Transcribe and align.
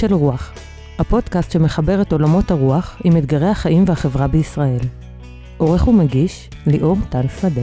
של 0.00 0.14
רוח, 0.14 0.52
הפודקאסט 0.98 1.52
שמחבר 1.52 2.02
את 2.02 2.12
עולמות 2.12 2.50
הרוח 2.50 2.96
עם 3.04 3.16
אתגרי 3.16 3.48
החיים 3.48 3.84
והחברה 3.86 4.26
בישראל. 4.26 4.78
עורך 5.56 5.88
ומגיש, 5.88 6.48
ליאור 6.66 6.96
טל 7.08 7.28
שדה. 7.40 7.62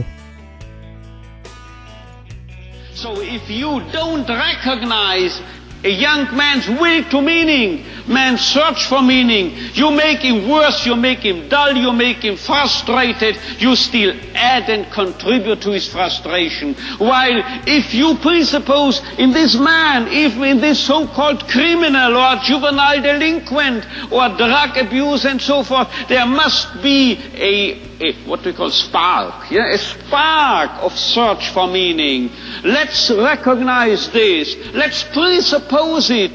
So 2.94 3.08
if 3.36 3.50
you 3.50 3.70
don't 3.92 4.28
recognize 4.28 5.57
a 5.84 5.90
young 5.90 6.36
man's 6.36 6.68
will 6.68 7.04
to 7.04 7.22
meaning, 7.22 7.84
man's 8.08 8.40
search 8.40 8.86
for 8.86 9.00
meaning, 9.00 9.56
you 9.74 9.90
make 9.90 10.18
him 10.18 10.48
worse, 10.48 10.84
you 10.84 10.96
make 10.96 11.20
him 11.20 11.48
dull, 11.48 11.76
you 11.76 11.92
make 11.92 12.18
him 12.18 12.36
frustrated, 12.36 13.38
you 13.58 13.76
still 13.76 14.14
add 14.34 14.68
and 14.68 14.90
contribute 14.92 15.60
to 15.62 15.70
his 15.70 15.88
frustration. 15.88 16.74
While 16.98 17.42
if 17.66 17.94
you 17.94 18.16
presuppose 18.16 19.02
in 19.18 19.30
this 19.30 19.54
man, 19.54 20.08
even 20.08 20.42
in 20.44 20.60
this 20.60 20.80
so-called 20.80 21.48
criminal 21.48 22.16
or 22.16 22.36
juvenile 22.36 23.00
delinquent 23.00 23.86
or 24.10 24.28
drug 24.36 24.76
abuse 24.76 25.24
and 25.24 25.40
so 25.40 25.62
forth, 25.62 25.88
there 26.08 26.26
must 26.26 26.82
be 26.82 27.20
a, 27.34 27.87
a 28.00 28.12
what 28.28 28.44
we 28.44 28.52
call 28.52 28.70
spark, 28.70 29.50
yeah, 29.50 29.72
a 29.72 29.78
spark 29.78 30.70
of 30.82 30.92
search 30.96 31.50
for 31.50 31.66
meaning. 31.66 32.30
Let's 32.64 33.10
recognize 33.10 34.10
this. 34.10 34.56
Let's 34.72 35.02
presuppose 35.04 36.10
it. 36.10 36.32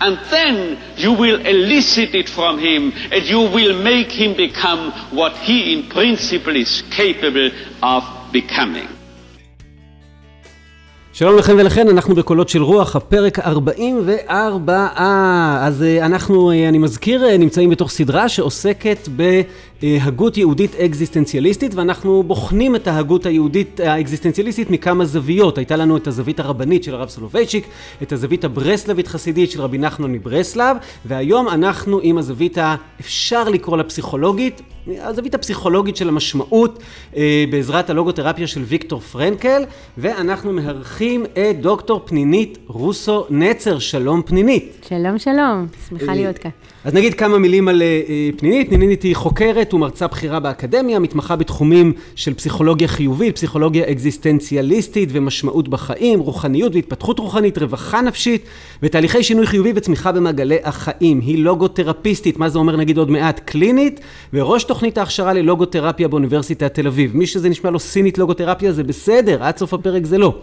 And 0.00 0.18
then 0.30 0.78
you 0.96 1.12
will 1.12 1.40
elicit 1.46 2.14
it 2.14 2.28
from 2.28 2.58
him 2.58 2.92
and 3.12 3.22
you 3.22 3.38
will 3.38 3.80
make 3.82 4.10
him 4.10 4.36
become 4.36 4.90
what 5.10 5.32
he 5.36 5.74
in 5.74 5.88
principle 5.88 6.56
is 6.56 6.82
capable 6.90 7.50
of 7.82 8.02
becoming. 8.32 8.88
שלום 11.14 11.36
לכם 11.36 11.56
ולכן, 11.58 11.88
אנחנו 11.88 12.14
בקולות 12.14 12.48
של 12.48 12.62
רוח, 12.62 12.96
הפרק 12.96 13.38
44. 13.38 14.88
אז 15.60 15.82
אה, 15.82 16.06
אנחנו, 16.06 16.50
אה, 16.50 16.68
אני 16.68 16.78
מזכיר, 16.78 17.24
אה, 17.24 17.36
נמצאים 17.36 17.70
בתוך 17.70 17.90
סדרה 17.90 18.28
שעוסקת 18.28 19.08
בהגות 19.82 20.36
יהודית 20.36 20.74
אקזיסטנציאליסטית, 20.74 21.74
ואנחנו 21.74 22.22
בוחנים 22.22 22.76
את 22.76 22.88
ההגות 22.88 23.26
היהודית 23.26 23.80
האקזיסטנציאליסטית 23.80 24.70
מכמה 24.70 25.04
זוויות. 25.04 25.58
הייתה 25.58 25.76
לנו 25.76 25.96
את 25.96 26.06
הזווית 26.06 26.40
הרבנית 26.40 26.84
של 26.84 26.94
הרב 26.94 27.08
סולובייצ'יק, 27.08 27.66
את 28.02 28.12
הזווית 28.12 28.44
הברסלבית 28.44 29.08
חסידית 29.08 29.50
של 29.50 29.60
רבי 29.60 29.78
נחמן 29.78 30.12
מברסלב, 30.12 30.76
והיום 31.04 31.48
אנחנו 31.48 32.00
עם 32.02 32.18
הזווית 32.18 32.58
האפשר 32.60 33.48
לקרוא 33.48 33.76
לה 33.76 33.84
פסיכולוגית, 33.84 34.62
הזווית 34.86 35.34
הפסיכולוגית 35.34 35.96
של 35.96 36.08
המשמעות 36.08 36.78
אה, 37.16 37.44
בעזרת 37.50 37.90
הלוגותרפיה 37.90 38.46
של 38.46 38.62
ויקטור 38.62 39.00
פרנקל, 39.00 39.62
ואנחנו 39.98 40.52
מארחים 40.52 41.24
את 41.24 41.60
דוקטור 41.60 42.02
פנינית 42.04 42.58
רוסו 42.66 43.26
נצר. 43.30 43.78
שלום 43.78 44.22
פנינית. 44.22 44.86
שלום 44.88 45.18
שלום, 45.18 45.66
שמחה 45.88 46.08
אה, 46.08 46.14
להיות 46.14 46.38
כאן. 46.38 46.50
אז 46.84 46.94
נגיד 46.94 47.14
כמה 47.14 47.38
מילים 47.38 47.68
על 47.68 47.82
אה, 47.82 48.30
פנינית. 48.36 48.68
פנינית 48.68 49.02
היא 49.02 49.16
חוקרת 49.16 49.74
ומרצה 49.74 50.06
בכירה 50.06 50.40
באקדמיה, 50.40 50.98
מתמחה 50.98 51.36
בתחומים 51.36 51.92
של 52.14 52.34
פסיכולוגיה 52.34 52.88
חיובית, 52.88 53.34
פסיכולוגיה 53.34 53.90
אקזיסטנציאליסטית 53.90 55.08
ומשמעות 55.12 55.68
בחיים, 55.68 56.20
רוחניות 56.20 56.74
והתפתחות 56.74 57.18
רוחנית, 57.18 57.58
רווחה 57.58 58.00
נפשית 58.00 58.44
ותהליכי 58.82 59.22
שינוי 59.22 59.46
חיובי 59.46 59.72
וצמיחה 59.74 60.12
במעגלי 60.12 60.58
החיים. 60.64 61.20
היא 61.20 61.38
לוגותרפיסטית, 61.38 62.36
מה 62.36 62.48
זה 62.48 62.58
אומר 62.58 62.76
נגיד 62.76 62.98
עוד 62.98 63.10
מעט? 63.10 63.40
קלינית, 63.44 64.00
וראש 64.32 64.64
תוכנית 64.72 64.98
ההכשרה 64.98 65.32
ללוגותרפיה 65.32 66.08
באוניברסיטת 66.08 66.74
תל 66.74 66.86
אביב. 66.86 67.16
מי 67.16 67.26
שזה 67.26 67.48
נשמע 67.48 67.70
לו 67.70 67.78
סינית 67.78 68.18
לוגותרפיה 68.18 68.72
זה 68.72 68.84
בסדר, 68.84 69.42
עד 69.44 69.56
סוף 69.56 69.74
הפרק 69.74 70.04
זה 70.04 70.18
לא. 70.18 70.34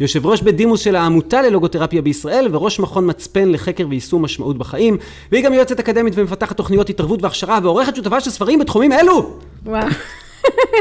יושב 0.00 0.26
ראש 0.26 0.42
בדימוס 0.42 0.80
של 0.80 0.96
העמותה 0.96 1.42
ללוגותרפיה 1.42 2.02
בישראל 2.02 2.48
וראש 2.50 2.80
מכון 2.80 3.10
מצפן 3.10 3.48
לחקר 3.48 3.86
ויישום 3.88 4.22
משמעות 4.22 4.58
בחיים 4.58 4.96
והיא 5.32 5.44
גם 5.44 5.52
יועצת 5.52 5.80
אקדמית 5.80 6.14
ומפתחת 6.16 6.56
תוכניות 6.56 6.90
התערבות 6.90 7.22
והכשרה 7.22 7.58
ועורכת 7.62 7.96
שותפה 7.96 8.20
של 8.20 8.30
ספרים 8.30 8.58
בתחומים 8.58 8.92
אלו. 8.92 9.30
וואו. 9.66 9.88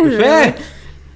יפה. 0.07 0.44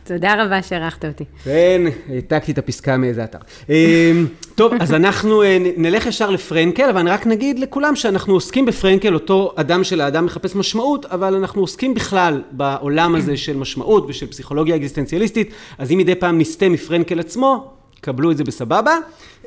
תודה 0.04 0.46
רבה 0.46 0.62
שהערכת 0.62 1.06
אותי. 1.06 1.26
כן, 1.44 1.82
העתקתי 2.10 2.52
את 2.52 2.58
הפסקה 2.58 2.98
מאיזה 2.98 3.24
אתר. 3.24 3.38
אמ, 3.70 4.28
טוב, 4.56 4.74
אז 4.80 4.94
אנחנו 4.94 5.44
אה, 5.44 5.58
נלך 5.78 6.06
ישר 6.06 6.30
לפרנקל, 6.30 6.90
אבל 6.90 7.00
אני 7.00 7.10
רק 7.10 7.28
נגיד 7.28 7.60
לכולם 7.60 7.96
שאנחנו 7.96 8.34
עוסקים 8.34 8.66
בפרנקל, 8.66 9.14
אותו 9.14 9.54
אדם 9.56 9.84
של 9.84 10.02
האדם 10.02 10.26
מחפש 10.26 10.56
משמעות, 10.56 11.06
אבל 11.06 11.36
אנחנו 11.36 11.62
עוסקים 11.62 11.94
בכלל 11.94 12.42
בעולם 12.52 13.16
הזה 13.16 13.38
של 13.38 13.58
משמעות 13.58 14.06
ושל 14.08 14.28
פסיכולוגיה 14.28 14.76
אקזיסטנציאליסטית, 14.76 15.54
אז 15.78 15.92
אם 15.92 15.98
מדי 15.98 16.16
פעם 16.16 16.40
נסטה 16.40 16.70
מפרנקל 16.70 17.20
עצמו, 17.20 17.72
קבלו 18.02 18.32
את 18.32 18.38
זה 18.38 18.44
בסבבה. 18.44 18.98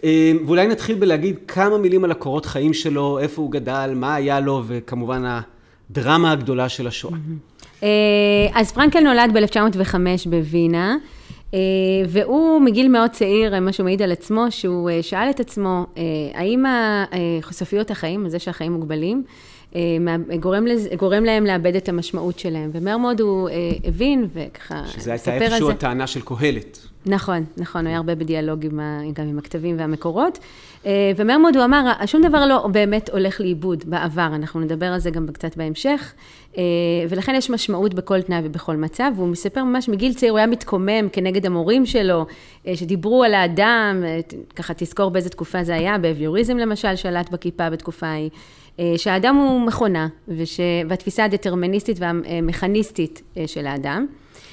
אמ, 0.04 0.08
ואולי 0.46 0.66
נתחיל 0.66 0.96
בלהגיד 0.96 1.38
כמה 1.48 1.78
מילים 1.78 2.04
על 2.04 2.10
הקורות 2.10 2.46
חיים 2.46 2.74
שלו, 2.74 3.18
איפה 3.18 3.42
הוא 3.42 3.50
גדל, 3.50 3.92
מה 3.96 4.14
היה 4.14 4.40
לו, 4.40 4.62
וכמובן 4.66 5.24
הדרמה 5.90 6.32
הגדולה 6.32 6.68
של 6.68 6.86
השואה. 6.86 7.14
אה, 7.82 7.88
אז 8.54 8.72
פרנקל 8.72 9.00
נולד 9.00 9.30
ב-1905 9.32 9.94
בווינה, 10.26 10.96
אה, 11.54 11.58
והוא 12.08 12.60
מגיל 12.60 12.88
מאוד 12.88 13.10
צעיר, 13.10 13.60
מה 13.60 13.72
שהוא 13.72 13.84
מעיד 13.84 14.02
על 14.02 14.12
עצמו, 14.12 14.46
שהוא 14.50 14.90
אה, 14.90 15.02
שאל 15.02 15.30
את 15.30 15.40
עצמו, 15.40 15.86
אה, 15.96 16.02
האם 16.34 16.64
חושפיות 17.42 17.90
החיים, 17.90 18.28
זה 18.28 18.38
שהחיים 18.38 18.72
מוגבלים, 18.72 19.24
אה, 19.26 19.53
גורם, 20.40 20.66
לז- 20.66 20.88
גורם 20.98 21.24
להם 21.24 21.44
לאבד 21.46 21.76
את 21.76 21.88
המשמעות 21.88 22.38
שלהם. 22.38 22.70
ומהר 22.72 22.96
מאוד 22.98 23.20
הוא 23.20 23.48
אה, 23.48 23.54
הבין, 23.84 24.28
וככה 24.34 24.82
שזה 24.86 25.12
הייתה 25.12 25.34
איפשהו. 25.34 25.70
הטענה 25.70 26.06
של 26.06 26.20
קהלת. 26.20 26.78
נכון, 27.06 27.44
נכון, 27.56 27.80
הוא 27.80 27.88
היה 27.88 27.96
הרבה 27.96 28.14
בדיאלוג 28.14 28.64
עם 28.66 28.80
ה, 28.80 29.00
גם 29.12 29.28
עם 29.28 29.38
הכתבים 29.38 29.78
והמקורות. 29.78 30.38
אה, 30.86 30.90
ומהר 31.16 31.38
מאוד 31.38 31.56
הוא 31.56 31.64
אמר, 31.64 31.92
שום 32.06 32.22
דבר 32.22 32.46
לא 32.46 32.66
באמת 32.66 33.10
הולך 33.12 33.40
לאיבוד 33.40 33.84
בעבר, 33.86 34.26
אנחנו 34.34 34.60
נדבר 34.60 34.86
על 34.86 34.98
זה 34.98 35.10
גם 35.10 35.26
קצת 35.32 35.56
בהמשך, 35.56 36.12
אה, 36.58 36.62
ולכן 37.08 37.34
יש 37.34 37.50
משמעות 37.50 37.94
בכל 37.94 38.22
תנאי 38.22 38.40
ובכל 38.44 38.76
מצב, 38.76 39.10
והוא 39.16 39.28
מספר 39.28 39.64
ממש 39.64 39.88
מגיל 39.88 40.14
צעיר, 40.14 40.32
הוא 40.32 40.38
היה 40.38 40.46
מתקומם 40.46 41.08
כנגד 41.12 41.46
המורים 41.46 41.86
שלו, 41.86 42.26
אה, 42.66 42.76
שדיברו 42.76 43.24
על 43.24 43.34
האדם, 43.34 44.02
אה, 44.04 44.20
ככה 44.56 44.74
תזכור 44.74 45.10
באיזה 45.10 45.30
תקופה 45.30 45.64
זה 45.64 45.74
היה, 45.74 45.98
באביוריזם 45.98 46.56
למשל, 46.56 46.96
שלט 46.96 47.30
בכיפה 47.30 47.70
בתקופה 47.70 48.06
ההיא. 48.06 48.30
אה, 48.80 48.92
שהאדם 48.96 49.36
הוא 49.36 49.60
מכונה, 49.60 50.08
וש... 50.28 50.60
והתפיסה 50.88 51.24
הדטרמיניסטית 51.24 51.96
והמכניסטית 52.00 53.22
אה, 53.36 53.46
של 53.46 53.66
האדם. 53.66 54.06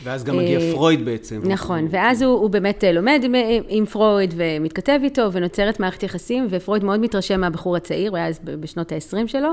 ואז 0.03 0.23
גם 0.23 0.37
מגיע 0.37 0.59
אה, 0.59 0.71
פרויד 0.73 1.05
בעצם. 1.05 1.41
נכון, 1.43 1.87
ואז 1.89 2.21
הוא, 2.21 2.39
הוא 2.39 2.49
באמת 2.49 2.83
לומד 2.93 3.21
עם, 3.23 3.35
עם 3.67 3.85
פרויד 3.85 4.33
ומתכתב 4.37 4.99
איתו 5.03 5.33
ונוצרת 5.33 5.79
מערכת 5.79 6.03
יחסים, 6.03 6.47
ופרויד 6.49 6.83
מאוד 6.83 6.99
מתרשם 6.99 7.41
מהבחור 7.41 7.75
הצעיר, 7.75 8.09
הוא 8.09 8.17
היה 8.17 8.27
אז 8.27 8.39
בשנות 8.43 8.91
ה-20 8.91 9.27
שלו, 9.27 9.49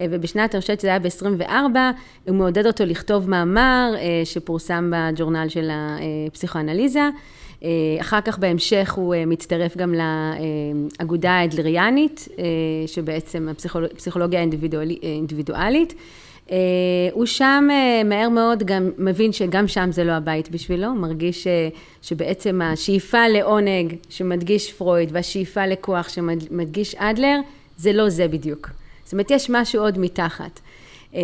ובשנת, 0.00 0.54
אני 0.54 0.60
חושבת 0.60 0.80
שזה 0.80 0.88
היה 0.88 0.98
ב-24, 0.98 1.76
הוא 2.28 2.36
מעודד 2.36 2.66
אותו 2.66 2.84
לכתוב 2.84 3.30
מאמר 3.30 3.94
שפורסם 4.24 4.92
בג'ורנל 4.94 5.48
של 5.48 5.70
הפסיכואנליזה. 5.72 7.08
אה, 7.64 7.68
אחר 8.00 8.20
כך 8.20 8.38
בהמשך 8.38 8.92
הוא 8.96 9.14
אה, 9.14 9.26
מצטרף 9.26 9.76
גם 9.76 9.94
לאגודה 10.98 11.30
האדלריאנית, 11.30 12.28
אה, 12.38 12.44
שבעצם 12.86 13.48
הפסיכולוגיה 13.92 14.40
האינדיבידואלי- 14.40 14.98
האינדיבידואלית. 15.02 15.94
הוא 17.12 17.26
שם 17.26 17.68
מהר 18.04 18.28
מאוד 18.28 18.62
גם 18.62 18.90
מבין 18.98 19.32
שגם 19.32 19.68
שם 19.68 19.92
זה 19.92 20.04
לא 20.04 20.12
הבית 20.12 20.50
בשבילו, 20.50 20.94
מרגיש 20.94 21.46
שבעצם 22.02 22.60
השאיפה 22.62 23.28
לעונג 23.28 23.94
שמדגיש 24.08 24.72
פרויד 24.72 25.08
והשאיפה 25.12 25.66
לכוח 25.66 26.08
שמדגיש 26.08 26.94
אדלר, 26.94 27.40
זה 27.76 27.92
לא 27.92 28.08
זה 28.08 28.28
בדיוק. 28.28 28.70
זאת 29.04 29.12
אומרת, 29.12 29.30
יש 29.30 29.50
משהו 29.50 29.82
עוד 29.82 29.98
מתחת. 29.98 30.60
אה, 31.14 31.20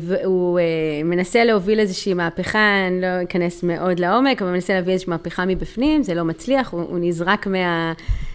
והוא 0.00 0.58
אה, 0.58 0.64
מנסה 1.04 1.44
להוביל 1.44 1.80
איזושהי 1.80 2.14
מהפכה, 2.14 2.86
אני 2.86 3.00
לא 3.00 3.06
אכנס 3.22 3.62
מאוד 3.62 4.00
לעומק, 4.00 4.42
אבל 4.42 4.50
מנסה 4.50 4.74
להביא 4.74 4.92
איזושהי 4.92 5.10
מהפכה 5.10 5.44
מבפנים, 5.46 6.02
זה 6.02 6.14
לא 6.14 6.24
מצליח, 6.24 6.70
הוא, 6.70 6.80
הוא 6.80 6.98
נזרק 7.00 7.46
מה, 7.46 7.92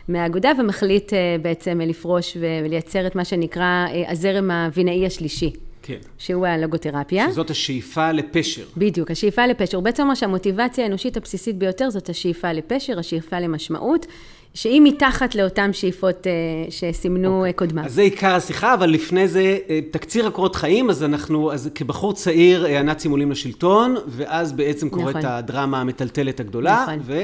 מהאגודה 0.08 0.52
ומחליט 0.60 1.14
אה, 1.14 1.36
בעצם 1.42 1.82
לפרוש 1.82 2.38
ולייצר 2.40 3.08
את 3.08 3.16
מה 3.16 3.26
שנקרא 3.26 3.88
הזרם 4.08 4.52
הווינאי 4.52 5.06
השלישי. 5.06 5.52
כן. 5.86 5.98
שהוא 6.18 6.46
הלוגותרפיה. 6.46 7.32
שזאת 7.32 7.50
השאיפה 7.50 8.12
לפשר. 8.12 8.64
בדיוק, 8.78 9.12
השאיפה 9.12 9.46
לפשר. 9.46 9.78
הוא 9.78 9.84
בעצם 9.84 10.04
אומר 10.04 10.16
שהמוטיבציה 10.16 10.84
האנושית 10.84 11.18
הבסיסית 11.18 11.58
ביותר 11.58 11.90
זאת 11.90 12.10
השאיפה 12.10 12.52
לפשר, 12.52 13.00
השאיפה 13.00 13.40
למשמעות, 13.40 14.06
שהיא 14.54 14.82
מתחת 14.82 15.36
לאותן 15.36 15.74
שאיפות 15.74 16.28
אה, 16.28 16.32
שסימנו 16.70 17.46
okay. 17.46 17.54
קודמיו. 17.54 17.86
אז 17.86 17.94
זה 17.94 18.02
עיקר 18.02 18.36
השיחה, 18.36 18.74
אבל 18.74 18.90
לפני 18.90 19.28
זה, 19.28 19.58
אה, 19.70 19.80
תקציר 19.92 20.28
הקורות 20.28 20.56
חיים, 20.56 20.90
אז 20.90 21.04
אנחנו, 21.04 21.52
אז 21.52 21.70
כבחור 21.76 22.14
צעיר, 22.14 22.66
אה, 22.66 22.80
הנאצים 22.80 23.12
עולים 23.12 23.32
לשלטון, 23.32 23.96
ואז 24.08 24.54
בעצם 24.54 24.90
קורית 24.90 25.16
נכון. 25.16 25.30
הדרמה 25.30 25.82
המטלטלת 25.82 26.40
הגדולה, 26.40 26.84
נכון. 26.84 27.00
ו... 27.02 27.24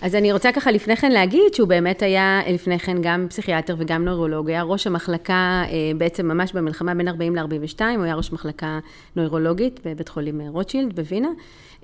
אז 0.00 0.14
אני 0.14 0.32
רוצה 0.32 0.52
ככה 0.52 0.70
לפני 0.70 0.96
כן 0.96 1.12
להגיד 1.12 1.54
שהוא 1.54 1.68
באמת 1.68 2.02
היה 2.02 2.40
לפני 2.48 2.78
כן 2.78 2.96
גם 3.02 3.26
פסיכיאטר 3.28 3.76
וגם 3.78 4.04
נוירולוג, 4.04 4.50
היה 4.50 4.62
ראש 4.62 4.86
המחלקה 4.86 5.62
אה, 5.70 5.92
בעצם 5.96 6.28
ממש 6.28 6.52
במלחמה 6.52 6.94
בין 6.94 7.08
40 7.08 7.36
ל-42, 7.36 7.80
הוא 7.96 8.04
היה 8.04 8.14
ראש 8.14 8.32
מחלקה 8.32 8.78
נוירולוגית 9.16 9.80
בבית 9.84 10.08
חולים 10.08 10.40
אה, 10.40 10.46
רוטשילד 10.48 10.96
בווינה. 10.96 11.28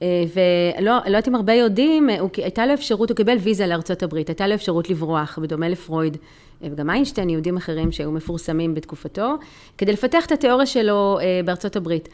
אה, 0.02 0.24
ולא 0.34 0.92
לא 0.92 1.06
יודעת 1.06 1.28
אם 1.28 1.34
הרבה 1.34 1.52
יודעים, 1.52 2.10
אה, 2.10 2.20
הוא, 2.20 2.30
הייתה 2.36 2.66
לו 2.66 2.74
אפשרות, 2.74 3.10
הוא 3.10 3.16
קיבל 3.16 3.36
ויזה 3.40 3.66
לארצות 3.66 4.02
הברית, 4.02 4.28
הייתה 4.28 4.46
לו 4.46 4.54
אפשרות 4.54 4.90
לברוח, 4.90 5.38
בדומה 5.42 5.68
לפרויד, 5.68 6.16
וגם 6.62 6.90
איינשטיין, 6.90 7.30
יהודים 7.30 7.56
אחרים 7.56 7.92
שהיו 7.92 8.12
מפורסמים 8.12 8.74
בתקופתו, 8.74 9.34
כדי 9.78 9.92
לפתח 9.92 10.26
את 10.26 10.32
התיאוריה 10.32 10.66
שלו 10.66 11.18
בארצות 11.44 11.76
הברית. 11.76 12.08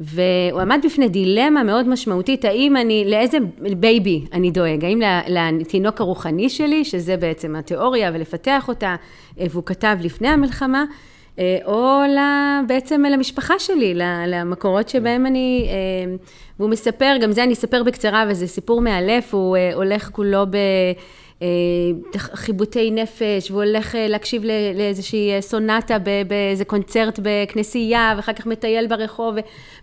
והוא 0.00 0.60
עמד 0.60 0.80
בפני 0.84 1.08
דילמה 1.08 1.62
מאוד 1.62 1.88
משמעותית, 1.88 2.44
האם 2.44 2.76
אני, 2.76 3.04
לאיזה 3.08 3.38
בייבי 3.76 4.24
אני 4.32 4.50
דואג, 4.50 4.84
האם 4.84 5.00
לתינוק 5.60 6.00
הרוחני 6.00 6.48
שלי, 6.48 6.84
שזה 6.84 7.16
בעצם 7.16 7.56
התיאוריה, 7.56 8.10
ולפתח 8.14 8.68
אותה, 8.68 8.96
והוא 9.36 9.62
כתב 9.66 9.96
לפני 10.00 10.28
המלחמה, 10.28 10.84
או 11.64 12.00
בעצם 12.68 13.02
למשפחה 13.02 13.54
שלי, 13.58 13.94
למקורות 14.26 14.88
שבהם 14.88 15.26
אני, 15.26 15.68
והוא 16.58 16.70
מספר, 16.70 17.16
גם 17.20 17.32
זה 17.32 17.42
אני 17.42 17.52
אספר 17.52 17.82
בקצרה, 17.82 18.24
וזה 18.28 18.46
סיפור 18.46 18.80
מאלף, 18.80 19.34
הוא 19.34 19.56
הולך 19.74 20.10
כולו 20.12 20.46
ב... 20.50 20.56
חיבוטי 22.16 22.90
נפש, 22.90 23.50
והוא 23.50 23.62
הולך 23.62 23.94
להקשיב 23.98 24.44
לאיזושהי 24.74 25.30
סונטה 25.40 25.96
באיזה 26.28 26.64
קונצרט 26.64 27.20
בכנסייה, 27.22 28.14
ואחר 28.16 28.32
כך 28.32 28.46
מטייל 28.46 28.86
ברחוב, 28.86 29.34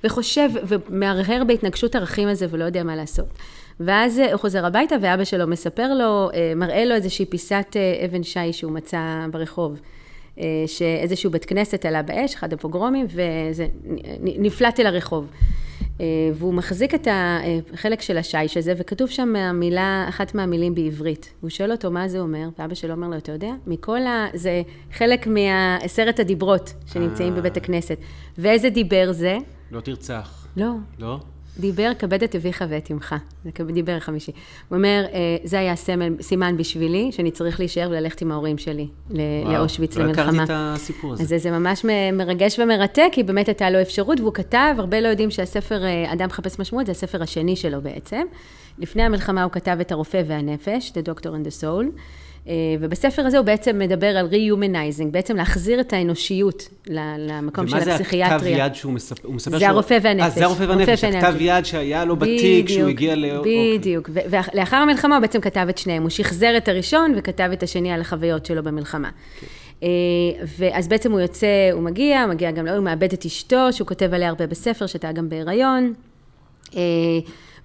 וחושב, 0.03 0.49
ומהרהר 0.67 1.43
בהתנגשות 1.43 1.95
ערכים 1.95 2.27
הזה, 2.27 2.45
ולא 2.49 2.63
יודע 2.63 2.83
מה 2.83 2.95
לעשות. 2.95 3.25
ואז 3.79 4.17
הוא 4.17 4.37
חוזר 4.37 4.65
הביתה, 4.65 4.95
ואבא 5.01 5.23
שלו 5.23 5.47
מספר 5.47 5.93
לו, 5.93 6.29
מראה 6.55 6.85
לו 6.85 6.95
איזושהי 6.95 7.25
פיסת 7.25 7.75
אבן 8.05 8.23
שי 8.23 8.53
שהוא 8.53 8.71
מצא 8.71 8.99
ברחוב. 9.31 9.79
שאיזשהו 10.67 11.31
בית 11.31 11.45
כנסת 11.45 11.85
עלה 11.85 12.01
באש, 12.01 12.35
אחד 12.35 12.53
הפוגרומים, 12.53 13.05
וזה 13.09 13.67
נפלט 14.19 14.79
אל 14.79 14.85
הרחוב. 14.85 15.27
והוא 16.33 16.53
מחזיק 16.53 16.95
את 16.95 17.07
החלק 17.73 18.01
של 18.01 18.17
השיש 18.17 18.57
הזה, 18.57 18.73
וכתוב 18.77 19.09
שם 19.09 19.35
המילה, 19.35 20.05
אחת 20.09 20.35
מהמילים 20.35 20.75
בעברית. 20.75 21.33
הוא 21.41 21.49
שואל 21.49 21.71
אותו 21.71 21.91
מה 21.91 22.07
זה 22.07 22.19
אומר, 22.19 22.49
ואבא 22.59 22.75
שלו 22.75 22.93
אומר 22.93 23.07
לו, 23.07 23.17
אתה 23.17 23.31
יודע, 23.31 23.51
מכל 23.67 24.01
ה... 24.01 24.27
זה 24.33 24.61
חלק 24.93 25.27
מעשרת 25.27 26.19
הדיברות 26.19 26.73
שנמצאים 26.85 27.35
בבית 27.35 27.57
הכנסת. 27.57 27.97
ואיזה 28.37 28.69
דיבר 28.69 29.11
זה? 29.11 29.37
לא 29.71 29.81
תרצח. 29.81 30.47
לא. 30.57 30.71
לא? 30.99 31.19
דיבר 31.57 31.91
כבד 31.99 32.23
את 32.23 32.35
אביך 32.35 32.63
ואת 32.69 32.91
אמך, 32.91 33.15
זה 33.43 33.51
דיבר 33.73 33.99
חמישי. 33.99 34.31
הוא 34.69 34.77
אומר, 34.77 35.05
זה 35.43 35.59
היה 35.59 35.75
סמל, 35.75 36.13
סימן 36.21 36.57
בשבילי, 36.57 37.11
שאני 37.11 37.31
צריך 37.31 37.59
להישאר 37.59 37.87
וללכת 37.91 38.21
עם 38.21 38.31
ההורים 38.31 38.57
שלי 38.57 38.87
לאושוויץ, 39.45 39.97
למלחמה. 39.97 40.25
לא 40.25 40.31
הכרתי 40.31 40.43
את 40.43 40.49
הסיפור 40.53 41.13
הזה. 41.13 41.23
אז 41.23 41.41
זה 41.43 41.51
ממש 41.51 41.85
מרגש 42.13 42.59
ומרתק, 42.59 43.09
כי 43.11 43.23
באמת 43.23 43.47
הייתה 43.47 43.69
לו 43.69 43.81
אפשרות, 43.81 44.19
והוא 44.19 44.33
כתב, 44.33 44.75
הרבה 44.77 45.01
לא 45.01 45.07
יודעים 45.07 45.31
שהספר 45.31 45.81
אדם 46.13 46.27
מחפש 46.27 46.59
משמעות, 46.59 46.85
זה 46.85 46.91
הספר 46.91 47.23
השני 47.23 47.55
שלו 47.55 47.81
בעצם. 47.81 48.21
לפני 48.79 49.03
המלחמה 49.03 49.43
הוא 49.43 49.51
כתב 49.51 49.77
את 49.81 49.91
הרופא 49.91 50.21
והנפש, 50.27 50.91
The 50.91 51.09
Doctor 51.09 51.25
and 51.27 51.47
the 51.47 51.61
Soul. 51.61 51.99
ובספר 52.79 53.21
הזה 53.21 53.37
הוא 53.37 53.45
בעצם 53.45 53.79
מדבר 53.79 54.17
על 54.17 54.29
re-humanizing, 54.31 55.05
בעצם 55.11 55.35
להחזיר 55.35 55.79
את 55.79 55.93
האנושיות 55.93 56.69
למקום 57.17 57.67
של 57.67 57.77
הפסיכיאטריה. 57.77 58.37
ומה 58.37 58.39
זה 58.39 58.55
הכתב 58.55 58.67
יד 58.67 58.75
שהוא 58.75 58.93
מספר? 58.93 59.27
הוא 59.27 59.35
מספר 59.35 59.59
זה 59.59 59.69
הרופא 59.69 59.97
והנפש. 60.01 60.23
אה, 60.23 60.29
זה 60.29 60.45
הרופא 60.45 60.63
והנפש, 60.63 61.03
הכתב 61.03 61.33
יד 61.39 61.65
שהיה 61.65 62.05
לו 62.05 62.15
בתיק 62.15 62.67
כשהוא 62.67 62.89
הגיע 62.89 63.15
ל... 63.15 63.25
בדיוק, 63.45 64.09
ולאחר 64.13 64.77
המלחמה 64.77 65.15
הוא 65.15 65.21
בעצם 65.21 65.41
כתב 65.41 65.65
את 65.69 65.77
שניהם, 65.77 66.01
הוא 66.01 66.09
שחזר 66.09 66.57
את 66.57 66.67
הראשון 66.67 67.13
וכתב 67.17 67.49
את 67.53 67.63
השני 67.63 67.91
על 67.91 68.01
החוויות 68.01 68.45
שלו 68.45 68.63
במלחמה. 68.63 69.09
ואז 70.59 70.87
בעצם 70.87 71.11
הוא 71.11 71.19
יוצא, 71.19 71.69
הוא 71.73 71.81
מגיע, 71.81 72.25
מגיע 72.25 72.51
גם, 72.51 72.67
הוא 72.67 72.79
מאבד 72.79 73.13
את 73.13 73.25
אשתו, 73.25 73.73
שהוא 73.73 73.87
כותב 73.87 74.13
עליה 74.13 74.29
הרבה 74.29 74.47
בספר, 74.47 74.85
שהייתה 74.85 75.11
גם 75.11 75.29
בהיריון. 75.29 75.93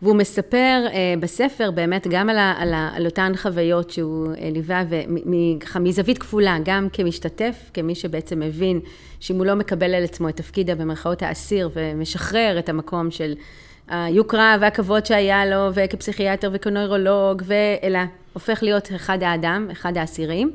והוא 0.02 0.16
מספר 0.16 0.84
uh, 0.86 0.92
בספר 1.20 1.70
באמת 1.70 2.06
גם 2.10 2.28
על, 2.28 2.38
ה, 2.38 2.54
על, 2.58 2.74
ה, 2.74 2.90
על 2.94 3.06
אותן 3.06 3.32
חוויות 3.36 3.90
שהוא 3.90 4.32
uh, 4.34 4.38
ליווה, 4.52 4.82
ומזווית 5.74 6.18
כפולה, 6.18 6.56
גם 6.64 6.88
כמשתתף, 6.92 7.70
כמי 7.74 7.94
שבעצם 7.94 8.40
מבין 8.40 8.80
שאם 9.20 9.36
הוא 9.36 9.46
לא 9.46 9.54
מקבל 9.54 9.94
על 9.94 10.04
עצמו 10.04 10.28
את 10.28 10.36
תפקידה 10.36 10.74
במרכאות 10.74 11.22
האסיר 11.22 11.70
ומשחרר 11.74 12.58
את 12.58 12.68
המקום 12.68 13.10
של 13.10 13.34
היוקרה 13.88 14.56
והכבוד 14.60 15.06
שהיה 15.06 15.46
לו, 15.46 15.70
וכפסיכיאטר 15.74 16.50
וכנוירולוג, 16.52 17.42
אלא 17.82 17.98
הופך 18.32 18.62
להיות 18.62 18.88
אחד 18.96 19.22
האדם, 19.22 19.68
אחד 19.72 19.98
האסירים. 19.98 20.52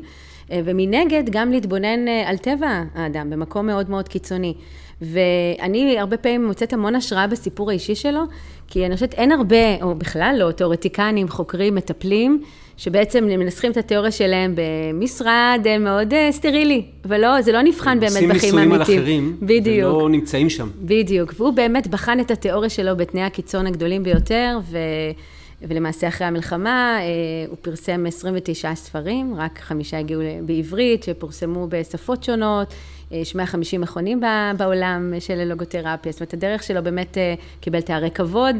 ומנגד 0.49 1.23
גם 1.29 1.51
להתבונן 1.51 2.07
על 2.25 2.37
טבע 2.37 2.83
האדם 2.95 3.29
במקום 3.29 3.67
מאוד 3.67 3.89
מאוד 3.89 4.07
קיצוני. 4.07 4.53
ואני 5.03 5.99
הרבה 5.99 6.17
פעמים 6.17 6.45
מוצאת 6.45 6.73
המון 6.73 6.95
השראה 6.95 7.27
בסיפור 7.27 7.69
האישי 7.69 7.95
שלו, 7.95 8.21
כי 8.67 8.85
אני 8.85 8.93
חושבת 8.93 9.13
אין 9.13 9.31
הרבה, 9.31 9.81
או 9.81 9.95
בכלל 9.95 10.35
לא, 10.39 10.51
תיאורטיקנים, 10.51 11.29
חוקרים, 11.29 11.75
מטפלים, 11.75 12.41
שבעצם 12.77 13.23
מנסחים 13.23 13.71
את 13.71 13.77
התיאוריה 13.77 14.11
שלהם 14.11 14.55
במשרד 14.55 15.65
מאוד 15.79 16.13
סטרילי, 16.31 16.85
ולא, 17.05 17.41
זה 17.41 17.51
לא 17.51 17.61
נבחן 17.61 17.99
באמת 17.99 18.11
בחיים 18.11 18.29
האמיתיים. 18.29 18.39
עושים 18.39 18.59
ניסויים 18.59 18.71
על 18.71 18.81
אחרים, 18.81 19.37
בדיוק. 19.41 19.95
ולא 19.95 20.09
נמצאים 20.09 20.49
שם. 20.49 20.69
בדיוק, 20.81 21.33
והוא 21.37 21.53
באמת 21.53 21.87
בחן 21.87 22.19
את 22.19 22.31
התיאוריה 22.31 22.69
שלו 22.69 22.97
בתנאי 22.97 23.23
הקיצון 23.23 23.67
הגדולים 23.67 24.03
ביותר, 24.03 24.59
ו... 24.71 24.77
ולמעשה 25.67 26.07
אחרי 26.07 26.27
המלחמה 26.27 26.99
הוא 27.49 27.57
פרסם 27.61 28.05
29 28.07 28.75
ספרים, 28.75 29.35
רק 29.37 29.59
חמישה 29.59 29.99
הגיעו 29.99 30.21
בעברית, 30.45 31.03
שפורסמו 31.03 31.67
בשפות 31.69 32.23
שונות, 32.23 32.73
יש 33.13 33.35
150 33.35 33.81
מכונים 33.81 34.21
בעולם 34.57 35.13
של 35.19 35.43
לוגותרפיה, 35.43 36.11
זאת 36.11 36.21
אומרת, 36.21 36.33
הדרך 36.33 36.63
שלו 36.63 36.83
באמת 36.83 37.17
קיבל 37.59 37.81
תארי 37.81 38.11
כבוד 38.11 38.55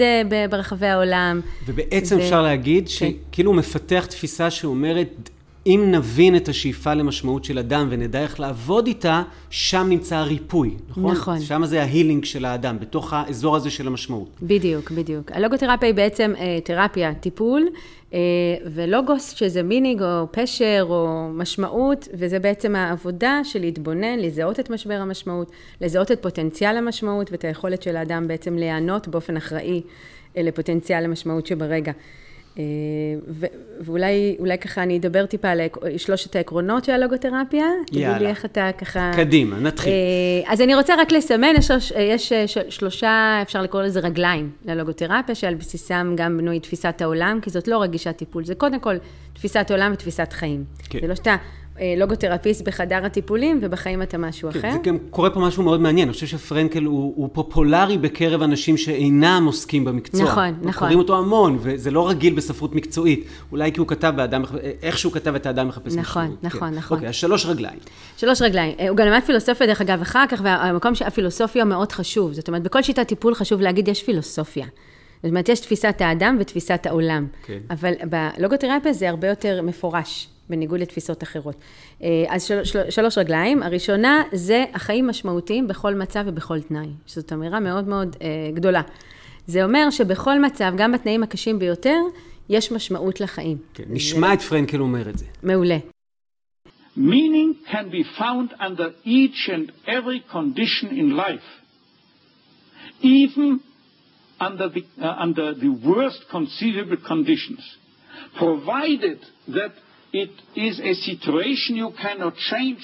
ברחבי 0.50 0.88
העולם. 0.88 1.41
ובעצם 1.65 2.17
ו... 2.17 2.19
אפשר 2.19 2.41
להגיד 2.41 2.88
שכאילו 2.88 3.51
הוא 3.51 3.57
מפתח 3.57 4.05
תפיסה 4.05 4.51
שאומרת, 4.51 5.29
אם 5.68 5.86
נבין 5.92 6.36
את 6.36 6.50
השאיפה 6.50 6.94
למשמעות 6.94 7.44
של 7.44 7.60
אדם 7.60 7.88
ונדע 7.89 8.21
איך 8.21 8.39
לעבוד 8.39 8.88
איתה, 8.88 9.24
שם 9.50 9.86
נמצא 9.89 10.15
הריפוי, 10.15 10.75
נכון? 10.89 11.12
נכון. 11.12 11.39
שם 11.39 11.65
זה 11.65 11.81
ה 11.81 11.87
healing 11.87 12.25
של 12.25 12.45
האדם, 12.45 12.80
בתוך 12.80 13.13
האזור 13.13 13.56
הזה 13.56 13.69
של 13.69 13.88
המשמעות. 13.88 14.30
בדיוק, 14.42 14.92
בדיוק. 14.92 15.31
הלוגותרפיה 15.31 15.88
היא 15.88 15.95
בעצם 15.95 16.33
אה, 16.38 16.60
תרפיה, 16.63 17.13
טיפול, 17.13 17.68
אה, 18.13 18.19
ולוגוס 18.65 19.33
שזה 19.33 19.63
meaning 19.63 20.01
או 20.01 20.27
פשר 20.31 20.86
או 20.89 21.30
משמעות, 21.33 22.07
וזה 22.13 22.39
בעצם 22.39 22.75
העבודה 22.75 23.39
של 23.44 23.60
להתבונן, 23.60 24.19
לזהות 24.19 24.60
את 24.60 24.69
משבר 24.69 24.98
המשמעות, 25.01 25.51
לזהות 25.81 26.12
את 26.12 26.22
פוטנציאל 26.22 26.77
המשמעות 26.77 27.32
ואת 27.32 27.43
היכולת 27.43 27.84
של 27.84 27.96
האדם 27.96 28.27
בעצם 28.27 28.58
להיענות 28.58 29.08
באופן 29.08 29.38
אחראי 29.38 29.82
לפוטנציאל 30.36 31.05
המשמעות 31.05 31.48
שברגע. 31.48 31.91
ואולי 33.79 34.57
ככה 34.62 34.83
אני 34.83 34.98
אדבר 34.98 35.25
טיפה 35.25 35.50
על 35.50 35.62
שלושת 35.98 36.36
העקרונות 36.36 36.86
של 36.86 36.91
הלוגותרפיה. 36.91 37.65
יאללה. 37.91 38.13
תגיד 38.13 38.22
לי 38.22 38.27
איך 38.29 38.45
אתה 38.45 38.69
ככה... 38.77 39.12
קדימה, 39.15 39.60
נתחיל. 39.60 39.93
אז 40.48 40.62
אני 40.62 40.75
רוצה 40.75 40.93
רק 41.00 41.12
לסמן, 41.12 41.53
יש, 42.00 42.31
יש 42.31 42.57
שלושה, 42.69 43.39
אפשר 43.41 43.62
לקרוא 43.62 43.81
לזה 43.81 44.00
רגליים 44.00 44.51
ללוגותרפיה, 44.65 45.36
שעל 45.36 45.55
בסיסם 45.55 46.13
גם 46.17 46.38
בנוי 46.38 46.60
תפיסת 46.60 47.01
העולם, 47.01 47.39
כי 47.41 47.50
זאת 47.50 47.67
לא 47.67 47.77
רק 47.77 47.89
גישת 47.89 48.17
טיפול, 48.17 48.45
זה 48.45 48.55
קודם 48.55 48.79
כל 48.79 48.95
תפיסת 49.33 49.72
עולם 49.72 49.91
ותפיסת 49.93 50.33
חיים. 50.33 50.63
כן. 50.89 51.00
זה 51.01 51.07
לא 51.07 51.15
שאתה... 51.15 51.36
לוגותרפיסט 51.98 52.68
בחדר 52.68 53.06
הטיפולים, 53.06 53.60
ובחיים 53.62 54.01
אתה 54.01 54.18
משהו 54.18 54.51
כן, 54.51 54.60
אחר. 54.60 54.72
זה 54.72 54.77
גם 54.84 54.98
קורה 55.10 55.30
פה 55.30 55.39
משהו 55.39 55.63
מאוד 55.63 55.82
מעניין. 55.82 56.08
אני 56.08 56.13
חושב 56.13 56.27
שפרנקל 56.27 56.84
הוא, 56.84 57.13
הוא 57.15 57.30
פופולרי 57.34 57.98
בקרב 57.98 58.42
אנשים 58.42 58.77
שאינם 58.77 59.44
עוסקים 59.46 59.86
במקצוע. 59.86 60.24
נכון, 60.24 60.56
נכון. 60.62 60.80
קוראים 60.80 61.00
אותו 61.00 61.18
המון, 61.18 61.58
וזה 61.62 61.92
לא 61.92 62.10
רגיל 62.10 62.34
בספרות 62.34 62.75
מקצועית. 62.75 63.27
אולי 63.51 63.72
כי 63.72 63.80
הוא 63.80 63.88
כתב 63.88 64.13
באדם, 64.15 64.44
איך 64.82 64.98
שהוא 64.98 65.13
כתב 65.13 65.36
את 65.36 65.46
האדם 65.46 65.68
מחפש 65.68 65.96
נכון, 65.96 66.24
משמעות. 66.24 66.44
נכון, 66.44 66.70
כן. 66.70 66.77
נכון. 66.77 66.98
אוקיי, 66.98 67.10
אז 67.10 67.15
שלוש 67.15 67.46
רגליים. 67.46 67.80
שלוש 68.18 68.42
רגליים. 68.42 68.75
הוא 68.89 68.98
גם 68.98 69.08
למד 69.08 69.22
פילוסופיה, 69.25 69.68
דרך 69.68 69.82
אגב, 69.82 70.01
אחר 70.01 70.25
כך, 70.30 70.42
והמקום 70.44 70.96
שהפילוסופיה 70.96 71.65
מאוד 71.65 71.92
חשוב. 71.92 72.34
זאת 72.34 72.48
אומרת, 72.48 72.63
בכל 72.63 72.82
שיטת 72.82 73.08
טיפול 73.08 73.36
חשוב 73.36 73.62
להגיד, 73.62 73.88
יש 73.88 74.03
פילוסופיה. 74.03 74.65
זאת 75.24 75.30
אומרת, 75.30 75.50
יש 75.50 75.60
תפיסת 75.60 75.96
האדם 76.00 76.38
ותפיסת 76.39 76.86
העולם. 76.86 77.27
כן. 77.46 77.60
אבל 77.70 77.94
בלוגותרפיה 78.10 78.94
זה 78.94 79.10
הרבה 79.10 79.27
יותר 79.27 79.62
מפורש. 79.62 80.27
בניגוד 80.50 80.79
לתפיסות 80.79 81.23
אחרות. 81.23 81.55
אז 82.27 82.43
של, 82.43 82.63
של, 82.63 82.89
שלוש 82.89 83.17
רגליים. 83.17 83.63
הראשונה 83.63 84.23
זה 84.31 84.65
החיים 84.73 85.07
משמעותיים 85.07 85.67
בכל 85.67 85.95
מצב 85.95 86.23
ובכל 86.27 86.62
תנאי, 86.62 86.88
שזאת 87.07 87.33
אמירה 87.33 87.59
מאוד 87.59 87.88
מאוד 87.88 88.15
אה, 88.21 88.27
גדולה. 88.53 88.81
זה 89.47 89.63
אומר 89.63 89.89
שבכל 89.89 90.39
מצב, 90.39 90.73
גם 90.77 90.91
בתנאים 90.91 91.23
הקשים 91.23 91.59
ביותר, 91.59 91.97
יש 92.50 92.71
משמעות 92.71 93.21
לחיים. 93.21 93.57
כן, 93.73 93.83
נשמע 93.89 94.27
זה... 94.27 94.33
את 94.33 94.41
פרנקל 94.41 94.79
אומר 94.79 95.09
את 95.09 95.17
זה. 95.17 95.25
מעולה. 95.43 95.77
Meaning 96.97 97.55
can 97.71 97.89
be 97.89 98.03
found 98.19 98.53
under 98.59 98.89
each 99.03 99.50
and 99.50 99.71
every 99.88 100.19
condition 100.31 100.89
in 100.91 101.17
life. 101.17 101.47
Even 103.01 103.59
under 104.39 104.69
the, 104.69 104.83
uh, 105.01 105.25
under 105.25 105.53
the 105.53 105.69
worst 105.69 106.21
conceivable 106.29 106.97
conditions. 106.97 107.62
Provided 108.38 109.19
that 109.47 109.73
it 110.13 110.29
is 110.55 110.79
a 110.79 110.93
situation 110.93 111.75
you 111.75 111.91
cannot 112.00 112.36
change. 112.36 112.82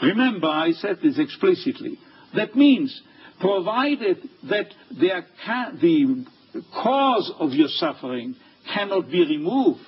Remember, 0.00 0.46
I 0.46 0.70
said 0.72 0.98
this 1.02 1.18
explicitly. 1.18 1.98
That 2.34 2.54
means, 2.54 3.02
provided 3.40 4.18
that 4.48 4.68
the 4.98 6.24
cause 6.72 7.32
of 7.38 7.52
your 7.52 7.68
suffering 7.68 8.36
cannot 8.72 9.10
be 9.10 9.20
removed. 9.20 9.80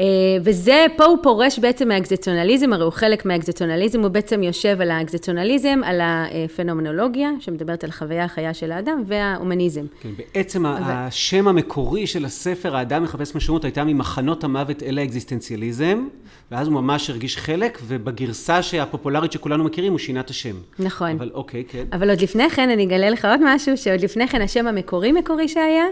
אה, 0.00 0.04
וזה, 0.44 0.86
פה 0.96 1.04
הוא 1.04 1.18
פורש 1.22 1.58
בעצם 1.58 1.88
מהאקזיציונליזם, 1.88 2.72
הרי 2.72 2.84
הוא 2.84 2.92
חלק 2.92 3.26
מהאקזיציונליזם, 3.26 4.00
הוא 4.00 4.08
בעצם 4.08 4.42
יושב 4.42 4.80
על 4.80 4.90
האקזיציונליזם, 4.90 5.80
על 5.84 6.00
הפנומנולוגיה, 6.02 7.30
שמדברת 7.40 7.84
על 7.84 7.90
חוויה 7.90 8.24
החיה 8.24 8.54
של 8.54 8.72
האדם, 8.72 9.02
וההומניזם. 9.06 9.84
כן, 10.00 10.08
בעצם 10.16 10.66
אבל... 10.66 10.82
השם 10.86 11.48
המקורי 11.48 12.06
של 12.06 12.24
הספר, 12.24 12.76
האדם 12.76 13.02
מחפש 13.02 13.34
משמעות, 13.34 13.64
הייתה 13.64 13.84
ממחנות 13.84 14.44
המוות 14.44 14.82
אל 14.82 14.98
האקזיסטנציאליזם, 14.98 16.06
ואז 16.50 16.66
הוא 16.66 16.74
ממש 16.74 17.10
הרגיש 17.10 17.36
חלק, 17.36 17.78
ובגרסה 17.86 18.60
הפופולרית 18.80 19.32
שכולנו 19.32 19.64
מכירים, 19.64 19.92
הוא 19.92 19.98
שינה 19.98 20.20
את 20.20 20.30
השם. 20.30 20.56
נכון. 20.78 21.10
אבל 21.10 21.30
אוקיי, 21.34 21.64
כן. 21.68 21.84
אבל 21.92 22.10
עוד 22.10 22.20
לפני 22.20 22.50
כן, 22.50 22.70
אני 22.70 22.84
אגלה 22.84 23.10
לך 23.10 23.24
עוד 23.24 23.40
משהו, 23.44 23.76
שעוד 23.76 24.00
לפני 24.00 24.28
כן 24.28 24.42
השם 24.42 24.66
המקורי-מקורי 24.66 25.48
שהיה, 25.48 25.84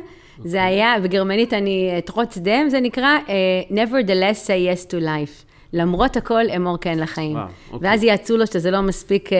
זה 0.44 0.64
היה, 0.64 0.94
בגרמנית 1.02 1.52
אני, 1.54 1.90
טרוץ 2.04 2.38
דם, 2.38 2.68
זה 2.68 2.80
נקרא 2.80 3.18
uh, 3.26 3.72
nevertheless 3.72 4.46
say 4.46 4.86
yes 4.86 4.90
to 4.90 4.94
life. 4.94 5.44
למרות 5.72 6.16
הכל, 6.16 6.50
אמור 6.56 6.78
כן 6.80 6.98
לחיים. 6.98 7.36
וואו, 7.36 7.46
אוקיי. 7.72 7.88
ואז 7.88 8.02
יעצו 8.02 8.36
לו 8.36 8.46
שזה 8.46 8.70
לא 8.70 8.80
מספיק 8.80 9.28
uh, 9.28 9.32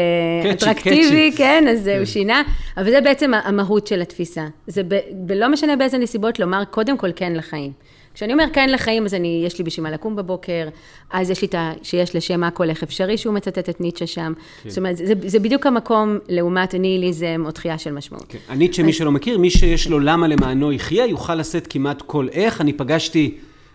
אטרקטיבי, 0.52 1.32
כן, 1.36 1.64
אז 1.70 1.84
כן. 1.84 1.96
הוא 1.98 2.04
שינה. 2.04 2.42
אבל 2.76 2.90
זה 2.90 3.00
בעצם 3.00 3.34
המהות 3.34 3.86
של 3.86 4.00
התפיסה. 4.02 4.46
זה 4.66 4.82
ב, 4.82 4.98
בלא 5.12 5.48
משנה 5.48 5.76
באיזה 5.76 5.98
נסיבות, 5.98 6.38
לומר 6.38 6.64
קודם 6.64 6.98
כל 6.98 7.10
כן 7.16 7.32
לחיים. 7.32 7.72
כשאני 8.18 8.32
אומר 8.32 8.44
כן 8.52 8.70
לחיים, 8.70 9.04
אז 9.04 9.14
אני, 9.14 9.42
יש 9.46 9.58
לי 9.58 9.64
בשביל 9.64 9.84
מה 9.84 9.90
לקום 9.90 10.16
בבוקר, 10.16 10.68
אז 11.10 11.30
יש 11.30 11.42
לי 11.42 11.48
את 11.48 11.54
ה... 11.54 11.72
שיש 11.82 12.16
לשם 12.16 12.44
הכל 12.44 12.70
איך 12.70 12.82
אפשרי, 12.82 13.18
שהוא 13.18 13.34
מצטט 13.34 13.68
את 13.68 13.80
ניטשה 13.80 14.06
שם. 14.06 14.32
כן. 14.62 14.68
זאת 14.68 14.78
אומרת, 14.78 14.96
זה, 14.96 15.12
זה 15.26 15.38
בדיוק 15.38 15.66
המקום 15.66 16.18
לעומת 16.28 16.74
הניהיליזם 16.74 17.42
או 17.46 17.50
תחייה 17.50 17.78
של 17.78 17.92
משמעות. 17.92 18.24
כן. 18.28 18.38
הניטשה, 18.48 18.82
אז... 18.82 18.86
מי 18.86 18.92
שלא 18.92 19.12
מכיר, 19.12 19.38
מי 19.38 19.50
שיש 19.50 19.88
לו 19.88 19.98
למה 19.98 20.28
למענו 20.28 20.72
יחיה, 20.72 21.06
יוכל 21.06 21.34
לשאת 21.34 21.66
כמעט 21.66 22.02
כל 22.02 22.28
איך. 22.32 22.60
אני 22.60 22.72
פגשתי... 22.72 23.34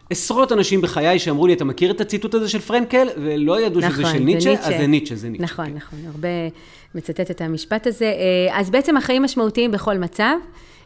עשרות 0.09 0.51
אנשים 0.51 0.81
בחיי 0.81 1.19
שאמרו 1.19 1.47
לי, 1.47 1.53
אתה 1.53 1.65
מכיר 1.65 1.91
את 1.91 2.01
הציטוט 2.01 2.33
הזה 2.33 2.50
של 2.50 2.59
פרנקל? 2.59 3.07
ולא 3.17 3.62
ידעו 3.62 3.81
נכון, 3.81 3.91
שזה 3.91 4.05
של 4.05 4.19
ניטשה, 4.19 4.50
ניטשה, 4.50 4.67
אז 4.69 4.77
זה 4.77 4.88
ניטשה, 4.88 5.15
זה 5.15 5.29
ניטשה. 5.29 5.43
נכון, 5.43 5.65
כן. 5.65 5.73
נכון, 5.75 6.00
הרבה 6.12 6.27
מצטט 6.95 7.31
את 7.31 7.41
המשפט 7.41 7.88
הזה. 7.88 8.05
אה, 8.05 8.59
אז 8.59 8.69
בעצם 8.69 8.97
החיים 8.97 9.23
משמעותיים 9.23 9.71
בכל 9.71 9.97
מצב. 9.97 10.35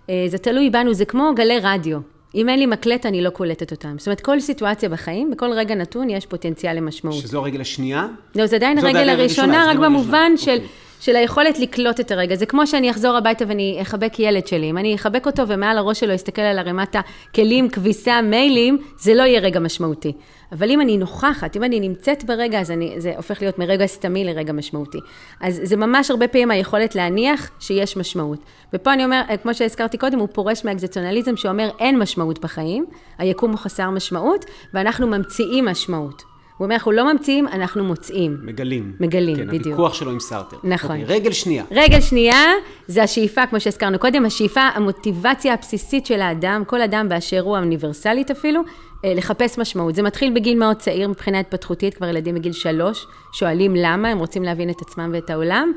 אה, 0.10 0.26
זה 0.28 0.38
תלוי 0.38 0.70
בנו, 0.70 0.94
זה 0.94 1.06
כמו 1.06 1.32
גלי 1.36 1.60
רדיו. 1.62 2.17
אם 2.38 2.50
אין 2.50 2.60
לי 2.60 2.66
מקלט, 2.66 3.06
אני 3.06 3.22
לא 3.22 3.30
קולטת 3.30 3.72
אותם. 3.72 3.96
זאת 3.98 4.08
אומרת, 4.08 4.22
כל 4.22 4.40
סיטואציה 4.40 4.90
בחיים, 4.90 5.32
בכל 5.32 5.52
רגע 5.52 5.76
נתון 5.76 6.10
יש 6.10 6.26
פוטנציאל 6.26 6.78
למשמעות. 6.78 7.22
שזו 7.22 7.40
הרגל 7.40 7.62
השנייה? 7.62 8.08
לא, 8.36 8.46
זה 8.46 8.56
עדיין 8.56 8.78
הרגל 8.78 9.10
הראשונה, 9.10 9.68
רק 9.70 9.78
במובן 9.78 10.32
של... 10.38 10.58
של 11.00 11.16
היכולת 11.16 11.60
לקלוט 11.60 12.00
את 12.00 12.12
הרגע. 12.12 12.36
זה 12.36 12.46
כמו 12.46 12.68
שאני 12.68 12.92
אחזור 12.92 13.18
הביתה 13.18 13.46
ואני 13.48 13.78
אחבק 13.82 14.20
ילד 14.20 14.48
שלי. 14.48 14.70
אם 14.70 14.78
אני 14.78 14.96
אחבק 14.96 15.26
אותו 15.26 15.48
ומעל 15.48 15.78
הראש 15.78 16.00
שלו 16.00 16.16
אסתכל 16.16 16.42
על 16.42 16.60
ערימת 16.60 16.96
הכלים, 16.96 17.70
כביסה, 17.70 18.22
מיילים, 18.22 18.78
זה 18.98 19.14
לא 19.14 19.24
יהיה 19.24 19.40
רגע 19.40 19.60
משמעותי. 19.60 20.14
אבל 20.52 20.72
אם 20.72 20.82
אני 20.82 20.98
נוכחת, 20.98 21.56
אם 21.56 21.64
אני 21.64 21.80
נמצאת 21.80 22.24
ברגע, 22.24 22.60
אז 22.60 22.72
אני, 22.72 23.02
זה 23.02 23.14
הופך 23.18 23.42
להיות 23.42 23.60
מרגע 23.60 23.86
סתמי 23.86 24.24
לרגע 24.24 24.54
משמעותי. 24.54 24.98
אז 25.42 25.60
זה 25.64 25.76
ממש 25.76 26.12
הרבה 26.12 26.28
פעמים 26.28 26.52
היכולת 26.52 26.96
להניח 26.96 27.52
שיש 27.60 27.98
משמעות. 27.98 28.40
ופה 28.74 28.94
אני 28.94 29.06
אומר, 29.06 29.22
כמו 29.44 29.54
שהזכרתי 29.54 29.98
קודם, 29.98 30.20
הוא 30.20 30.28
פורש 30.34 30.66
מהאקזיציונליזם 30.66 31.38
שאומר 31.38 31.70
אין 31.80 32.00
משמעות 32.00 32.40
בחיים, 32.40 32.86
היקום 33.18 33.52
הוא 33.52 33.60
חסר 33.60 33.90
משמעות, 33.90 34.46
ואנחנו 34.74 35.08
ממציאים 35.08 35.66
משמעות. 35.66 36.37
הוא 36.58 36.66
אומר, 36.66 36.76
אנחנו 36.76 36.92
לא 36.92 37.14
ממציאים, 37.14 37.48
אנחנו 37.48 37.84
מוצאים. 37.84 38.38
מגלים. 38.44 38.94
מגלים, 39.00 39.36
כן, 39.36 39.48
בדיוק. 39.48 39.64
כן, 39.64 39.70
הוויכוח 39.70 39.94
שלו 39.94 40.12
עם 40.12 40.20
סארטר. 40.20 40.58
נכון. 40.64 41.02
אוקיי, 41.02 41.16
רגל 41.16 41.32
שנייה. 41.32 41.64
רגל 41.72 42.02
שנייה, 42.02 42.44
זה 42.88 43.04
השאיפה, 43.04 43.46
כמו 43.46 43.60
שהזכרנו 43.60 44.00
קודם, 44.00 44.26
השאיפה, 44.26 44.62
המוטיבציה 44.62 45.54
הבסיסית 45.54 46.06
של 46.06 46.22
האדם, 46.22 46.64
כל 46.68 46.82
אדם 46.82 47.10
באשר 47.10 47.42
הוא, 47.42 47.58
האוניברסלית 47.58 48.32
אפילו, 48.32 48.62
אה, 49.06 49.14
לחפש 49.14 49.58
משמעות. 49.58 49.96
זה 49.96 50.04
מתחיל 50.04 50.34
בגיל 50.36 50.60
מאוד 50.60 50.78
צעיר 50.78 51.08
מבחינה 51.08 51.40
התפתחותית, 51.40 51.94
כבר 51.94 52.08
ילדים 52.08 52.36
בגיל 52.36 52.54
שלוש, 52.54 53.08
שואלים 53.34 53.76
למה, 53.76 54.10
הם 54.10 54.20
רוצים 54.20 54.44
להבין 54.44 54.70
את 54.70 54.82
עצמם 54.82 55.10
ואת 55.14 55.30
העולם. 55.30 55.72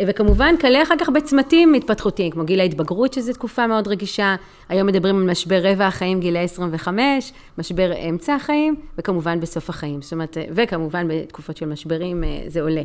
אה, 0.00 0.04
וכמובן, 0.08 0.54
כלה 0.60 0.82
אחר 0.82 0.94
כך 0.98 1.08
בצמתים 1.08 1.74
התפתחותיים, 1.74 2.30
כמו 2.30 2.44
גיל 2.44 2.60
ההתבגרות, 2.60 3.12
שזו 3.12 3.32
תקופה 3.32 3.66
מאוד 3.66 3.88
רגישה. 3.88 4.36
היום 4.68 4.86
מדברים 4.86 5.16
על 5.16 5.30
משבר 5.30 5.60
רבע 5.62 5.86
החיים, 5.86 6.20
גילי 6.20 6.38
25, 6.38 7.32
משבר 7.58 7.92
אמצע 8.08 8.34
החיים, 8.34 8.76
וכמובן 8.98 9.40
בסוף 9.40 9.70
החיים. 9.70 10.02
זאת 10.02 10.12
אומרת, 10.12 10.38
אה, 10.38 10.44
וכמובן 10.54 11.08
בתקופות 11.08 11.56
של 11.56 11.66
משברים 11.66 12.24
אה, 12.24 12.42
זה 12.46 12.62
עולה. 12.62 12.82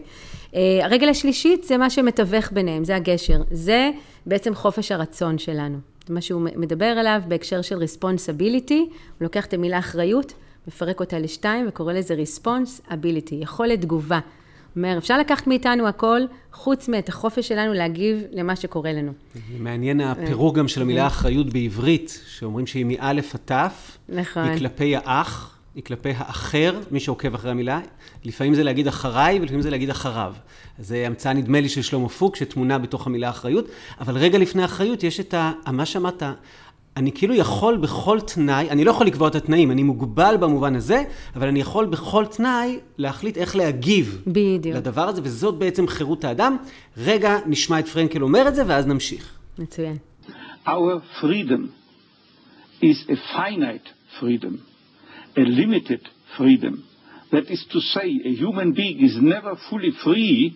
הרגל 0.84 1.10
השלישית 1.10 1.64
זה 1.64 1.78
מה 1.78 1.90
שמתווך 1.90 2.52
ביניהם, 2.52 2.84
זה 2.84 2.96
הגשר. 2.96 3.42
זה 3.52 3.92
בעצם 4.26 4.56
חופש 4.56 4.92
הרצון 4.92 5.38
שלנו. 5.38 5.78
זה 6.08 6.14
מה 6.14 6.22
שהוא 6.22 6.42
מדבר 6.42 6.86
עליו 6.86 7.22
בהקשר 7.28 7.62
של 7.62 7.76
responsibility, 7.76 8.74
הוא 8.74 8.88
לוקח 9.22 9.46
את 9.46 9.54
המילה 9.54 9.80
אחריות, 9.80 10.34
מפרק 10.68 11.00
אותה 11.00 11.20
לשתיים 11.20 11.66
וקורא 11.68 11.94
לזה 11.94 12.16
responsibility, 12.16 13.34
יכולת 13.34 13.82
תגובה. 13.82 14.20
אומר, 14.78 14.98
אפשר 14.98 15.18
לקחת 15.18 15.48
מאיתנו 15.48 15.88
הכל, 15.88 16.22
חוץ 16.52 16.88
מאת 16.88 17.10
החופש 17.10 17.48
שלנו 17.48 17.74
להגיב 17.74 18.24
למה 18.32 18.56
שקורה 18.56 18.94
לנו. 18.94 19.12
מעניין 19.60 20.02
הפירוק 20.02 20.56
גם 20.56 20.68
של 20.68 20.82
המילה 20.82 21.08
אחריות 21.08 21.54
בעברית, 21.54 22.22
שאומרים 22.28 22.68
שהיא 22.68 22.86
מאלף 22.86 23.36
עד 23.36 23.42
תף. 23.46 23.98
נכון. 24.10 24.44
היא 24.44 24.60
כלפי 24.60 24.96
האח, 24.96 25.58
היא 25.76 25.84
כלפי 25.84 26.10
האחר, 26.18 26.80
מי 26.92 27.00
שעוקב 27.00 27.36
אחרי 27.36 27.52
המילה. 27.52 27.80
לפעמים 28.26 28.54
זה 28.54 28.64
להגיד 28.64 28.88
אחריי, 28.88 29.40
ולפעמים 29.40 29.62
זה 29.62 29.70
להגיד 29.70 29.90
אחריו. 29.90 30.34
זה 30.80 31.04
המצאה, 31.08 31.34
נדמה 31.34 31.62
לי, 31.62 31.70
של 31.70 31.82
שלמה 31.82 32.10
פוק, 32.10 32.36
שטמונה 32.36 32.78
בתוך 32.78 33.08
המילה 33.08 33.30
אחריות. 33.30 33.66
אבל 34.00 34.18
רגע 34.18 34.38
לפני 34.38 34.66
אחריות 34.66 35.04
יש 35.04 35.20
את 35.20 35.34
ה... 35.34 35.52
מה 35.72 35.86
שאמרת, 35.86 36.24
אני 36.98 37.12
כאילו 37.12 37.34
יכול 37.36 37.78
בכל 37.78 38.20
תנאי, 38.20 38.70
אני 38.70 38.84
לא 38.84 38.92
יכול 38.92 39.08
לקבוע 39.08 39.28
את 39.28 39.36
התנאים, 39.36 39.72
אני 39.72 39.84
מוגבל 39.84 40.36
במובן 40.40 40.76
הזה, 40.76 41.04
אבל 41.36 41.48
אני 41.48 41.60
יכול 41.60 41.86
בכל 41.86 42.26
תנאי 42.26 42.80
להחליט 42.98 43.38
איך 43.38 43.56
להגיב. 43.56 44.24
בדיוק. 44.28 44.76
לדבר 44.76 45.08
הזה, 45.08 45.22
וזאת 45.24 45.56
בעצם 45.56 45.88
חירות 45.88 46.24
האדם. 46.24 46.58
רגע, 46.98 47.38
נשמע 47.46 47.80
את 47.80 47.88
פרנקל 47.88 48.22
אומר 48.22 48.48
את 48.48 48.56
זה, 48.56 48.64
ואז 48.68 48.88
נמשיך. 48.88 49.38
מצוין. 49.60 49.98
Our 50.68 51.22
freedom 51.22 51.62
is 52.82 52.98
a 53.10 53.16
finite 53.38 53.90
freedom, 54.20 54.54
a 55.38 55.42
limited 55.62 56.02
freedom. 56.38 56.84
That 57.32 57.46
is 57.56 57.62
to 57.74 57.80
say, 57.94 58.08
a 58.32 58.34
human 58.44 58.70
being 58.74 58.98
is 59.08 59.16
never 59.36 59.54
fully 59.70 59.92
free 60.04 60.56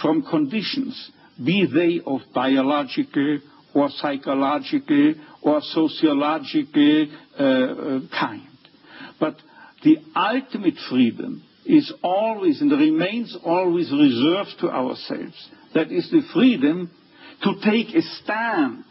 from 0.00 0.22
conditions, 0.34 0.94
be 1.48 1.58
they 1.78 2.00
of 2.12 2.20
biological 2.34 3.30
or 3.74 3.86
psychological 4.00 5.14
or 5.44 5.60
sociological 5.62 7.06
uh, 7.38 7.42
uh, 7.42 8.00
kind. 8.18 8.48
But 9.20 9.36
the 9.84 9.98
ultimate 10.16 10.74
freedom 10.88 11.42
is 11.66 11.92
always 12.02 12.60
and 12.60 12.72
remains 12.72 13.36
always 13.44 13.92
reserved 13.92 14.58
to 14.60 14.70
ourselves. 14.70 15.50
That 15.74 15.92
is 15.92 16.10
the 16.10 16.22
freedom 16.32 16.90
to 17.42 17.54
take 17.62 17.94
a 17.94 18.02
stand 18.22 18.84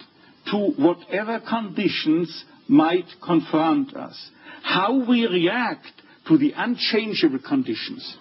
to 0.51 0.57
whatever 0.77 1.39
conditions 1.39 2.45
might 2.67 3.05
confront 3.25 3.95
us. 3.95 4.29
How 4.61 5.05
we 5.07 5.25
react 5.27 5.91
to 6.27 6.37
the 6.37 6.53
unchangeable 6.55 7.39
conditions 7.39 8.17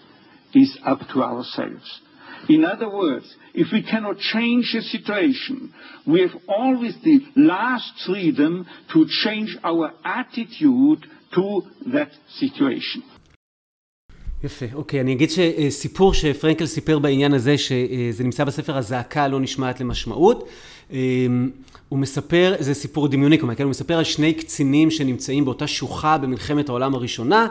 is 0.53 0.77
up 0.85 0.99
to 1.13 1.23
ourselves. 1.23 2.01
In 2.49 2.65
other 2.65 2.89
words, 2.89 3.25
if 3.53 3.67
we 3.71 3.81
cannot 3.83 4.17
change 4.19 4.73
the 4.73 4.81
situation, 4.81 5.73
we 6.05 6.19
have 6.21 6.35
always 6.47 6.93
the 7.03 7.19
last 7.35 7.91
freedom 8.05 8.65
to 8.93 9.05
change 9.23 9.57
our 9.63 9.91
attitude 10.03 11.01
to 11.35 11.63
that 11.93 12.11
situation. 12.39 13.01
יפה, 14.43 14.65
אוקיי, 14.73 15.01
אני 15.01 15.13
אגיד 15.13 15.29
שסיפור 15.29 16.13
שפרנקל 16.13 16.65
סיפר 16.65 16.99
בעניין 16.99 17.33
הזה, 17.33 17.57
שזה 17.57 18.23
נמצא 18.23 18.43
בספר 18.43 18.77
הזעקה 18.77 19.27
לא 19.27 19.39
נשמעת 19.39 19.81
למשמעות. 19.81 20.49
אמ, 20.93 21.49
הוא 21.89 21.99
מספר, 21.99 22.55
זה 22.59 22.73
סיפור 22.73 23.07
דמיוני 23.07 23.39
כלומר, 23.39 23.55
כן? 23.55 23.63
הוא 23.63 23.69
מספר 23.69 23.97
על 23.97 24.03
שני 24.03 24.33
קצינים 24.33 24.91
שנמצאים 24.91 25.45
באותה 25.45 25.67
שוחה 25.67 26.17
במלחמת 26.17 26.69
העולם 26.69 26.95
הראשונה, 26.95 27.47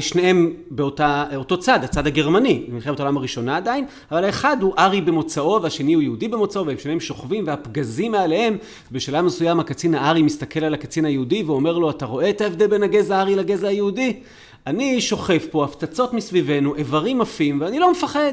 שניהם 0.00 0.52
באותו 0.70 1.58
צד, 1.60 1.84
הצד 1.84 2.06
הגרמני, 2.06 2.64
במלחמת 2.68 3.00
העולם 3.00 3.16
הראשונה 3.16 3.56
עדיין, 3.56 3.86
אבל 4.10 4.24
האחד 4.24 4.56
הוא 4.60 4.74
ארי 4.78 5.00
במוצאו 5.00 5.62
והשני 5.62 5.94
הוא 5.94 6.02
יהודי 6.02 6.28
במוצאו, 6.28 6.66
והם 6.66 6.78
שניהם 6.78 7.00
שוכבים 7.00 7.44
והפגזים 7.46 8.12
מעליהם, 8.12 8.56
בשלב 8.92 9.24
מסוים 9.24 9.60
הקצין 9.60 9.94
הארי 9.94 10.22
מסתכל 10.22 10.64
על 10.64 10.74
הקצין 10.74 11.04
היהודי 11.04 11.42
ואומר 11.42 11.78
לו, 11.78 11.90
אתה 11.90 12.06
רואה 12.06 12.30
את 12.30 12.40
ההבדל 12.40 12.66
בין 12.66 12.82
הגזע 12.82 13.16
הארי 13.16 13.36
לגזע 13.36 13.68
היהודי? 13.68 14.20
אני 14.66 15.00
שוכב 15.00 15.38
פה, 15.50 15.64
הפצצות 15.64 16.12
מסביבנו, 16.12 16.74
איברים 16.74 17.20
עפים, 17.20 17.60
ואני 17.60 17.78
לא 17.78 17.92
מפחד. 17.92 18.32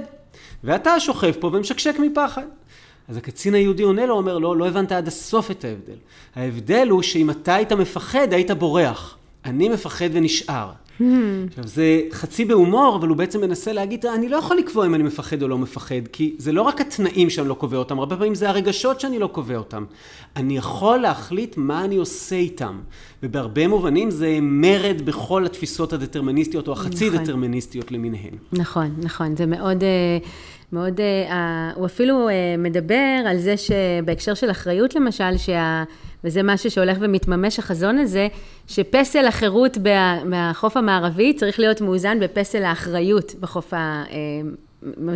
ואתה 0.64 1.00
שוכב 1.00 1.32
פה 1.40 1.48
ומשקשק 1.54 2.00
מפחד. 2.00 2.44
אז 3.08 3.18
הקצין 3.18 3.54
היהודי 3.54 3.84
עונה 3.84 4.06
לו, 4.06 4.18
אומר 4.18 4.38
לו, 4.38 4.56
לא 4.56 4.68
הבנת 4.68 4.92
עד 4.92 5.08
הסוף 5.08 5.52
את 5.52 5.66
ההבדל. 5.66 5.98
ההבדל 6.36 6.88
הוא 6.90 7.02
שאם 7.02 7.30
אתה 7.30 7.56
היית 7.56 7.72
מפחד, 7.72 8.34
היית 8.34 8.52
בורח. 8.52 9.18
אני 9.46 9.70
מפחד 9.70 10.10
ונשאר. 10.12 10.72
עכשיו, 11.48 11.68
זה 11.68 12.02
חצי 12.12 12.46
בהומור, 12.46 12.96
אבל 12.96 13.08
הוא 13.08 13.18
בעצם 13.18 13.42
מנסה 13.42 13.74
להגיד, 13.74 14.06
אני 14.06 14.30
לא 14.30 14.38
יכול 14.38 14.58
לקבוע 14.58 14.86
אם 14.86 14.96
אני 14.96 15.04
מפחד 15.04 15.42
או 15.42 15.48
לא 15.48 15.58
מפחד, 15.58 16.08
כי 16.12 16.36
זה 16.38 16.52
לא 16.52 16.62
רק 16.62 16.82
התנאים 16.82 17.30
שאני 17.30 17.48
לא 17.48 17.54
קובע 17.54 17.78
אותם, 17.78 18.00
הרבה 18.00 18.16
פעמים 18.16 18.36
זה 18.36 18.50
הרגשות 18.50 19.00
שאני 19.00 19.20
לא 19.20 19.28
קובע 19.28 19.58
אותם. 19.58 19.86
אני 20.36 20.58
יכול 20.58 20.98
להחליט 20.98 21.58
מה 21.58 21.86
אני 21.86 21.96
עושה 21.96 22.36
איתם. 22.36 22.80
ובהרבה 23.24 23.68
מובנים 23.68 24.12
זה 24.12 24.38
מרד 24.42 25.02
בכל 25.06 25.46
התפיסות 25.46 25.94
הדטרמיניסטיות, 25.94 26.68
או 26.68 26.74
החצי 26.74 27.10
נכון. 27.10 27.24
דטרמיניסטיות 27.24 27.92
למיניהן. 27.92 28.34
נכון, 28.54 28.94
נכון, 28.98 29.36
זה 29.36 29.46
מאוד, 29.46 29.84
אה, 29.84 30.18
מאוד, 30.74 31.00
אה, 31.02 31.72
הוא 31.76 31.86
אפילו 31.86 32.30
אה, 32.30 32.34
מדבר 32.58 33.24
על 33.28 33.38
זה 33.38 33.56
שבהקשר 33.58 34.34
של 34.34 34.52
אחריות 34.52 34.96
למשל, 34.96 35.38
שה, 35.38 35.84
וזה 36.24 36.44
משהו 36.44 36.72
שהולך 36.72 36.98
ומתממש 37.02 37.60
החזון 37.60 37.98
הזה, 37.98 38.28
שפסל 38.68 39.26
החירות 39.26 39.78
בה- 39.78 40.24
מהחוף 40.26 40.78
המערבי 40.78 41.34
צריך 41.34 41.60
להיות 41.60 41.82
מאוזן 41.82 42.18
בפסל 42.20 42.64
האחריות 42.64 43.36
בחוף 43.40 43.74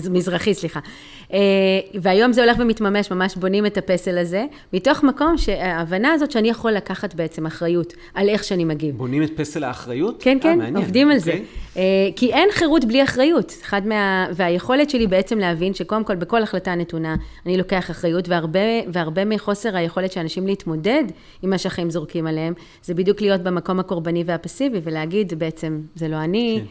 המזרחי, 0.06 0.54
סליחה. 0.54 0.80
אה, 1.34 1.40
והיום 2.02 2.34
זה 2.34 2.44
הולך 2.44 2.58
ומתממש, 2.60 3.12
ממש 3.12 3.36
בונים 3.36 3.66
את 3.66 3.78
הפסל 3.78 4.18
הזה, 4.18 4.46
מתוך 4.74 5.04
מקום 5.04 5.38
שההבנה 5.38 6.14
הזאת 6.14 6.32
שאני 6.32 6.50
יכול 6.50 6.72
לקחת 6.72 7.16
בעצם 7.16 7.46
אחריות 7.46 7.94
על 8.14 8.30
איך 8.30 8.44
שאני 8.44 8.66
מגיב. 8.66 8.98
בונים 8.98 9.24
את 9.24 9.32
פסל 9.36 9.64
האחריות? 9.64 10.24
כן, 10.24 10.38
אה, 10.38 10.44
כן, 10.44 10.58
מעניין. 10.58 10.76
עובדים 10.76 11.12
על 11.12 11.18
זה. 11.18 11.32
אוקיי. 11.32 11.46
אה, 11.78 11.82
כי 12.16 12.34
אין 12.34 12.50
חירות 12.52 12.86
בלי 12.86 13.04
אחריות. 13.04 13.54
אחד 13.64 13.88
מה... 13.88 14.28
והיכולת 14.32 14.90
שלי 14.90 15.08
בעצם 15.08 15.40
להבין 15.40 15.74
שקודם 15.74 16.04
כל 16.04 16.16
בכל 16.16 16.44
החלטה 16.44 16.76
נתונה 16.76 17.16
אני 17.46 17.58
לוקח 17.58 17.92
אחריות, 17.92 18.30
והרבה, 18.30 18.60
והרבה 18.94 19.26
מחוסר 19.26 19.76
היכולת 19.78 20.12
של 20.12 20.20
אנשים 20.20 20.48
להתמודד 20.48 21.04
עם 21.42 21.50
מה 21.50 21.58
שהחיים 21.58 21.90
זורקים 21.90 22.28
עליהם, 22.28 22.54
זה 22.84 22.94
בדיוק 22.94 23.22
להיות 23.22 23.42
במקום 23.42 23.80
הקורבני 23.80 24.24
והפסיבי, 24.26 24.80
ולהגיד 24.84 25.34
בעצם, 25.40 25.82
זה 25.96 26.08
לא 26.08 26.16
אני. 26.16 26.62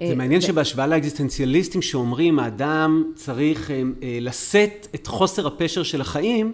זה 0.00 0.04
אה, 0.04 0.14
מעניין 0.14 0.40
שבהשוואה 0.40 0.86
לאקזיסטנציאליסטים 0.86 1.82
שאומרים, 1.82 2.38
האדם 2.38 3.04
צריך 3.14 3.70
אה, 3.70 3.82
אה, 4.02 4.18
לשאת 4.20 4.86
את 4.94 5.06
חוסר 5.06 5.46
הפשר 5.46 5.82
של 5.82 6.00
החיים, 6.00 6.52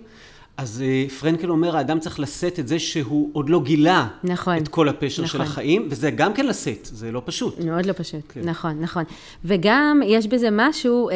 אז 0.56 0.84
פרנקל 1.20 1.50
אומר, 1.50 1.76
האדם 1.76 2.00
צריך 2.00 2.20
לשאת 2.20 2.58
את 2.58 2.68
זה 2.68 2.78
שהוא 2.78 3.30
עוד 3.32 3.50
לא 3.50 3.62
גילה 3.62 4.08
נכון, 4.24 4.56
את 4.56 4.68
כל 4.68 4.88
הפשר 4.88 5.26
של 5.26 5.38
נכון. 5.38 5.40
החיים, 5.40 5.86
וזה 5.90 6.10
גם 6.10 6.34
כן 6.34 6.46
לשאת, 6.46 6.88
זה 6.92 7.12
לא 7.12 7.22
פשוט. 7.24 7.58
מאוד 7.64 7.86
לא 7.86 7.92
פשוט, 7.92 8.20
כן. 8.28 8.40
נכון, 8.44 8.80
נכון. 8.80 9.04
וגם 9.44 10.00
יש 10.06 10.26
בזה 10.26 10.48
משהו, 10.52 11.08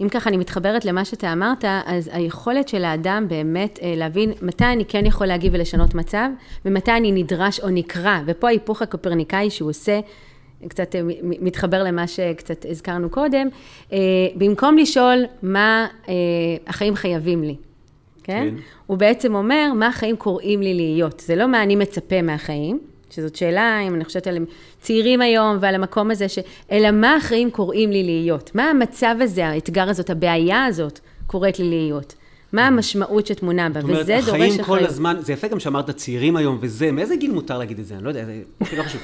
אם 0.00 0.08
ככה 0.08 0.30
אני 0.30 0.36
מתחברת 0.36 0.84
למה 0.84 1.04
שאתה 1.04 1.32
אמרת, 1.32 1.64
אז 1.86 2.10
היכולת 2.12 2.68
של 2.68 2.84
האדם 2.84 3.26
באמת 3.28 3.78
להבין 3.82 4.32
מתי 4.42 4.64
אני 4.64 4.84
כן 4.84 5.06
יכול 5.06 5.26
להגיב 5.26 5.52
ולשנות 5.54 5.94
מצב, 5.94 6.28
ומתי 6.64 6.92
אני 6.92 7.12
נדרש 7.12 7.60
או 7.60 7.70
נקרא, 7.70 8.18
ופה 8.26 8.48
ההיפוך 8.48 8.82
הקופרניקאי 8.82 9.50
שהוא 9.50 9.70
עושה, 9.70 10.00
קצת 10.68 10.94
אה, 10.94 11.00
מתחבר 11.22 11.82
למה 11.82 12.06
שקצת 12.06 12.66
הזכרנו 12.70 13.10
קודם, 13.10 13.48
אה, 13.92 13.98
במקום 14.34 14.78
לשאול 14.78 15.24
מה 15.42 15.86
אה, 16.08 16.14
החיים 16.66 16.96
חייבים 16.96 17.42
לי. 17.42 17.56
כן? 18.22 18.48
כן. 18.50 18.54
הוא 18.86 18.98
בעצם 18.98 19.34
אומר, 19.34 19.72
מה 19.74 19.86
החיים 19.86 20.16
קוראים 20.16 20.62
לי 20.62 20.74
להיות. 20.74 21.20
זה 21.20 21.36
לא 21.36 21.48
מה 21.48 21.62
אני 21.62 21.76
מצפה 21.76 22.22
מהחיים, 22.22 22.80
שזאת 23.10 23.36
שאלה, 23.36 23.80
אם 23.86 23.94
אני 23.94 24.04
חושבת 24.04 24.26
על 24.26 24.38
צעירים 24.80 25.20
היום 25.20 25.56
ועל 25.60 25.74
המקום 25.74 26.10
הזה, 26.10 26.28
ש... 26.28 26.38
אלא 26.72 26.90
מה 26.90 27.16
החיים 27.16 27.50
קוראים 27.50 27.90
לי 27.90 28.02
להיות. 28.02 28.54
מה 28.54 28.70
המצב 28.70 29.16
הזה, 29.20 29.46
האתגר 29.46 29.88
הזאת, 29.88 30.10
הבעיה 30.10 30.64
הזאת, 30.64 31.00
קוראת 31.26 31.58
לי 31.58 31.68
להיות. 31.68 32.14
מה 32.52 32.66
המשמעות 32.66 33.26
שטמונה 33.26 33.68
בה, 33.68 33.80
זאת 33.80 33.90
אומרת, 33.90 34.02
וזה 34.02 34.14
דורש 34.14 34.28
החיים 34.28 34.60
אחריות. 34.60 34.66
כל 34.66 34.86
הזמן, 34.86 35.16
זה 35.20 35.32
יפה 35.32 35.48
גם 35.48 35.60
שאמרת 35.60 35.90
צעירים 35.90 36.36
היום 36.36 36.58
וזה, 36.60 36.92
מאיזה 36.92 37.16
גיל 37.16 37.32
מותר 37.32 37.58
להגיד 37.58 37.78
את 37.78 37.86
זה? 37.86 37.94
אני 37.94 38.04
לא 38.04 38.08
יודע, 38.08 38.24
זה 38.24 38.40
אוקיי, 38.60 38.78
לא 38.78 38.82
חשוב. 38.82 39.00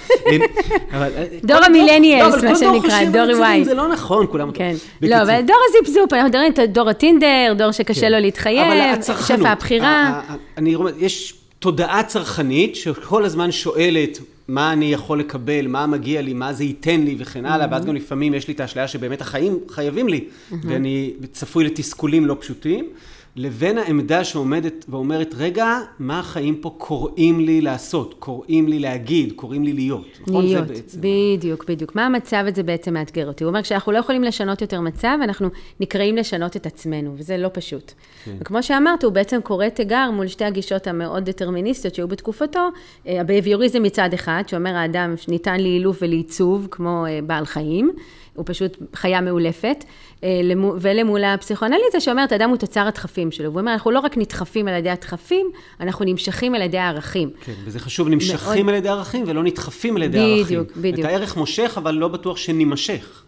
אבל, 0.96 1.10
אה, 1.16 1.26
דור 1.44 1.64
המילניאלס, 1.64 2.42
לא, 2.42 2.50
מה 2.50 2.56
שנקרא, 2.56 3.04
דור 3.04 3.44
Y. 3.44 3.64
זה 3.64 3.74
לא 3.74 3.88
נכון, 3.88 4.26
כולם... 4.30 4.52
כן. 4.52 4.74
לא, 5.02 5.22
אבל 5.22 5.40
דור 5.46 5.56
הזיפזופ, 5.68 6.12
אנחנו 6.12 6.28
מדברים 6.28 6.52
על 6.58 6.66
דור 6.66 6.90
הטינדר, 6.90 7.54
דור 7.58 7.72
שקשה 7.72 8.00
כן. 8.00 8.12
לו 8.12 8.18
להתחייב, 8.18 9.02
שפע 9.02 9.48
הבחירה. 9.48 10.20
אני 10.58 10.74
אומר, 10.74 10.90
יש 10.98 11.34
תודעה 11.58 12.02
צרכנית 12.02 12.76
שכל 12.76 13.24
הזמן 13.24 13.52
שואלת 13.52 14.18
מה 14.48 14.72
אני 14.72 14.92
יכול 14.92 15.20
לקבל, 15.20 15.66
מה 15.66 15.86
מגיע 15.86 16.22
לי, 16.22 16.32
מה 16.34 16.52
זה 16.52 16.64
ייתן 16.64 17.00
לי 17.00 17.16
וכן 17.18 17.46
הלאה, 17.46 17.66
ואז 17.70 17.84
גם 17.84 17.94
לפעמים 17.94 18.34
יש 18.34 18.48
לי 18.48 18.54
את 18.54 18.60
האשליה 18.60 18.88
שבאמת 18.88 19.20
החיים 19.20 19.58
חייבים 19.68 20.08
לי, 20.08 20.24
ואני 20.62 21.12
צפוי 21.32 21.64
לתסכולים 21.64 22.26
לא 22.26 22.36
פשוטים. 22.40 22.88
לבין 23.36 23.78
העמדה 23.78 24.24
שעומדת 24.24 24.84
ואומרת, 24.88 25.34
רגע, 25.38 25.78
מה 25.98 26.18
החיים 26.18 26.56
פה 26.56 26.74
קוראים 26.78 27.40
לי 27.40 27.60
לעשות, 27.60 28.14
קוראים 28.18 28.68
לי 28.68 28.78
להגיד, 28.78 29.32
קוראים 29.32 29.64
לי 29.64 29.72
להיות. 29.72 30.06
נכון? 30.20 30.44
להיות, 30.44 30.68
זה 30.68 30.74
בעצם. 30.74 30.98
בדיוק, 31.00 31.64
בדיוק. 31.68 31.94
מה 31.94 32.06
המצב 32.06 32.44
הזה 32.48 32.62
בעצם 32.62 32.94
מאתגר 32.94 33.28
אותי? 33.28 33.44
הוא 33.44 33.48
אומר, 33.48 33.62
כשאנחנו 33.62 33.92
לא 33.92 33.98
יכולים 33.98 34.24
לשנות 34.24 34.60
יותר 34.60 34.80
מצב, 34.80 35.18
אנחנו 35.22 35.48
נקראים 35.80 36.16
לשנות 36.16 36.56
את 36.56 36.66
עצמנו, 36.66 37.14
וזה 37.16 37.36
לא 37.36 37.50
פשוט. 37.52 37.92
כן. 38.24 38.36
וכמו 38.40 38.62
שאמרת, 38.62 39.04
הוא 39.04 39.12
בעצם 39.12 39.40
קורא 39.40 39.68
תיגר 39.68 40.10
מול 40.10 40.26
שתי 40.26 40.44
הגישות 40.44 40.86
המאוד 40.86 41.30
דטרמיניסטיות 41.30 41.94
שהיו 41.94 42.08
בתקופתו, 42.08 42.68
אה, 43.06 43.20
הביהביוריזם 43.20 43.82
מצד 43.82 44.14
אחד, 44.14 44.42
שאומר 44.46 44.76
האדם 44.76 45.14
ניתן 45.28 45.60
לאילוף 45.60 45.98
ולעיצוב 46.02 46.68
כמו 46.70 47.06
אה, 47.06 47.18
בעל 47.26 47.46
חיים, 47.46 47.92
הוא 48.34 48.44
פשוט 48.48 48.76
חיה 48.94 49.20
מאולפת, 49.20 49.84
אה, 50.24 50.40
למו- 50.44 50.74
ולמול 50.80 51.24
הפסיכואנליזה 51.24 52.00
שאומרת, 52.00 52.32
האדם 52.32 52.48
הוא 52.50 52.56
תוצר 52.56 52.80
הדחפים 52.80 53.30
שלו. 53.30 53.50
והוא 53.50 53.60
אומר, 53.60 53.72
אנחנו 53.72 53.90
לא 53.90 54.00
רק 54.00 54.16
נדחפים 54.18 54.68
על 54.68 54.74
ידי 54.74 54.90
הדחפים, 54.90 55.46
אנחנו 55.80 56.04
נמשכים 56.04 56.54
על 56.54 56.62
ידי 56.62 56.78
הערכים. 56.78 57.30
כן, 57.44 57.52
וזה 57.64 57.78
חשוב, 57.80 58.08
נמשכים 58.08 58.66
מאוד- 58.66 58.68
על 58.68 58.78
ידי 58.78 58.88
ערכים 58.88 59.24
ולא 59.26 59.42
נדחפים 59.42 59.96
על 59.96 60.02
ידי 60.02 60.18
בדיוק, 60.18 60.68
ערכים. 60.68 60.82
בדיוק. 60.82 60.98
את 60.98 61.04
הערך 61.04 61.36
מושך, 61.36 61.74
אבל 61.76 61.94
לא 61.94 62.08
בטוח 62.08 62.36
שנימשך. 62.36 63.22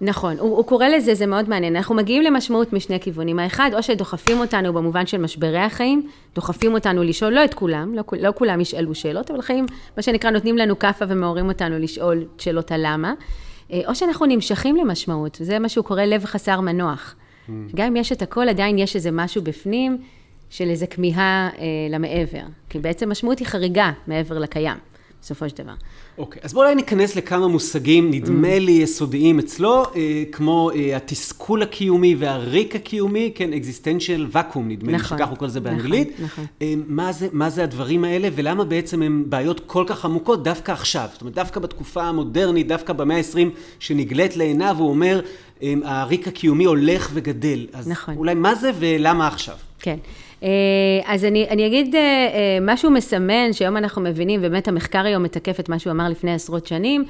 נכון, 0.00 0.36
הוא, 0.38 0.56
הוא 0.56 0.64
קורא 0.64 0.86
לזה, 0.88 1.14
זה 1.14 1.26
מאוד 1.26 1.48
מעניין. 1.48 1.76
אנחנו 1.76 1.94
מגיעים 1.94 2.22
למשמעות 2.22 2.72
משני 2.72 3.00
כיוונים. 3.00 3.38
האחד, 3.38 3.70
או 3.74 3.82
שדוחפים 3.82 4.40
אותנו 4.40 4.72
במובן 4.72 5.06
של 5.06 5.18
משברי 5.18 5.58
החיים, 5.58 6.08
דוחפים 6.34 6.74
אותנו 6.74 7.02
לשאול, 7.02 7.32
לא 7.32 7.44
את 7.44 7.54
כולם, 7.54 7.94
לא, 7.94 8.02
לא 8.20 8.32
כולם 8.34 8.60
ישאלו 8.60 8.94
שאלות, 8.94 9.30
אבל 9.30 9.42
חיים, 9.42 9.66
מה 9.96 10.02
שנקרא, 10.02 10.30
נותנים 10.30 10.58
לנו 10.58 10.78
כאפה 10.78 11.04
ומעוררים 11.08 11.48
אותנו 11.48 11.78
לשאול 11.78 12.24
שאלות 12.38 12.70
הלמה. 12.72 13.14
אה, 13.72 13.80
או 13.86 13.94
שאנחנו 13.94 14.26
נמשכים 14.26 14.76
למשמעות, 14.76 15.38
זה 15.40 15.58
מה 15.58 15.68
שהוא 15.68 15.84
קורא 15.84 16.02
לב 16.02 16.24
חסר 16.24 16.60
מנוח. 16.60 17.14
גם 17.74 17.86
אם 17.86 17.96
יש 17.96 18.12
את 18.12 18.22
הכל, 18.22 18.48
עדיין 18.48 18.78
יש 18.78 18.96
איזה 18.96 19.10
משהו 19.10 19.42
בפנים 19.42 19.98
של 20.50 20.70
איזה 20.70 20.86
כמיהה 20.86 21.50
אה, 21.58 21.64
למעבר. 21.90 22.42
כי 22.68 22.78
בעצם 22.78 23.10
משמעות 23.10 23.38
היא 23.38 23.46
חריגה 23.46 23.92
מעבר 24.06 24.38
לקיים, 24.38 24.76
בסופו 25.26 25.48
של 25.48 25.56
דבר. 25.56 25.72
אוקיי, 26.18 26.42
אז 26.44 26.52
בואו 26.52 26.64
אולי 26.64 26.74
ניכנס 26.74 27.16
לכמה 27.16 27.48
מושגים, 27.48 28.10
נדמה 28.10 28.58
לי 28.58 28.72
יסודיים 28.72 29.38
אצלו, 29.38 29.84
אה, 29.96 30.24
כמו 30.32 30.70
אה, 30.74 30.96
התסכול 30.96 31.62
הקיומי 31.62 32.14
והריק 32.18 32.76
הקיומי, 32.76 33.32
כן, 33.34 33.50
existential 33.52 34.34
vacuum, 34.34 34.58
נדמה 34.58 34.92
לי 34.92 34.98
נכון, 34.98 35.18
שכך 35.18 35.28
הוא 35.28 35.36
קורא 35.36 35.48
לזה 35.48 35.60
נכון, 35.60 35.72
באנגלית. 35.72 36.10
נכון. 36.20 36.44
אה, 36.62 36.74
מה 36.86 37.12
זה, 37.12 37.28
מה 37.32 37.50
זה 37.50 37.64
הדברים 37.64 38.04
האלה, 38.04 38.28
ולמה 38.34 38.64
בעצם 38.64 39.02
הם 39.02 39.24
בעיות 39.28 39.60
כל 39.66 39.84
כך 39.86 40.04
עמוקות 40.04 40.42
דווקא 40.42 40.72
עכשיו? 40.72 41.08
זאת 41.12 41.20
אומרת, 41.20 41.34
דווקא 41.34 41.60
בתקופה 41.60 42.02
המודרנית, 42.02 42.68
דווקא 42.68 42.92
במאה 42.92 43.16
ה-20, 43.16 43.38
שנגלית 43.78 44.36
לעיניו, 44.36 44.76
הוא 44.78 44.90
אומר, 44.90 45.20
אה, 45.62 45.74
הריק 45.84 46.28
הקיומי 46.28 46.64
הולך 46.64 47.10
וגדל. 47.14 47.66
אז 47.72 47.88
נכון. 47.88 48.16
אולי 48.16 48.34
מה 48.34 48.54
זה 48.54 48.70
ולמה 48.78 49.26
עכשיו? 49.26 49.56
כן. 49.78 49.96
אה, 50.42 50.48
אז 51.04 51.24
אני, 51.24 51.46
אני 51.50 51.66
אגיד 51.66 51.94
אה, 51.94 52.00
אה, 52.00 52.58
משהו 52.60 52.90
מסמן, 52.90 53.52
שהיום 53.52 53.76
אנחנו 53.76 54.02
מבינים, 54.02 54.40
ובאמת 54.42 54.68
המחקר 54.68 55.04
היום 55.04 55.22
מתקף 55.22 55.60
את 55.60 55.68
מה 55.68 55.78
שהוא 55.78 55.90
אמר 55.90 56.08
לפני 56.08 56.32
עשרות 56.32 56.66
שנים, 56.66 57.04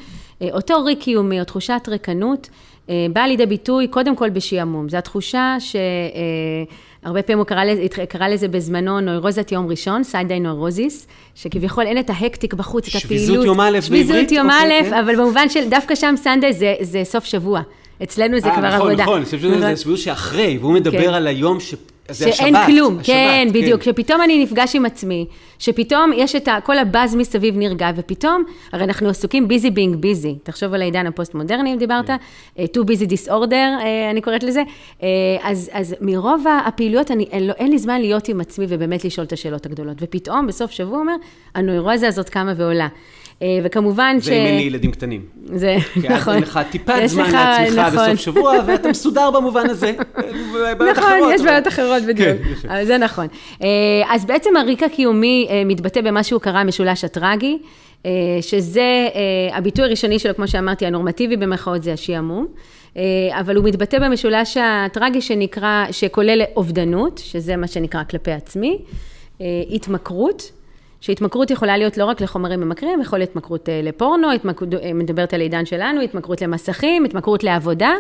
אותו 0.53 0.85
ריק 0.85 1.01
קיומי 1.01 1.41
או 1.41 1.45
תחושת 1.45 1.81
ריקנות, 1.89 2.49
אה, 2.91 3.07
באה 3.13 3.27
לידי 3.27 3.47
ביטוי 3.47 3.89
קודם 3.89 4.17
כל 4.17 4.31
בשעמום. 4.31 4.89
זו 4.89 4.97
התחושה 4.97 5.57
שהרבה 5.61 7.23
פעמים 7.23 7.39
הוא 7.39 7.47
קרא 7.47 7.65
לזה, 7.65 7.87
קרא 8.09 8.29
לזה 8.29 8.49
בזמנו 8.49 9.01
נוירוזת 9.01 9.53
יום 9.53 9.67
ראשון, 9.69 10.05
סיידי 10.05 10.41
נוירוזיס, 10.41 11.07
שכביכול 11.35 11.85
אין 11.87 11.99
את 11.99 12.11
ההקטיק 12.11 12.55
בחוץ, 12.55 12.89
את 12.89 12.95
הפעילות. 13.05 13.27
שביזות 13.27 13.45
יום 13.45 13.61
א' 13.61 13.65
בעברית? 13.65 13.85
שביזות 13.85 14.33
יום 14.33 14.51
אוקיי, 14.51 14.81
א', 14.81 14.85
כן. 14.85 14.95
אבל 14.95 15.17
במובן 15.17 15.49
של 15.49 15.71
דווקא 15.71 15.95
שם 15.95 16.15
סנדיי 16.17 16.53
זה, 16.53 16.75
זה 16.81 17.05
סוף 17.05 17.25
שבוע. 17.25 17.61
אצלנו 18.03 18.41
זה 18.41 18.49
אה, 18.49 18.57
כבר 18.57 18.69
נכון, 18.69 18.81
עבודה. 18.81 19.03
נכון, 19.03 19.17
אני 19.17 19.25
חושב 19.25 19.39
שזה 19.39 19.57
נכון. 19.57 19.77
שבוע 19.77 19.97
שאחרי, 19.97 20.59
והוא 20.61 20.73
מדבר 20.73 21.03
כן. 21.03 21.15
על 21.15 21.27
היום 21.27 21.61
ש... 21.61 21.75
זה 22.11 22.33
שאין 22.33 22.57
השבת, 22.57 22.67
כלום, 22.67 22.99
השבת, 22.99 23.07
כן, 23.17 23.49
בדיוק, 23.53 23.83
שפתאום 23.83 24.23
אני 24.23 24.43
נפגש 24.45 24.77
עם 24.77 24.85
עצמי, 24.87 25.27
שפתאום 25.59 26.11
יש 26.17 26.37
את 26.37 26.49
ה, 26.49 26.59
כל 26.65 26.79
הבאז 26.79 27.17
מסביב 27.17 27.57
נרגע, 27.59 27.91
ופתאום, 27.97 28.45
הרי 28.73 28.85
אנחנו 28.85 29.09
עסוקים 29.09 29.47
busy 29.51 29.67
being 29.67 30.03
busy, 30.05 30.29
תחשוב 30.43 30.75
על 30.75 30.83
העידן 30.83 31.07
הפוסט-מודרני, 31.07 31.73
אם 31.73 31.79
דיברת, 31.79 32.07
כן. 32.07 32.17
אה, 32.59 32.65
too 32.77 32.81
busy 32.85 33.07
disorder, 33.11 33.53
אה, 33.53 34.11
אני 34.11 34.21
קוראת 34.21 34.43
לזה, 34.43 34.63
אה, 35.03 35.09
אז, 35.43 35.71
אז 35.73 35.95
מרוב 36.01 36.45
הפעילויות, 36.67 37.11
אני, 37.11 37.25
אין, 37.33 37.47
לו- 37.47 37.55
אין 37.59 37.71
לי 37.71 37.79
זמן 37.79 38.01
להיות 38.01 38.29
עם 38.29 38.41
עצמי 38.41 38.67
ובאמת 38.69 39.05
לשאול 39.05 39.27
את 39.27 39.33
השאלות 39.33 39.67
הגדולות, 39.67 39.97
ופתאום, 40.01 40.47
בסוף 40.47 40.71
שבוע, 40.71 40.99
אומר, 40.99 41.15
הנוירוזה 41.55 42.09
הזאת 42.09 42.29
קמה 42.29 42.53
ועולה. 42.57 42.89
אה, 43.43 43.59
וכמובן 43.65 44.17
ש... 44.21 44.25
זה 44.25 44.33
אם 44.33 44.47
אין 44.47 44.57
לי 44.57 44.63
ילדים 44.63 44.91
קטנים. 44.91 45.23
זה, 45.45 45.77
כי 45.95 46.09
אז 46.09 46.13
נכון. 46.13 46.35
אין 46.35 46.43
לך 46.43 46.61
טיפת 46.71 46.95
זמן 47.07 47.31
לעצמך 47.33 47.79
נכון. 47.79 48.11
בסוף 48.11 48.21
שבוע, 48.21 48.55
ואתה 48.67 48.89
מסודר 48.89 49.31
במובן 49.31 49.71
הזה. 49.71 49.93
נכון, 49.97 50.89
אחרות, 50.93 51.33
יש 51.35 51.43
בעיות 51.43 51.69
אחרות 51.69 52.03
בדיוק, 52.03 52.39
כן. 52.63 52.69
אבל 52.69 52.85
זה 52.85 52.99
נכון. 52.99 53.27
אה, 53.63 53.69
אז 54.09 54.25
בעצם 54.25 54.57
הריק 54.57 54.83
הקיומי 54.83 55.47
אה, 55.51 55.63
מתבטא 55.65 56.01
במה 56.01 56.23
שהוא 56.23 56.41
קרא 56.41 56.59
המשולש 56.59 57.05
הטרגי, 57.05 57.59
שזה 58.41 59.09
הביטוי 59.53 59.85
הראשוני 59.85 60.19
שלו, 60.19 60.35
כמו 60.35 60.49
שאמרתי, 60.49 60.87
הנורמטיבי 60.87 61.37
במרכאות 61.37 61.83
זה 61.83 61.93
השעמום. 61.93 62.47
אבל 63.31 63.57
הוא 63.57 63.65
מתבטא 63.65 63.99
במשולש 63.99 64.57
הטרגי 64.61 65.21
שנקרא, 65.21 65.85
שכולל 65.91 66.43
אובדנות, 66.57 67.21
שזה 67.25 67.57
מה 67.57 67.67
שנקרא 67.67 68.05
כלפי 68.05 68.33
עצמי, 68.33 68.79
התמכרות, 69.71 70.53
שהתמכרות 71.01 71.51
יכולה 71.51 71.77
להיות 71.77 71.99
לא 71.99 72.05
רק 72.05 72.21
לחומרים 72.21 72.61
ממכרים, 72.61 73.01
יכול 73.01 73.19
להיות 73.19 73.31
התמכרות 73.31 73.69
לפורנו, 73.83 74.33
התמכרות, 74.33 74.69
מדברת 74.95 75.35
על 75.35 75.41
העידן 75.41 75.67
שלנו, 75.67 76.01
התמכרות 76.01 76.43
למסכים, 76.43 77.05
התמכרות 77.05 77.45
לעבודה 77.45 77.93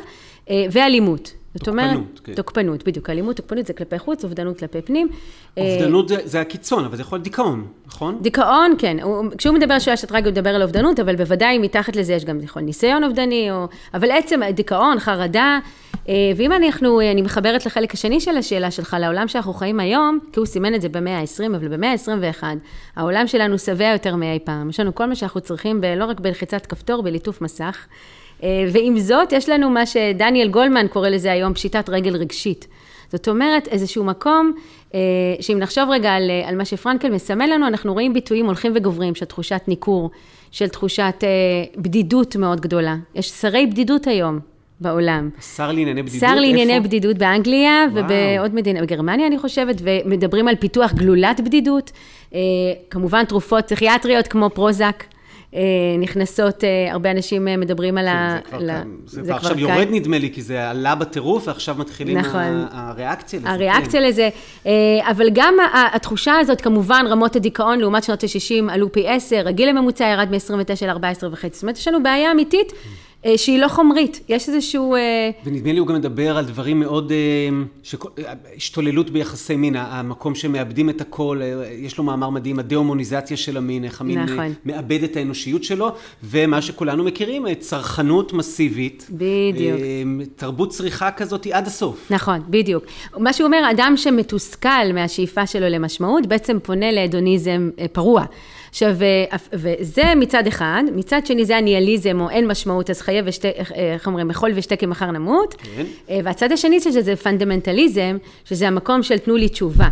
ואלימות. 0.50 1.32
זאת 1.54 1.68
אומרת, 1.68 1.98
כן. 2.24 2.34
תוקפנות, 2.34 2.84
בדיוק, 2.84 3.10
אלימות, 3.10 3.36
תוקפנות 3.36 3.66
זה 3.66 3.72
כלפי 3.72 3.98
חוץ, 3.98 4.24
אובדנות 4.24 4.58
כלפי 4.58 4.82
פנים. 4.82 5.08
אובדנות 5.56 6.08
זה, 6.08 6.16
זה 6.24 6.40
הקיצון, 6.40 6.84
אבל 6.84 6.96
זה 6.96 7.02
יכול 7.02 7.16
להיות 7.16 7.24
דיכאון, 7.24 7.66
נכון? 7.86 8.18
דיכאון, 8.20 8.74
כן. 8.78 8.96
הוא, 9.02 9.24
כשהוא 9.38 9.54
מדבר 9.54 9.74
על 9.74 9.80
שואה 9.80 9.96
שטרגי, 9.96 10.24
הוא 10.24 10.32
מדבר 10.32 10.50
על 10.54 10.62
אובדנות, 10.62 11.00
אבל 11.00 11.16
בוודאי 11.16 11.58
מתחת 11.58 11.96
לזה 11.96 12.12
יש 12.12 12.24
גם 12.24 12.40
יכול 12.40 12.62
ניסיון 12.62 13.04
אובדני, 13.04 13.50
או... 13.50 13.66
אבל 13.94 14.10
עצם 14.10 14.40
דיכאון, 14.54 14.98
חרדה, 14.98 15.58
ואם 16.36 16.52
אנחנו, 16.52 17.00
אני 17.00 17.22
מחברת 17.22 17.66
לחלק 17.66 17.94
השני 17.94 18.20
של 18.20 18.36
השאלה 18.36 18.70
שלך, 18.70 18.96
לעולם 19.00 19.28
שאנחנו 19.28 19.54
חיים 19.54 19.80
היום, 19.80 20.18
כי 20.32 20.40
הוא 20.40 20.46
סימן 20.46 20.74
את 20.74 20.82
זה 20.82 20.88
במאה 20.88 21.18
ה-20, 21.18 21.56
אבל 21.56 21.68
במאה 21.68 21.92
ה-21, 21.92 22.42
העולם 22.96 23.26
שלנו 23.26 23.58
שבע 23.58 23.92
יותר 23.92 24.16
מאי 24.16 24.38
פעם. 24.44 24.70
יש 24.70 24.80
לנו 24.80 24.94
כל 24.94 25.06
מה 25.06 25.14
שאנחנו 25.14 25.40
צריכים, 25.40 25.80
לא 25.96 26.04
רק 26.04 26.20
בלחיצת 26.20 26.66
כפתור, 26.66 27.02
בליטוף 27.02 27.40
מסך. 27.40 27.86
ועם 28.42 28.98
זאת, 28.98 29.32
יש 29.32 29.48
לנו 29.48 29.70
מה 29.70 29.86
שדניאל 29.86 30.48
גולמן 30.48 30.88
קורא 30.88 31.08
לזה 31.08 31.32
היום 31.32 31.54
פשיטת 31.54 31.88
רגל 31.88 32.16
רגשית. 32.16 32.66
זאת 33.12 33.28
אומרת, 33.28 33.68
איזשהו 33.68 34.04
מקום, 34.04 34.52
שאם 35.40 35.58
נחשוב 35.58 35.90
רגע 35.90 36.12
על, 36.12 36.30
על 36.44 36.56
מה 36.56 36.64
שפרנקל 36.64 37.10
מסמל 37.10 37.46
לנו, 37.46 37.66
אנחנו 37.66 37.92
רואים 37.92 38.12
ביטויים 38.12 38.46
הולכים 38.46 38.72
וגוברים 38.74 39.14
של 39.14 39.24
תחושת 39.24 39.60
ניכור, 39.68 40.10
של 40.50 40.68
תחושת 40.68 41.24
בדידות 41.76 42.36
מאוד 42.36 42.60
גדולה. 42.60 42.96
יש 43.14 43.30
שרי 43.30 43.66
בדידות 43.66 44.06
היום 44.06 44.55
בעולם. 44.80 45.30
שר 45.56 45.72
לענייני 45.72 46.02
בדידות? 46.02 46.20
שר 46.20 46.34
לענייני 46.34 46.74
איפה? 46.74 46.84
בדידות 46.84 47.18
באנגליה, 47.18 47.86
וואו. 47.92 48.04
ובעוד 48.04 48.54
מדינה, 48.54 48.82
בגרמניה 48.82 49.26
אני 49.26 49.38
חושבת, 49.38 49.76
ומדברים 49.82 50.48
על 50.48 50.56
פיתוח 50.56 50.92
גלולת 50.92 51.40
בדידות. 51.40 51.92
כמובן 52.90 53.24
תרופות 53.24 53.64
פסיכיאטריות 53.64 54.26
כמו 54.26 54.50
פרוזק. 54.50 55.04
נכנסות, 55.98 56.64
הרבה 56.90 57.10
אנשים 57.10 57.44
מדברים 57.44 57.98
על 57.98 58.08
ה... 58.08 58.36
זה 58.44 58.48
כבר, 58.48 58.58
ל... 58.58 58.66
זה 58.66 58.82
זה 59.06 59.22
כבר 59.22 59.34
עכשיו 59.34 59.58
יורד 59.58 59.86
נדמה 59.90 60.18
לי, 60.18 60.32
כי 60.32 60.42
זה 60.42 60.70
עלה 60.70 60.94
בטירוף, 60.94 61.48
ועכשיו 61.48 61.74
מתחילים 61.78 62.18
נכון. 62.18 62.66
הריאקציה 62.70 63.40
לזה. 63.40 63.50
הריאקציה 63.50 64.00
כן. 64.00 64.06
לזה, 64.06 64.28
אבל 65.10 65.30
גם 65.32 65.54
התחושה 65.94 66.34
הזאת, 66.38 66.60
כמובן, 66.60 67.04
רמות 67.08 67.36
הדיכאון 67.36 67.78
לעומת 67.78 68.04
שנות 68.04 68.24
ה-60 68.24 68.72
עלו 68.72 68.92
פי 68.92 69.08
10, 69.08 69.48
הגיל 69.48 69.68
הממוצע 69.68 70.04
ירד 70.04 70.28
מ-29 70.30 70.86
ל-14 70.86 71.26
וחצי, 71.32 71.54
זאת 71.54 71.62
אומרת, 71.62 71.76
יש 71.76 71.88
לנו 71.88 72.02
בעיה 72.02 72.32
אמיתית. 72.32 72.72
שהיא 73.36 73.58
לא 73.58 73.68
חומרית, 73.68 74.20
יש 74.28 74.48
איזשהו... 74.48 74.94
ונדמה 75.44 75.72
לי 75.72 75.78
הוא 75.78 75.86
גם 75.86 75.94
מדבר 75.94 76.36
על 76.36 76.44
דברים 76.44 76.80
מאוד, 76.80 77.12
השתוללות 78.56 79.10
ביחסי 79.10 79.56
מין, 79.56 79.76
המקום 79.76 80.34
שמאבדים 80.34 80.90
את 80.90 81.00
הכל, 81.00 81.40
יש 81.78 81.98
לו 81.98 82.04
מאמר 82.04 82.30
מדהים, 82.30 82.58
הדה-הומוניזציה 82.58 83.36
של 83.36 83.56
המין, 83.56 83.84
איך 83.84 84.00
המין 84.00 84.18
נכון. 84.18 84.52
מאבד 84.64 85.02
את 85.02 85.16
האנושיות 85.16 85.64
שלו, 85.64 85.92
ומה 86.24 86.62
שכולנו 86.62 87.04
מכירים, 87.04 87.54
צרכנות 87.54 88.32
מסיבית. 88.32 89.06
בדיוק. 89.10 89.80
תרבות 90.36 90.70
צריכה 90.70 91.10
כזאת 91.10 91.46
עד 91.52 91.66
הסוף. 91.66 92.06
נכון, 92.10 92.40
בדיוק. 92.50 92.84
מה 93.18 93.32
שהוא 93.32 93.46
אומר, 93.46 93.70
אדם 93.70 93.94
שמתוסכל 93.96 94.92
מהשאיפה 94.94 95.46
שלו 95.46 95.68
למשמעות, 95.68 96.26
בעצם 96.26 96.58
פונה 96.62 96.92
להדוניזם 96.92 97.70
פרוע. 97.92 98.24
עכשיו, 98.76 98.96
וזה 99.52 100.14
מצד 100.16 100.46
אחד, 100.46 100.82
מצד 100.94 101.26
שני 101.26 101.44
זה 101.44 101.56
הניאליזם, 101.56 102.20
או 102.20 102.30
אין 102.30 102.46
משמעות, 102.46 102.90
אז 102.90 103.00
חיה 103.00 103.22
ושתה, 103.24 103.48
איך 103.74 104.06
אומרים, 104.06 104.30
אכול 104.30 104.50
ושתה 104.54 104.76
כי 104.76 104.86
מחר 104.86 105.10
נמות. 105.10 105.54
כן. 105.54 105.84
והצד 106.24 106.52
השני 106.52 106.80
שזה 106.80 107.16
פונדמנטליזם, 107.16 108.16
שזה 108.44 108.68
המקום 108.68 109.02
של 109.02 109.18
תנו 109.18 109.36
לי 109.36 109.48
תשובה. 109.48 109.88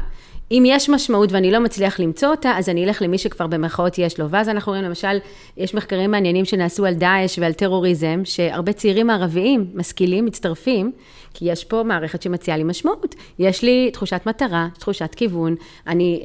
אם 0.51 0.63
יש 0.67 0.89
משמעות 0.89 1.33
ואני 1.33 1.51
לא 1.51 1.59
מצליח 1.59 2.01
למצוא 2.01 2.29
אותה, 2.29 2.53
אז 2.57 2.69
אני 2.69 2.85
אלך 2.85 3.03
למי 3.03 3.19
שכבר 3.19 3.47
במרכאות 3.47 3.99
יש 3.99 4.21
לו. 4.21 4.31
ואז 4.31 4.49
אנחנו 4.49 4.73
רואים, 4.73 4.85
למשל, 4.85 5.19
יש 5.57 5.75
מחקרים 5.75 6.11
מעניינים 6.11 6.45
שנעשו 6.45 6.87
על 6.87 6.95
דאעש 6.95 7.39
ועל 7.39 7.53
טרוריזם, 7.53 8.21
שהרבה 8.25 8.73
צעירים 8.73 9.11
ערביים, 9.11 9.67
משכילים, 9.75 10.27
מצטרפים, 10.27 10.93
כי 11.35 11.45
יש 11.53 11.65
פה 11.65 11.83
מערכת 11.83 12.23
שמציעה 12.23 12.57
לי 12.57 12.65
משמעות. 12.65 13.15
יש 13.39 13.63
לי 13.63 13.91
תחושת 13.93 14.21
מטרה, 14.27 14.69
תחושת 14.79 15.15
כיוון, 15.15 15.55
אני... 15.87 16.23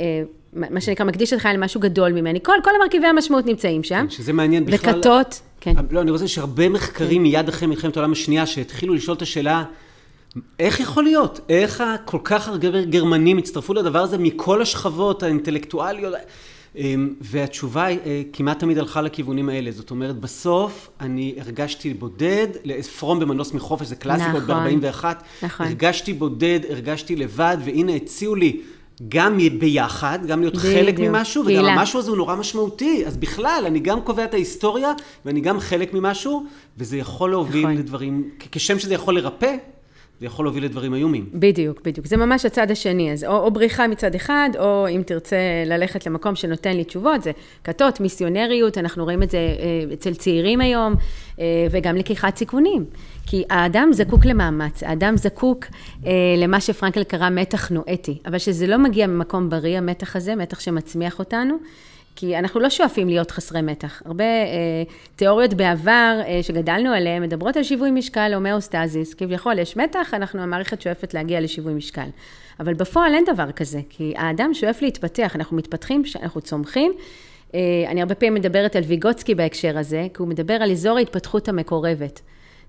מה 0.54 0.82
שנקרא, 0.82 1.06
מקדיש 1.06 1.34
את 1.34 1.40
חייל 1.40 1.58
למשהו 1.58 1.82
גדול 1.82 2.12
ממני. 2.12 2.40
כל, 2.44 2.54
כל 2.64 2.70
המרכיבי 2.82 3.08
המשמעות 3.08 3.46
נמצאים 3.46 3.84
שם. 3.84 4.06
שזה 4.10 4.34
מעניין 4.34 4.66
בכלל. 4.66 4.96
וכתות, 4.96 5.42
כן. 5.62 5.74
לא, 5.92 6.02
אני 6.02 6.12
רוצה 6.12 6.28
שהרבה 6.28 6.70
מחקרים 6.70 7.24
מיד 7.24 7.50
אחרי 7.50 7.68
מלחמת 7.68 7.98
העולם 7.98 8.12
השנייה, 8.12 8.46
שהתחילו 8.46 8.94
לשאול 8.94 9.18
את 9.18 9.22
השאלה, 9.22 9.64
איך 10.60 10.80
יכול 10.80 11.04
להיות? 11.04 11.40
איך 11.50 11.84
כל 12.06 12.20
כך 12.24 12.48
הרבה 12.48 12.82
גרמנים 12.82 13.38
הצטרפו 13.38 13.74
לדבר 13.74 14.00
הזה 14.00 14.18
מכל 14.18 14.62
השכבות 14.62 15.24
האינטלקטואליות? 15.24 16.14
והתשובה 17.22 17.88
כמעט 18.34 18.60
תמיד 18.60 18.78
הלכה 18.78 19.02
לכיוונים 19.02 19.50
האלה. 19.50 19.72
זאת 19.72 19.92
אומרת, 19.92 20.20
בסוף 20.20 20.90
אני 21.00 21.36
הרגשתי 21.38 21.94
בודד, 21.94 22.48
פרום 23.00 23.20
במנוס 23.20 23.54
מחופש, 23.54 23.88
זה 23.88 23.96
קלאסיקות 23.96 24.44
נכון, 24.44 24.80
ב-41. 24.80 25.06
נכון. 25.44 25.66
הרגשתי 25.66 26.14
בודד, 26.14 26.60
הרגשתי 26.70 27.16
לבד, 27.16 27.58
והנה 27.66 27.96
הציעו 27.96 28.36
לי 28.36 28.62
גם 29.08 29.38
ביחד, 29.60 30.20
גם 30.28 30.40
להיות 30.40 30.56
בדיוק, 30.56 30.74
חלק 30.74 31.00
ממשהו, 31.00 31.44
וגם 31.44 31.54
קהילה. 31.54 31.74
המשהו 31.74 32.00
הזה 32.00 32.10
הוא 32.10 32.18
נורא 32.18 32.36
משמעותי. 32.36 33.04
אז 33.06 33.18
בכלל, 33.18 33.64
אני 33.68 33.80
גם 33.80 34.02
קובע 34.02 34.24
את 34.24 34.34
ההיסטוריה, 34.34 34.94
ואני 35.26 35.42
גם 35.42 35.60
חלק 35.60 35.94
ממשהו, 35.94 36.46
וזה 36.78 36.98
יכול 36.98 37.30
להוביל 37.30 37.62
נכון. 37.62 37.78
לדברים, 37.78 38.30
כשם 38.52 38.80
שזה 38.80 38.94
יכול 38.94 39.16
לרפא, 39.16 39.56
זה 40.20 40.26
יכול 40.26 40.46
להוביל 40.46 40.66
לדברים 40.66 40.94
איומים. 40.94 41.26
בדיוק, 41.34 41.82
בדיוק. 41.86 42.08
זה 42.08 42.18
ממש 42.18 42.46
הצד 42.46 42.72
השני. 42.72 43.12
אז 43.12 43.24
או, 43.24 43.38
או 43.38 43.52
בריחה 43.52 43.88
מצד 43.88 44.16
אחד, 44.16 44.50
או 44.60 44.88
אם 44.90 45.02
תרצה 45.06 45.38
ללכת 45.66 46.06
למקום 46.06 46.36
שנותן 46.36 46.78
לי 46.78 46.84
תשובות, 46.84 47.24
זה 47.24 47.32
כתות, 47.64 48.00
מיסיונריות, 48.00 48.78
אנחנו 48.78 49.04
רואים 49.04 49.24
את 49.24 49.30
זה 49.30 49.38
אה, 49.38 49.94
אצל 49.94 50.14
צעירים 50.14 50.62
היום, 50.62 50.96
אה, 51.40 51.68
וגם 51.72 51.96
לקיחת 51.96 52.38
סיכונים. 52.38 52.86
כי 53.26 53.44
האדם 53.50 53.90
זקוק 53.92 54.26
למאמץ, 54.26 54.84
האדם 54.84 55.18
זקוק 55.18 55.66
אה, 56.06 56.12
למה 56.38 56.62
שפרנקל 56.62 57.04
קרא 57.04 57.30
מתח 57.30 57.72
נואטי, 57.72 58.18
אבל 58.26 58.38
שזה 58.38 58.68
לא 58.68 58.78
מגיע 58.78 59.08
ממקום 59.08 59.50
בריא, 59.50 59.78
המתח 59.78 60.16
הזה, 60.16 60.36
מתח 60.36 60.60
שמצמיח 60.60 61.20
אותנו. 61.20 61.58
כי 62.20 62.38
אנחנו 62.38 62.60
לא 62.60 62.70
שואפים 62.70 63.08
להיות 63.08 63.32
חסרי 63.32 63.62
מתח. 63.62 64.02
הרבה 64.06 64.24
אה, 64.24 64.84
תיאוריות 65.16 65.54
בעבר 65.54 66.20
אה, 66.28 66.44
שגדלנו 66.44 66.94
עליהן 66.94 67.24
מדברות 67.24 67.58
על 67.58 67.64
שיווי 67.64 67.92
משקל, 67.92 68.32
הומאוסטזיס. 68.34 69.14
כביכול 69.14 69.60
יש 69.60 69.78
מתח, 69.78 70.14
אנחנו, 70.14 70.42
המערכת 70.42 70.82
שואפת 70.82 71.14
להגיע 71.14 71.42
לשיווי 71.42 71.74
משקל. 71.74 72.08
אבל 72.60 72.74
בפועל 72.74 73.14
אין 73.14 73.24
דבר 73.34 73.52
כזה, 73.52 73.80
כי 73.90 74.14
האדם 74.18 74.54
שואף 74.54 74.82
להתפתח, 74.82 75.36
אנחנו 75.36 75.58
מתפתחים, 75.58 76.04
אנחנו 76.22 76.42
צומחים. 76.42 76.94
אה, 77.56 77.60
אני 77.88 78.02
הרבה 78.02 78.16
פעמים 78.16 78.34
מדברת 78.34 78.76
על 78.76 78.84
ויגוצקי 78.84 79.36
בהקשר 79.36 79.78
הזה, 79.78 80.08
כי 80.14 80.22
הוא 80.22 80.28
מדבר 80.28 80.54
על 80.54 80.72
אזור 80.72 80.98
ההתפתחות 80.98 81.50
המקורבת. 81.50 82.22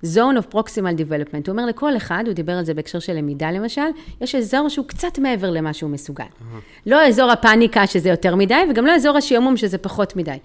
Zone 0.04 0.36
of 0.38 0.54
proximal 0.54 0.96
development. 0.98 1.46
הוא 1.46 1.48
אומר 1.48 1.66
לכל 1.66 1.96
אחד, 1.96 2.24
הוא 2.26 2.34
דיבר 2.34 2.52
על 2.52 2.64
זה 2.64 2.74
בהקשר 2.74 2.98
של 2.98 3.12
למידה 3.12 3.50
למשל, 3.50 3.80
יש 4.20 4.34
אזור 4.34 4.68
שהוא 4.68 4.86
קצת 4.86 5.18
מעבר 5.18 5.50
למה 5.50 5.72
שהוא 5.72 5.90
מסוגל. 5.90 6.24
לא 6.86 7.06
אזור 7.06 7.30
הפאניקה 7.30 7.86
שזה 7.86 8.08
יותר 8.08 8.34
מדי, 8.34 8.62
וגם 8.70 8.86
לא 8.86 8.94
אזור 8.94 9.16
השעמום 9.16 9.56
שזה 9.56 9.78
פחות 9.78 10.16
מדי. 10.16 10.36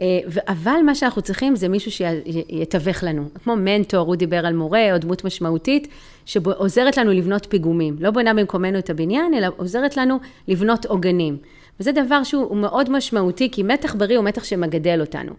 אה, 0.00 0.06
אבל 0.48 0.76
מה 0.86 0.94
שאנחנו 0.94 1.22
צריכים 1.22 1.56
זה 1.56 1.68
מישהו 1.68 1.90
שיתווך 1.90 3.04
לנו. 3.04 3.28
כמו 3.44 3.56
מנטור, 3.56 4.06
הוא 4.06 4.16
דיבר 4.16 4.46
על 4.46 4.54
מורה 4.54 4.92
או 4.92 4.98
דמות 4.98 5.24
משמעותית, 5.24 5.88
שעוזרת 6.24 6.96
לנו 6.96 7.10
לבנות 7.10 7.46
פיגומים. 7.50 7.96
לא 8.00 8.10
בונה 8.10 8.34
במקומנו 8.34 8.78
את 8.78 8.90
הבניין, 8.90 9.34
אלא 9.34 9.48
עוזרת 9.56 9.96
לנו 9.96 10.18
לבנות 10.48 10.86
עוגנים. 10.86 11.36
וזה 11.80 11.92
דבר 11.92 12.22
שהוא 12.22 12.56
מאוד 12.56 12.90
משמעותי, 12.90 13.50
כי 13.50 13.62
מתח 13.62 13.94
בריא 13.94 14.16
הוא 14.16 14.24
מתח 14.24 14.44
שמגדל 14.44 15.00
אותנו. 15.00 15.32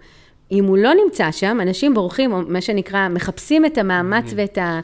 אם 0.51 0.65
הוא 0.65 0.77
לא 0.77 0.91
נמצא 1.05 1.31
שם, 1.31 1.57
אנשים 1.61 1.93
בורחים, 1.93 2.33
או 2.33 2.41
מה 2.47 2.61
שנקרא, 2.61 3.07
מחפשים 3.09 3.65
את 3.65 3.77
המאמץ 3.77 4.33
ואת 4.35 4.57
ה... 4.57 4.79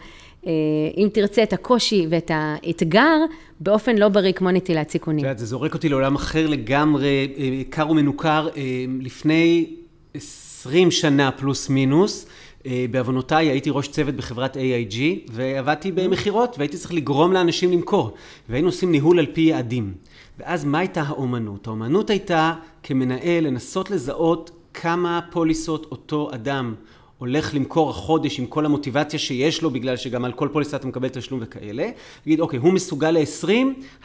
אה, 0.48 0.52
אם 0.98 1.08
תרצה, 1.14 1.44
את 1.44 1.54
הקושי 1.54 2.08
ואת 2.10 2.32
האתגר, 2.34 3.18
באופן 3.60 3.96
לא 3.96 4.10
בריא 4.10 4.32
כמו 4.32 4.52
נטילת 4.52 4.90
סיכונים. 4.90 5.20
את 5.20 5.24
יודעת, 5.24 5.40
זה 5.40 5.46
זורק 5.46 5.74
אותי 5.74 5.90
לעולם 5.90 6.16
אחר 6.16 6.48
לגמרי, 6.48 7.34
אה, 7.38 7.62
קר 7.70 7.90
ומנוכר. 7.90 8.50
אה, 8.58 8.86
לפני 9.02 9.70
20 10.14 10.92
שנה 10.92 11.32
פלוס 11.32 11.70
מינוס, 11.70 12.26
בעוונותיי 12.92 13.48
הייתי 13.48 13.70
ראש 13.70 13.88
צוות 13.88 14.16
בחברת 14.16 14.58
AIG, 14.58 14.96
ועבדתי 15.32 15.92
במכירות, 15.92 16.56
והייתי 16.58 16.78
צריך 16.78 16.94
לגרום 16.94 17.34
לאנשים 17.34 17.72
למכור. 17.72 18.14
והיינו 18.50 18.68
עושים 18.68 18.92
ניהול 18.92 19.20
על 19.20 19.26
פי 19.34 19.42
יעדים. 19.42 19.94
ואז 20.40 20.66
מה 20.66 20.80
הייתה 20.80 21.02
האומנות? 21.02 21.68
האומנות 21.68 22.10
הייתה 22.10 22.54
כמנהל 22.84 23.44
לנסות 23.44 23.92
לזהות 23.92 24.61
כמה 24.74 25.20
פוליסות 25.32 25.88
אותו 25.92 26.30
אדם 26.34 26.76
הולך 27.22 27.56
למכור 27.56 27.90
החודש 27.90 28.40
עם 28.40 28.46
כל 28.46 28.66
המוטיבציה 28.66 29.20
שיש 29.20 29.62
לו, 29.62 29.70
בגלל 29.70 29.98
שגם 29.98 30.26
על 30.26 30.32
כל 30.32 30.48
פוליסה 30.52 30.78
אתה 30.78 30.88
מקבל 30.88 31.08
תשלום 31.08 31.40
וכאלה. 31.44 31.90
יגיד, 32.26 32.40
אוקיי, 32.40 32.60
הוא 32.60 32.74
מסוגל 32.74 33.12
ל-20, 33.12 33.50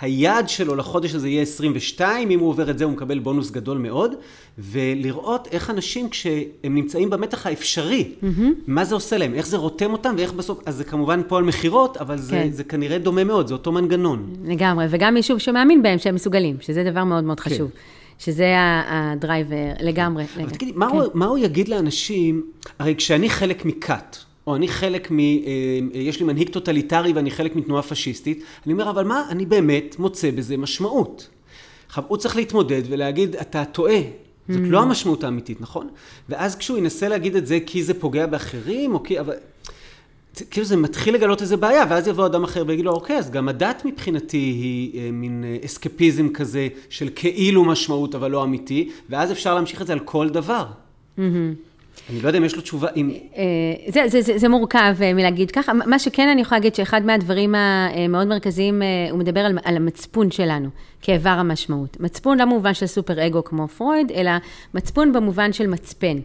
היעד 0.00 0.48
שלו 0.48 0.74
לחודש 0.74 1.14
הזה 1.14 1.28
יהיה 1.28 1.42
22, 1.42 2.30
אם 2.30 2.40
הוא 2.40 2.48
עובר 2.48 2.70
את 2.70 2.78
זה 2.78 2.84
הוא 2.84 2.92
מקבל 2.92 3.18
בונוס 3.18 3.50
גדול 3.50 3.78
מאוד, 3.78 4.14
ולראות 4.58 5.48
איך 5.52 5.70
אנשים 5.70 6.08
כשהם 6.08 6.44
נמצאים 6.64 7.10
במתח 7.10 7.46
האפשרי, 7.46 8.12
mm-hmm. 8.22 8.42
מה 8.66 8.84
זה 8.84 8.94
עושה 8.94 9.18
להם, 9.18 9.34
איך 9.34 9.46
זה 9.46 9.56
רותם 9.56 9.92
אותם 9.92 10.14
ואיך 10.18 10.32
בסוף, 10.32 10.60
אז 10.66 10.76
זה 10.76 10.84
כמובן 10.84 11.20
פה 11.28 11.38
על 11.38 11.44
מכירות, 11.44 11.96
אבל 11.96 12.18
זה, 12.18 12.30
כן. 12.30 12.50
זה 12.50 12.64
כנראה 12.64 12.98
דומה 12.98 13.24
מאוד, 13.24 13.46
זה 13.46 13.54
אותו 13.54 13.72
מנגנון. 13.72 14.32
לגמרי, 14.44 14.86
וגם 14.90 15.14
מישהו 15.14 15.40
שמאמין 15.40 15.82
בהם 15.82 15.98
שהם 15.98 16.14
מסוגלים, 16.14 16.56
שזה 16.60 16.84
דבר 16.84 17.04
מאוד 17.04 17.24
מאוד 17.24 17.40
כן. 17.40 17.50
חשוב. 17.50 17.70
שזה 18.18 18.54
ה 18.88 19.00
driver 19.00 19.72
לגמרי. 19.80 20.24
אבל 20.36 20.50
תגידי, 20.50 20.72
מה, 20.74 20.90
כן. 20.90 20.96
הוא, 20.96 21.04
מה 21.14 21.26
הוא 21.26 21.38
יגיד 21.38 21.68
לאנשים, 21.68 22.46
הרי 22.78 22.94
כשאני 22.96 23.30
חלק 23.30 23.64
מכת, 23.64 24.16
או 24.46 24.56
אני 24.56 24.68
חלק 24.68 25.10
מ... 25.10 25.18
אה, 25.18 25.24
יש 25.94 26.20
לי 26.20 26.26
מנהיג 26.26 26.48
טוטליטרי 26.48 27.12
ואני 27.12 27.30
חלק 27.30 27.56
מתנועה 27.56 27.82
פשיסטית, 27.82 28.42
אני 28.66 28.72
אומר, 28.72 28.90
אבל 28.90 29.04
מה, 29.04 29.26
אני 29.28 29.46
באמת 29.46 29.96
מוצא 29.98 30.30
בזה 30.30 30.56
משמעות. 30.56 31.28
עכשיו, 31.86 32.04
הוא 32.08 32.16
צריך 32.16 32.36
להתמודד 32.36 32.82
ולהגיד, 32.88 33.36
אתה 33.36 33.64
טועה, 33.64 33.98
זאת 34.48 34.60
לא 34.64 34.78
mm. 34.78 34.82
המשמעות 34.82 35.24
האמיתית, 35.24 35.60
נכון? 35.60 35.88
ואז 36.28 36.56
כשהוא 36.56 36.78
ינסה 36.78 37.08
להגיד 37.08 37.36
את 37.36 37.46
זה 37.46 37.58
כי 37.66 37.82
זה 37.82 38.00
פוגע 38.00 38.26
באחרים, 38.26 38.94
או 38.94 39.02
כי... 39.02 39.20
אבל... 39.20 39.34
כאילו 40.50 40.66
זה 40.66 40.76
מתחיל 40.76 41.14
לגלות 41.14 41.42
איזה 41.42 41.56
בעיה, 41.56 41.84
ואז 41.90 42.08
יבוא 42.08 42.26
אדם 42.26 42.44
אחר 42.44 42.64
ויגיד 42.66 42.84
לו, 42.84 42.92
אוקיי, 42.92 43.18
אז 43.18 43.30
גם 43.30 43.48
הדת 43.48 43.82
מבחינתי 43.84 44.36
היא 44.36 45.00
אה, 45.00 45.10
מין 45.12 45.44
אה, 45.46 45.56
אסקפיזם 45.64 46.28
כזה 46.28 46.68
של 46.90 47.08
כאילו 47.14 47.64
משמעות, 47.64 48.14
אבל 48.14 48.30
לא 48.30 48.44
אמיתי, 48.44 48.90
ואז 49.10 49.32
אפשר 49.32 49.54
להמשיך 49.54 49.82
את 49.82 49.86
זה 49.86 49.92
על 49.92 49.98
כל 49.98 50.28
דבר. 50.28 50.66
Mm-hmm. 51.18 51.20
אני 52.10 52.20
לא 52.22 52.28
יודע 52.28 52.38
אם 52.38 52.44
יש 52.44 52.56
לו 52.56 52.62
תשובה, 52.62 52.88
אם... 52.96 53.10
אה, 53.36 53.42
זה, 53.88 54.02
זה, 54.08 54.22
זה, 54.22 54.38
זה 54.38 54.48
מורכב 54.48 54.96
מלהגיד 55.14 55.50
ככה. 55.50 55.72
מה 55.72 55.98
שכן 55.98 56.28
אני 56.28 56.40
יכולה 56.40 56.58
להגיד, 56.58 56.74
שאחד 56.74 57.04
מהדברים 57.04 57.54
המאוד 57.54 58.26
מרכזיים, 58.26 58.82
הוא 59.10 59.18
מדבר 59.18 59.40
על, 59.40 59.58
על 59.64 59.76
המצפון 59.76 60.30
שלנו, 60.30 60.68
כאיבר 61.02 61.30
המשמעות. 61.30 62.00
מצפון 62.00 62.38
לא 62.38 62.44
במובן 62.44 62.74
של 62.74 62.86
סופר 62.86 63.26
אגו 63.26 63.44
כמו 63.44 63.68
פרויד, 63.68 64.12
אלא 64.12 64.30
מצפון 64.74 65.12
במובן 65.12 65.52
של 65.52 65.66
מצפן. 65.66 66.16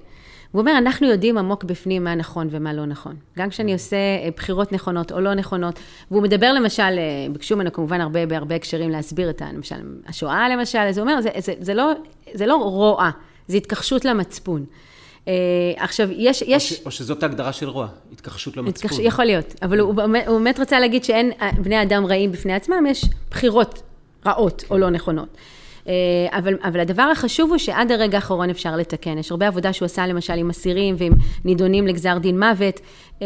הוא 0.52 0.60
אומר, 0.60 0.78
אנחנו 0.78 1.08
יודעים 1.08 1.38
עמוק 1.38 1.64
בפנים 1.64 2.04
מה 2.04 2.16
נכון 2.16 2.48
ומה 2.52 2.74
לא 2.74 2.86
נכון. 2.86 3.16
גם 3.38 3.50
כשאני 3.50 3.74
עושה 3.74 3.98
בחירות 4.36 4.72
נכונות 4.72 5.12
או 5.12 5.20
לא 5.20 5.34
נכונות, 5.34 5.80
והוא 6.12 6.24
מדבר 6.24 6.54
למשל, 6.54 7.00
ביקשו 7.32 7.56
ממנו 7.56 7.74
כמובן 7.74 8.02
הרבה, 8.02 8.26
בהרבה 8.26 8.56
הקשרים 8.56 8.90
להסביר 8.90 9.30
את, 9.30 9.42
למשל, 9.54 9.76
השואה 10.08 10.50
למשל, 10.50 10.78
אז 10.78 10.98
הוא 10.98 11.08
אומר, 11.08 11.22
זה, 11.22 11.30
זה, 11.38 11.54
זה, 11.60 11.74
לא, 11.74 11.92
זה 12.34 12.46
לא 12.46 12.56
רוע, 12.56 13.10
זה 13.48 13.58
התכחשות 13.58 14.06
למצפון. 14.06 14.66
Uh, 15.26 15.30
עכשיו, 15.78 16.10
יש... 16.12 16.44
יש... 16.48 16.72
או, 16.72 16.78
ש, 16.78 16.86
או 16.86 16.92
שזאת 16.92 17.24
ההגדרה 17.24 17.54
של 17.54 17.70
רוע, 17.70 17.88
התכחשות 18.12 18.58
למצפון. 18.58 18.92
התכח... 18.92 19.06
יכול 19.06 19.26
להיות, 19.26 19.56
אבל 19.62 19.80
הוא, 19.80 20.02
הוא 20.28 20.38
באמת 20.40 20.60
רוצה 20.60 20.80
להגיד 20.80 21.04
שאין 21.04 21.32
בני 21.58 21.82
אדם 21.82 22.06
רעים 22.06 22.32
בפני 22.32 22.54
עצמם, 22.54 22.86
יש 22.90 23.06
בחירות 23.32 23.82
רעות. 24.26 24.64
או 24.70 24.78
לא 24.78 24.90
נכונות. 24.90 25.38
Uh, 25.86 25.88
אבל, 26.32 26.54
אבל 26.64 26.80
הדבר 26.80 27.02
החשוב 27.12 27.50
הוא 27.50 27.58
שעד 27.58 27.92
הרגע 27.92 28.18
האחרון 28.18 28.50
אפשר 28.50 28.76
לתקן. 28.76 29.18
יש 29.18 29.32
הרבה 29.32 29.48
עבודה 29.48 29.74
שהוא 29.74 29.86
עשה 29.86 30.08
למשל 30.08 30.34
עם 30.34 30.50
אסירים 30.50 30.96
ועם 30.98 31.14
נידונים 31.46 31.88
לגזר 31.88 32.18
דין 32.18 32.40
מוות, 32.40 32.80
uh, 33.20 33.24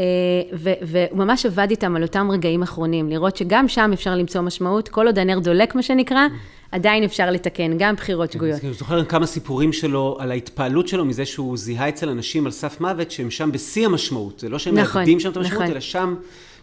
והוא 0.82 1.20
ממש 1.20 1.46
עבד 1.46 1.68
איתם 1.70 1.96
על 1.96 2.04
אותם 2.04 2.32
רגעים 2.32 2.62
אחרונים, 2.64 3.10
לראות 3.10 3.38
שגם 3.38 3.68
שם 3.68 3.92
אפשר 3.94 4.16
למצוא 4.16 4.42
משמעות, 4.42 4.90
כל 4.90 5.06
עוד 5.06 5.20
הנר 5.20 5.40
דולק 5.40 5.76
מה 5.76 5.82
שנקרא, 5.82 6.28
עדיין 6.72 7.04
אפשר 7.04 7.32
לתקן, 7.32 7.78
גם 7.78 7.96
בחירות 7.96 8.30
כן, 8.30 8.34
שגויות. 8.34 8.64
אני 8.64 8.74
זוכר 8.74 9.06
כמה 9.06 9.26
סיפורים 9.26 9.74
שלו 9.74 10.18
על 10.20 10.32
ההתפעלות 10.32 10.88
שלו 10.88 11.06
מזה 11.06 11.26
שהוא 11.26 11.58
זיהה 11.58 11.90
אצל 11.90 12.10
אנשים 12.10 12.46
על 12.46 12.52
סף 12.52 12.82
מוות 12.82 13.12
שהם 13.12 13.32
שם 13.32 13.52
בשיא 13.52 13.86
המשמעות. 13.86 14.40
זה 14.40 14.50
לא 14.50 14.60
שהם 14.60 14.80
נכון, 14.80 15.02
מאבדים 15.02 15.20
שם 15.20 15.32
את 15.32 15.38
המשמעות, 15.38 15.62
נכון. 15.62 15.72
אלא 15.72 15.80
שם, 15.80 16.16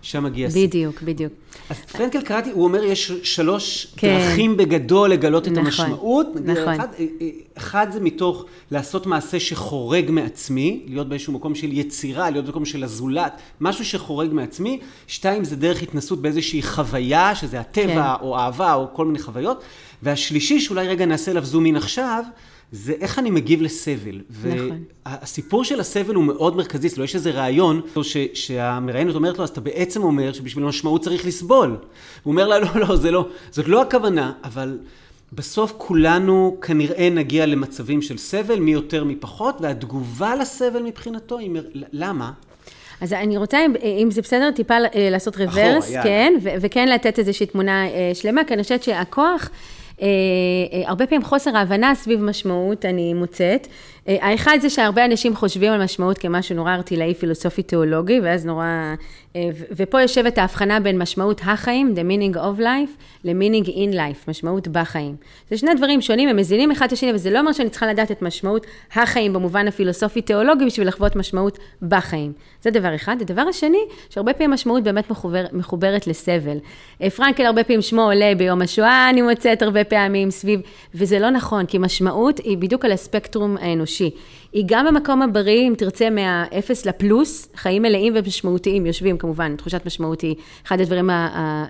שם 0.02 0.24
מגיע 0.24 0.46
השיא. 0.48 0.66
בדיוק, 0.66 1.02
בדיוק. 1.02 1.32
אז 1.70 1.76
פרנקל 1.78 2.22
קראתי, 2.22 2.50
הוא 2.50 2.64
אומר, 2.64 2.84
יש 2.84 3.12
שלוש 3.22 3.94
כן. 3.96 4.18
דרכים 4.18 4.56
בגדול 4.56 5.10
לגלות 5.10 5.46
את 5.46 5.52
נכון, 5.52 5.64
המשמעות. 5.64 6.26
נכון. 6.44 6.74
אחד, 6.74 6.88
אה, 6.98 7.04
אה, 7.20 7.28
אחד 7.56 7.86
זה 7.92 8.00
מתוך 8.00 8.44
לעשות 8.70 9.06
מעשה 9.06 9.40
שחורג 9.40 10.10
מעצמי, 10.10 10.82
להיות 10.86 11.08
באיזשהו 11.08 11.32
מקום 11.32 11.54
של 11.54 11.72
יצירה, 11.72 12.30
להיות 12.30 12.44
במקום 12.44 12.64
של 12.64 12.84
הזולת, 12.84 13.32
משהו 13.60 13.84
שחורג 13.84 14.32
מעצמי. 14.32 14.80
שתיים, 15.06 15.44
זה 15.44 15.56
דרך 15.56 15.82
התנסות 15.82 16.22
באיזושהי 16.22 16.62
חוויה, 16.62 17.34
שזה 17.34 17.60
הטבע, 17.60 18.14
כן. 18.18 18.24
או 18.24 18.38
אהבה, 18.38 18.74
או 18.74 18.86
כל 18.92 19.06
מיני 19.06 19.18
חוויות. 19.18 19.62
והשלישי, 20.02 20.60
שאולי 20.60 20.88
רגע 20.88 21.06
נעשה 21.06 21.30
עליו 21.30 21.44
זום 21.44 21.66
אין 21.66 21.76
עכשיו, 21.76 22.24
זה 22.72 22.92
איך 23.00 23.18
אני 23.18 23.30
מגיב 23.30 23.62
לסבל. 23.62 24.20
נכון. 24.30 24.82
והסיפור 25.06 25.64
של 25.64 25.80
הסבל 25.80 26.14
הוא 26.14 26.24
מאוד 26.24 26.56
מרכזי, 26.56 26.88
זאת 26.88 26.98
אומרת, 26.98 27.08
יש 27.08 27.14
איזה 27.14 27.30
רעיון 27.30 27.80
ש, 28.02 28.16
שהמראיינת 28.34 29.14
אומרת 29.14 29.38
לו, 29.38 29.44
אז 29.44 29.50
אתה 29.50 29.60
בעצם 29.60 30.02
אומר 30.02 30.32
שבשביל 30.32 30.64
משמעות 30.64 31.02
צריך 31.02 31.26
לסבול. 31.26 31.76
הוא 32.22 32.32
אומר 32.32 32.48
לה, 32.48 32.58
לא, 32.58 32.68
לא, 32.74 32.96
זה 32.96 33.10
לא, 33.10 33.28
זאת 33.50 33.68
לא 33.68 33.82
הכוונה, 33.82 34.32
אבל 34.44 34.78
בסוף 35.32 35.74
כולנו 35.76 36.56
כנראה 36.62 37.10
נגיע 37.10 37.46
למצבים 37.46 38.02
של 38.02 38.18
סבל, 38.18 38.60
מי 38.60 38.70
יותר 38.70 39.04
מי 39.04 39.16
פחות, 39.16 39.56
והתגובה 39.60 40.36
לסבל 40.36 40.82
מבחינתו 40.82 41.38
היא, 41.38 41.50
למה? 41.92 42.32
אז 43.00 43.12
אני 43.12 43.36
רוצה, 43.36 43.58
אם 44.02 44.10
זה 44.10 44.22
בסדר, 44.22 44.50
טיפה 44.50 44.74
אה, 44.74 45.10
לעשות 45.10 45.36
רוורס, 45.36 45.92
כן, 46.02 46.34
וכן 46.42 46.88
לתת 46.88 47.18
איזושהי 47.18 47.46
תמונה 47.46 47.86
אה, 47.86 48.10
שלמה, 48.14 48.44
כי 48.44 48.54
אני 48.54 48.62
חושבת 48.62 48.82
שהכוח... 48.82 49.50
אה, 50.02 50.08
אה, 50.72 50.88
הרבה 50.88 51.06
פעמים 51.06 51.24
חוסר 51.24 51.56
ההבנה 51.56 51.94
סביב 51.94 52.20
משמעות 52.22 52.84
אני 52.84 53.14
מוצאת. 53.14 53.68
אה, 54.08 54.16
האחד 54.20 54.58
זה 54.60 54.70
שהרבה 54.70 55.04
אנשים 55.04 55.36
חושבים 55.36 55.72
על 55.72 55.84
משמעות 55.84 56.18
כמשהו 56.18 56.56
נורא 56.56 56.74
ארטילאי 56.74 57.14
פילוסופי 57.14 57.62
תיאולוגי, 57.62 58.20
ואז 58.20 58.46
נורא... 58.46 58.64
ופה 59.76 60.00
יושבת 60.00 60.38
ההבחנה 60.38 60.80
בין 60.80 60.98
משמעות 60.98 61.40
החיים, 61.44 61.94
the 61.96 62.00
meaning 62.00 62.36
of 62.36 62.60
life, 62.60 63.02
ל-meaning 63.24 63.68
in 63.68 63.94
life, 63.94 64.28
משמעות 64.28 64.68
בחיים. 64.68 65.16
זה 65.50 65.58
שני 65.58 65.74
דברים 65.74 66.00
שונים, 66.00 66.28
הם 66.28 66.36
מזינים 66.36 66.70
אחד 66.70 66.86
את 66.86 66.92
השני, 66.92 67.12
וזה 67.12 67.30
לא 67.30 67.40
אומר 67.40 67.52
שאני 67.52 67.70
צריכה 67.70 67.86
לדעת 67.86 68.10
את 68.10 68.22
משמעות 68.22 68.66
החיים 68.94 69.32
במובן 69.32 69.68
הפילוסופי-תיאולוגי 69.68 70.64
בשביל 70.64 70.88
לחוות 70.88 71.16
משמעות 71.16 71.58
בחיים. 71.82 72.32
זה 72.62 72.70
דבר 72.70 72.94
אחד. 72.94 73.16
הדבר 73.20 73.42
השני, 73.42 73.78
שהרבה 74.10 74.32
פעמים 74.32 74.50
משמעות 74.50 74.82
באמת 74.82 75.10
מחובר, 75.10 75.44
מחוברת 75.52 76.06
לסבל. 76.06 76.58
פרנקל 77.16 77.46
הרבה 77.46 77.64
פעמים 77.64 77.82
שמו 77.82 78.02
עולה 78.02 78.32
ביום 78.36 78.62
השואה, 78.62 79.10
אני 79.10 79.22
מוצאת 79.22 79.62
הרבה 79.62 79.84
פעמים 79.84 80.30
סביב, 80.30 80.60
וזה 80.94 81.18
לא 81.18 81.30
נכון, 81.30 81.66
כי 81.66 81.78
משמעות 81.78 82.38
היא 82.38 82.58
בדיוק 82.58 82.84
על 82.84 82.92
הספקטרום 82.92 83.56
האנושי. 83.60 83.91
היא 84.52 84.64
גם 84.66 84.86
במקום 84.86 85.22
הבריא, 85.22 85.68
אם 85.68 85.74
תרצה, 85.78 86.10
מהאפס 86.10 86.86
לפלוס, 86.86 87.48
חיים 87.56 87.82
מלאים 87.82 88.12
ומשמעותיים, 88.16 88.86
יושבים 88.86 89.18
כמובן, 89.18 89.56
תחושת 89.56 89.86
משמעות 89.86 90.20
היא 90.20 90.34
אחד 90.66 90.80
הדברים 90.80 91.10
ה... 91.10 91.66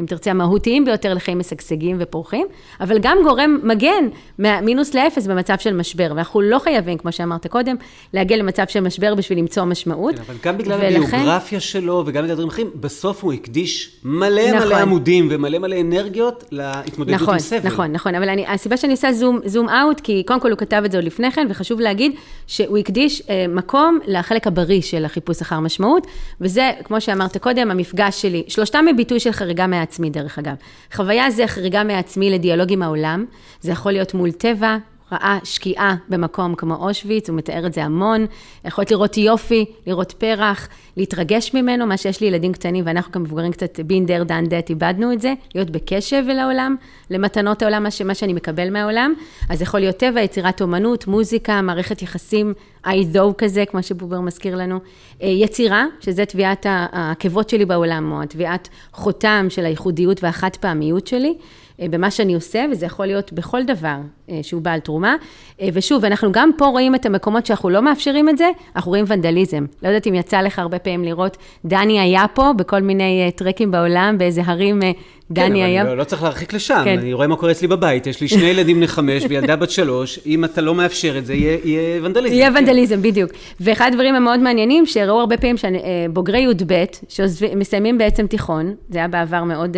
אם 0.00 0.06
תרצה, 0.06 0.30
המהותיים 0.30 0.84
ביותר 0.84 1.14
לחיים 1.14 1.38
משגשגים 1.38 1.96
ופורחים, 2.00 2.46
אבל 2.80 2.98
גם 2.98 3.18
גורם 3.24 3.60
מגן 3.62 4.08
מהמינוס 4.38 4.94
לאפס 4.94 5.26
במצב 5.26 5.58
של 5.58 5.74
משבר. 5.74 6.12
ואנחנו 6.14 6.40
לא 6.40 6.58
חייבים, 6.58 6.98
כמו 6.98 7.12
שאמרת 7.12 7.46
קודם, 7.46 7.76
להגיע 8.14 8.36
למצב 8.36 8.64
של 8.68 8.80
משבר 8.80 9.14
בשביל 9.14 9.38
למצוא 9.38 9.64
משמעות. 9.64 10.14
כן, 10.14 10.22
אבל 10.26 10.34
גם 10.42 10.58
בגלל 10.58 10.78
ולכן... 10.82 11.16
הביוגרפיה 11.16 11.60
שלו 11.60 12.02
וגם 12.06 12.22
בגלל 12.22 12.34
דברים 12.34 12.48
אחרים, 12.48 12.70
בסוף 12.74 13.24
הוא 13.24 13.32
הקדיש 13.32 13.96
מלא 14.04 14.52
נכון. 14.52 14.68
מלא 14.68 14.76
עמודים 14.76 15.28
ומלא 15.30 15.58
מלא 15.58 15.80
אנרגיות 15.80 16.44
להתמודדות 16.50 17.14
נכון, 17.14 17.34
עם 17.34 17.40
סבל. 17.40 17.70
נכון, 17.70 17.92
נכון, 17.92 18.14
אבל 18.14 18.28
אני, 18.28 18.46
הסיבה 18.46 18.76
שאני 18.76 18.92
עושה 18.92 19.12
זום, 19.12 19.40
זום 19.44 19.68
אאוט, 19.68 20.00
כי 20.00 20.22
קודם 20.26 20.40
כל 20.40 20.50
הוא 20.50 20.58
כתב 20.58 20.82
את 20.84 20.92
זה 20.92 20.98
עוד 20.98 21.04
לפני 21.04 21.30
כן, 21.30 21.46
וחשוב 21.50 21.80
להגיד 21.80 22.12
שהוא 22.46 22.78
הקדיש 22.78 23.22
אה, 23.30 23.46
מקום 23.48 23.98
לחלק 24.06 24.46
הבריא 24.46 24.80
של 24.80 25.04
החיפוש 25.04 25.40
אחר 25.40 25.60
משמעות, 25.60 26.06
וזה, 26.40 26.70
כמו 26.84 27.00
שאמרת 27.00 27.36
קודם, 27.36 27.70
המפגש 27.70 28.22
שלי, 28.22 28.42
שלושתם 28.48 28.84
מביטוי 28.92 29.20
של 29.20 29.32
חריגה 29.32 29.66
מה... 29.66 29.82
מעצמי, 29.90 30.10
דרך 30.10 30.38
אגב. 30.38 30.54
חוויה 30.92 31.30
זה 31.30 31.46
חריגה 31.46 31.84
מעצמי 31.84 32.30
לדיאלוג 32.30 32.72
עם 32.72 32.82
העולם. 32.82 33.24
זה 33.60 33.72
יכול 33.72 33.92
להיות 33.92 34.14
מול 34.14 34.32
טבע, 34.32 34.76
ראה 35.12 35.38
שקיעה 35.44 35.96
במקום 36.08 36.54
כמו 36.54 36.74
אושוויץ, 36.74 37.28
הוא 37.28 37.36
מתאר 37.36 37.66
את 37.66 37.74
זה 37.74 37.84
המון. 37.84 38.26
יכולת 38.64 38.90
לראות 38.90 39.16
יופי, 39.16 39.64
לראות 39.86 40.12
פרח, 40.12 40.68
להתרגש 40.96 41.54
ממנו, 41.54 41.86
מה 41.86 41.96
שיש 41.96 42.20
לי 42.20 42.26
ילדים 42.26 42.52
קטנים, 42.52 42.84
ואנחנו 42.86 43.12
כמבוגרים 43.12 43.52
קצת 43.52 43.80
בינדר 43.80 44.22
דן 44.22 44.46
דט, 44.46 44.70
איבדנו 44.70 45.12
את 45.12 45.20
זה, 45.20 45.34
להיות 45.54 45.70
בקשב 45.70 46.24
אל 46.30 46.38
העולם, 46.38 46.76
למתנות 47.10 47.62
העולם, 47.62 47.82
מה, 47.82 47.90
ש, 47.90 48.02
מה 48.02 48.14
שאני 48.14 48.32
מקבל 48.32 48.70
מהעולם. 48.70 49.14
אז 49.48 49.62
יכול 49.62 49.80
להיות 49.80 49.96
טבע, 49.96 50.20
יצירת 50.20 50.62
אומנות, 50.62 51.06
מוזיקה, 51.06 51.62
מערכת 51.62 52.02
יחסים, 52.02 52.54
אייזו 52.86 53.34
כזה, 53.38 53.64
כמו 53.70 53.82
שבובר 53.82 54.20
מזכיר 54.20 54.56
לנו. 54.56 54.78
אה, 55.22 55.28
יצירה, 55.28 55.84
שזה 56.00 56.24
תביעת 56.24 56.66
העקבות 56.68 57.48
שלי 57.48 57.64
בעולם, 57.64 58.12
או 58.12 58.26
תביעת 58.28 58.68
חותם 58.92 59.46
של 59.48 59.64
הייחודיות 59.64 60.22
והחד 60.22 60.56
פעמיות 60.60 61.06
שלי. 61.06 61.34
אה, 61.80 61.86
במה 61.90 62.10
שאני 62.10 62.34
עושה, 62.34 62.64
וזה 62.72 62.86
יכול 62.86 63.06
להיות 63.06 63.32
בכל 63.32 63.62
דבר 63.62 63.96
אה, 64.30 64.38
שהוא 64.42 64.62
בעל 64.62 64.80
תרומה. 64.80 65.16
אה, 65.60 65.68
ושוב, 65.72 66.04
אנחנו 66.04 66.32
גם 66.32 66.50
פה 66.58 66.66
רואים 66.66 66.94
את 66.94 67.06
המקומות 67.06 67.46
שאנחנו 67.46 67.70
לא 67.70 67.82
מאפשרים 67.82 68.28
את 68.28 68.38
זה, 68.38 68.50
אנחנו 68.76 68.90
רואים 68.90 69.04
ונדליזם. 69.08 69.64
לא 69.82 69.88
יודעת 69.88 70.06
אם 70.06 70.14
יצא 70.14 70.40
לך 70.40 70.58
הרבה 70.58 70.78
פעמים 70.78 71.04
לראות, 71.04 71.36
דני 71.64 72.00
היה 72.00 72.24
פה 72.34 72.52
בכל 72.56 72.80
מיני 72.80 73.30
טרקים 73.36 73.70
בעולם, 73.70 74.18
באיזה 74.18 74.42
הרים 74.44 74.80
דני 75.30 75.46
כן, 75.46 75.54
היה... 75.54 75.80
כן, 75.82 75.86
אבל 75.86 75.96
לא, 75.96 75.98
לא 75.98 76.04
צריך 76.04 76.22
להרחיק 76.22 76.52
לשם, 76.52 76.82
כן. 76.84 76.98
אני 76.98 77.12
רואה 77.12 77.26
מה 77.26 77.36
קורה 77.36 77.52
אצלי 77.52 77.68
בבית, 77.68 78.06
יש 78.06 78.20
לי 78.20 78.28
שני 78.28 78.44
ילדים 78.50 78.76
בני 78.76 78.86
חמש 78.86 79.24
וילדה 79.28 79.56
בת 79.56 79.70
שלוש, 79.70 80.18
אם 80.26 80.44
אתה 80.44 80.60
לא 80.60 80.74
מאפשר 80.74 81.18
את 81.18 81.26
זה, 81.26 81.34
יהיה, 81.34 81.58
יהיה 81.64 82.00
ונדליזם. 82.02 82.34
יהיה 82.34 82.50
כן. 82.50 82.56
ונדליזם, 82.56 83.02
בדיוק. 83.02 83.30
ואחד 83.60 83.90
הדברים 83.92 84.14
המאוד 84.14 84.40
מעניינים, 84.40 84.86
שראו 84.86 85.20
הרבה 85.20 85.36
פעמים 85.36 85.56
שבוגרי 85.56 86.40
י"ב, 86.40 86.84
שמסיימים 87.08 87.98
בעצם 87.98 88.26
תיכון, 88.26 88.74
זה 88.88 88.98
היה 88.98 89.08
בעבר 89.08 89.44
מאוד... 89.44 89.76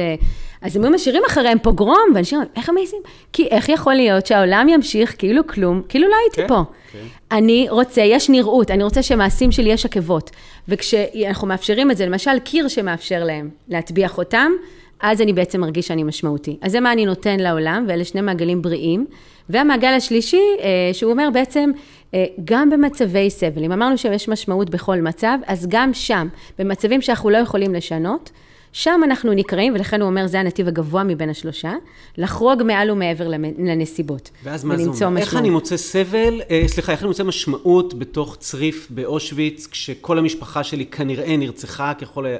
אז 0.63 0.77
הם 0.77 0.85
היו 0.85 0.93
משאירים 0.93 1.23
אחריהם 1.27 1.59
פוגרום, 1.59 2.13
ואנשים 2.15 2.39
אומרים, 2.39 2.53
איך 2.57 2.69
הם 2.69 2.75
מעיזים? 2.75 3.03
כי 3.33 3.47
איך 3.47 3.69
יכול 3.69 3.95
להיות 3.95 4.27
שהעולם 4.27 4.69
ימשיך 4.69 5.15
כאילו 5.19 5.47
כלום, 5.47 5.83
כאילו 5.89 6.09
לא 6.09 6.17
הייתי 6.23 6.37
כן, 6.37 6.49
פה. 6.49 6.63
כן. 6.93 6.99
אני 7.37 7.67
רוצה, 7.71 8.01
יש 8.01 8.31
נראות, 8.31 8.71
אני 8.71 8.83
רוצה 8.83 9.03
שמעשים 9.03 9.53
שלי 9.53 9.71
יש 9.71 9.87
עקבות. 9.87 10.31
וכשאנחנו 10.69 11.47
מאפשרים 11.47 11.91
את 11.91 11.97
זה, 11.97 12.07
למשל 12.07 12.39
קיר 12.39 12.69
שמאפשר 12.69 13.25
להם 13.25 13.51
להטביע 13.69 14.09
חותם, 14.09 14.53
אז 15.01 15.21
אני 15.21 15.33
בעצם 15.33 15.61
מרגיש 15.61 15.87
שאני 15.87 16.03
משמעותי. 16.03 16.57
אז 16.61 16.73
זה 16.73 16.81
מה 16.81 16.93
אני 16.93 17.07
נותן 17.07 17.41
לעולם, 17.41 17.85
ואלה 17.89 18.05
שני 18.05 18.21
מעגלים 18.21 18.63
בריאים. 18.63 19.07
והמעגל 19.49 19.93
השלישי, 19.93 20.43
אה, 20.61 20.91
שהוא 20.93 21.13
אומר 21.13 21.29
בעצם, 21.33 21.71
אה, 22.15 22.25
גם 22.45 22.71
במצבי 22.71 23.31
סבל, 23.31 23.65
אם 23.65 23.73
אמרנו 23.73 23.99
שיש 23.99 24.29
משמעות 24.29 24.71
בכל 24.71 25.01
מצב, 25.01 25.39
אז 25.47 25.67
גם 25.71 25.95
שם, 25.95 26.29
במצבים 26.59 27.03
שאנחנו 27.03 27.31
לא 27.31 27.37
יכולים 27.37 27.75
לשנות, 27.75 28.31
שם 28.73 29.01
אנחנו 29.05 29.33
נקראים, 29.33 29.75
ולכן 29.75 30.01
הוא 30.01 30.09
אומר, 30.09 30.27
זה 30.27 30.41
הנתיב 30.41 30.69
הגבוה 30.69 31.05
מבין 31.05 31.31
השלושה, 31.31 31.73
לחרוג 32.19 32.63
מעל 32.63 32.91
ומעבר 32.91 33.29
לנסיבות. 33.59 34.31
ואז 34.45 34.65
מה 34.65 34.77
זה 34.77 34.83
אומר? 34.83 34.95
משמעות. 34.97 35.19
איך 35.19 35.37
אני 35.37 35.51
מוצא 35.51 35.77
סבל, 35.77 36.41
אה, 36.51 36.63
סליחה, 36.67 36.93
איך 36.93 37.01
אני 37.01 37.09
מוצא 37.09 37.25
משמעות 37.25 37.95
בתוך 37.95 38.37
צריף 38.37 38.87
באושוויץ, 38.91 39.67
כשכל 39.67 40.19
המשפחה 40.19 40.65
שלי 40.65 40.87
כנראה 40.87 41.37
נרצחה 41.37 41.95
ככל 41.95 42.27
ה... 42.27 42.37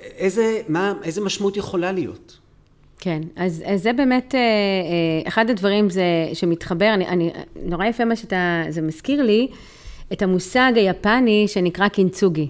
איזה, 0.00 0.60
מה, 0.68 0.94
איזה 1.04 1.20
משמעות 1.20 1.56
יכולה 1.56 1.92
להיות? 1.92 2.38
כן, 2.98 3.20
אז, 3.36 3.62
אז 3.66 3.82
זה 3.82 3.92
באמת, 3.92 4.34
אה, 4.34 4.40
אה, 4.40 5.28
אחד 5.28 5.50
הדברים 5.50 5.90
זה 5.90 6.04
שמתחבר, 6.34 6.94
אני, 6.94 7.06
אני, 7.06 7.30
נורא 7.64 7.86
יפה 7.86 8.04
מה 8.04 8.16
שאתה, 8.16 8.62
זה 8.68 8.82
מזכיר 8.82 9.22
לי 9.22 9.48
את 10.12 10.22
המושג 10.22 10.72
היפני 10.76 11.48
שנקרא 11.48 11.88
קינצוגי. 11.88 12.48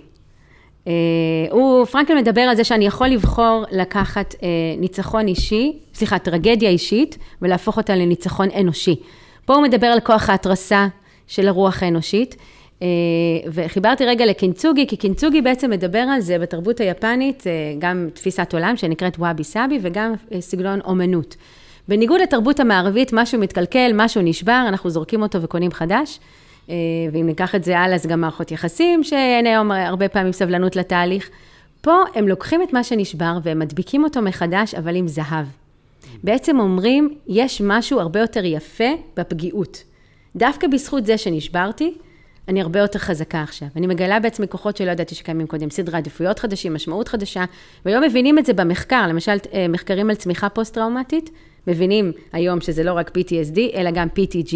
אה, 0.90 1.52
הוא, 1.52 1.84
פרנקל 1.84 2.14
מדבר 2.14 2.40
על 2.40 2.56
זה 2.56 2.64
שאני 2.64 2.86
יכול 2.86 3.06
לבחור 3.06 3.64
לקחת 3.70 4.34
ניצחון 4.78 5.28
אישי, 5.28 5.78
סליחה, 5.94 6.18
טרגדיה 6.18 6.70
אישית, 6.70 7.18
ולהפוך 7.42 7.76
אותה 7.76 7.96
לניצחון 7.96 8.48
אנושי. 8.60 8.96
פה 9.44 9.54
הוא 9.54 9.62
מדבר 9.62 9.86
על 9.86 10.00
כוח 10.00 10.30
ההתרסה 10.30 10.86
של 11.26 11.48
הרוח 11.48 11.82
האנושית. 11.82 12.36
אה, 12.82 12.88
וחיברתי 13.52 14.04
רגע 14.04 14.26
לקינצוגי, 14.26 14.86
כי 14.86 14.96
קינצוגי 14.96 15.42
בעצם 15.42 15.70
מדבר 15.70 15.98
על 15.98 16.20
זה 16.20 16.38
בתרבות 16.38 16.80
היפנית, 16.80 17.46
אה, 17.46 17.52
גם 17.78 18.08
תפיסת 18.14 18.52
עולם 18.52 18.76
שנקראת 18.76 19.16
וואבי 19.16 19.44
סאבי 19.44 19.78
וגם 19.82 20.12
אה, 20.32 20.40
סגנון 20.40 20.80
אומנות. 20.84 21.36
בניגוד 21.88 22.20
לתרבות 22.20 22.60
המערבית, 22.60 23.12
משהו 23.12 23.40
מתקלקל, 23.40 23.90
משהו 23.94 24.22
נשבר, 24.22 24.64
אנחנו 24.68 24.90
זורקים 24.90 25.22
אותו 25.22 25.42
וקונים 25.42 25.70
חדש. 25.70 26.18
ואם 27.12 27.26
ניקח 27.26 27.54
את 27.54 27.64
זה 27.64 27.78
הלאה, 27.78 27.94
אז 27.94 28.06
גם 28.06 28.20
מערכות 28.20 28.50
יחסים, 28.50 29.04
שאין 29.04 29.46
היום 29.46 29.70
הרבה 29.70 30.08
פעמים 30.08 30.32
סבלנות 30.32 30.76
לתהליך. 30.76 31.30
פה 31.80 31.96
הם 32.14 32.28
לוקחים 32.28 32.62
את 32.62 32.72
מה 32.72 32.84
שנשבר 32.84 33.38
והם 33.42 33.58
מדביקים 33.58 34.04
אותו 34.04 34.22
מחדש, 34.22 34.74
אבל 34.74 34.96
עם 34.96 35.08
זהב. 35.08 35.46
בעצם 36.24 36.60
אומרים, 36.60 37.14
יש 37.28 37.62
משהו 37.64 38.00
הרבה 38.00 38.20
יותר 38.20 38.44
יפה 38.44 38.88
בפגיעות. 39.16 39.84
דווקא 40.36 40.66
בזכות 40.66 41.06
זה 41.06 41.18
שנשברתי, 41.18 41.94
אני 42.48 42.60
הרבה 42.60 42.80
יותר 42.80 42.98
חזקה 42.98 43.42
עכשיו. 43.42 43.68
אני 43.76 43.86
מגלה 43.86 44.20
בעצמי 44.20 44.48
כוחות 44.48 44.76
שלא 44.76 44.90
ידעתי 44.90 45.14
שקיימים 45.14 45.46
קודם, 45.46 45.70
סדרי 45.70 45.96
עדיפויות 45.96 46.38
חדשים, 46.38 46.74
משמעות 46.74 47.08
חדשה, 47.08 47.44
והיום 47.84 48.04
מבינים 48.04 48.38
את 48.38 48.46
זה 48.46 48.52
במחקר, 48.52 49.06
למשל 49.08 49.36
אה, 49.52 49.68
מחקרים 49.68 50.10
על 50.10 50.16
צמיחה 50.16 50.48
פוסט-טראומטית, 50.48 51.30
מבינים 51.66 52.12
היום 52.32 52.60
שזה 52.60 52.82
לא 52.82 52.92
רק 52.92 53.10
PTSD, 53.18 53.58
אלא 53.74 53.90
גם 53.90 54.08
PTG, 54.16 54.54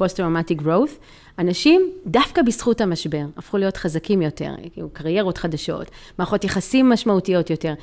Post-Traumatic 0.00 0.62
Growth. 0.62 0.92
אנשים, 1.38 1.90
דווקא 2.06 2.42
בזכות 2.42 2.80
המשבר, 2.80 3.22
הפכו 3.36 3.58
להיות 3.58 3.76
חזקים 3.76 4.22
יותר, 4.22 4.50
כאילו 4.72 4.88
קריירות 4.92 5.38
חדשות, 5.38 5.90
מערכות 6.18 6.44
יחסים 6.44 6.88
משמעותיות 6.88 7.50
יותר. 7.50 7.74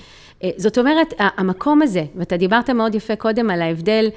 אה, 0.44 0.50
זאת 0.58 0.78
אומרת, 0.78 1.14
המקום 1.18 1.82
הזה, 1.82 2.04
ואתה 2.16 2.38
דיברת 2.38 2.70
מאוד 2.70 2.96
יפה 2.96 3.16
קודם 3.16 3.50
על 3.50 3.62
ההבדל, 3.62 4.10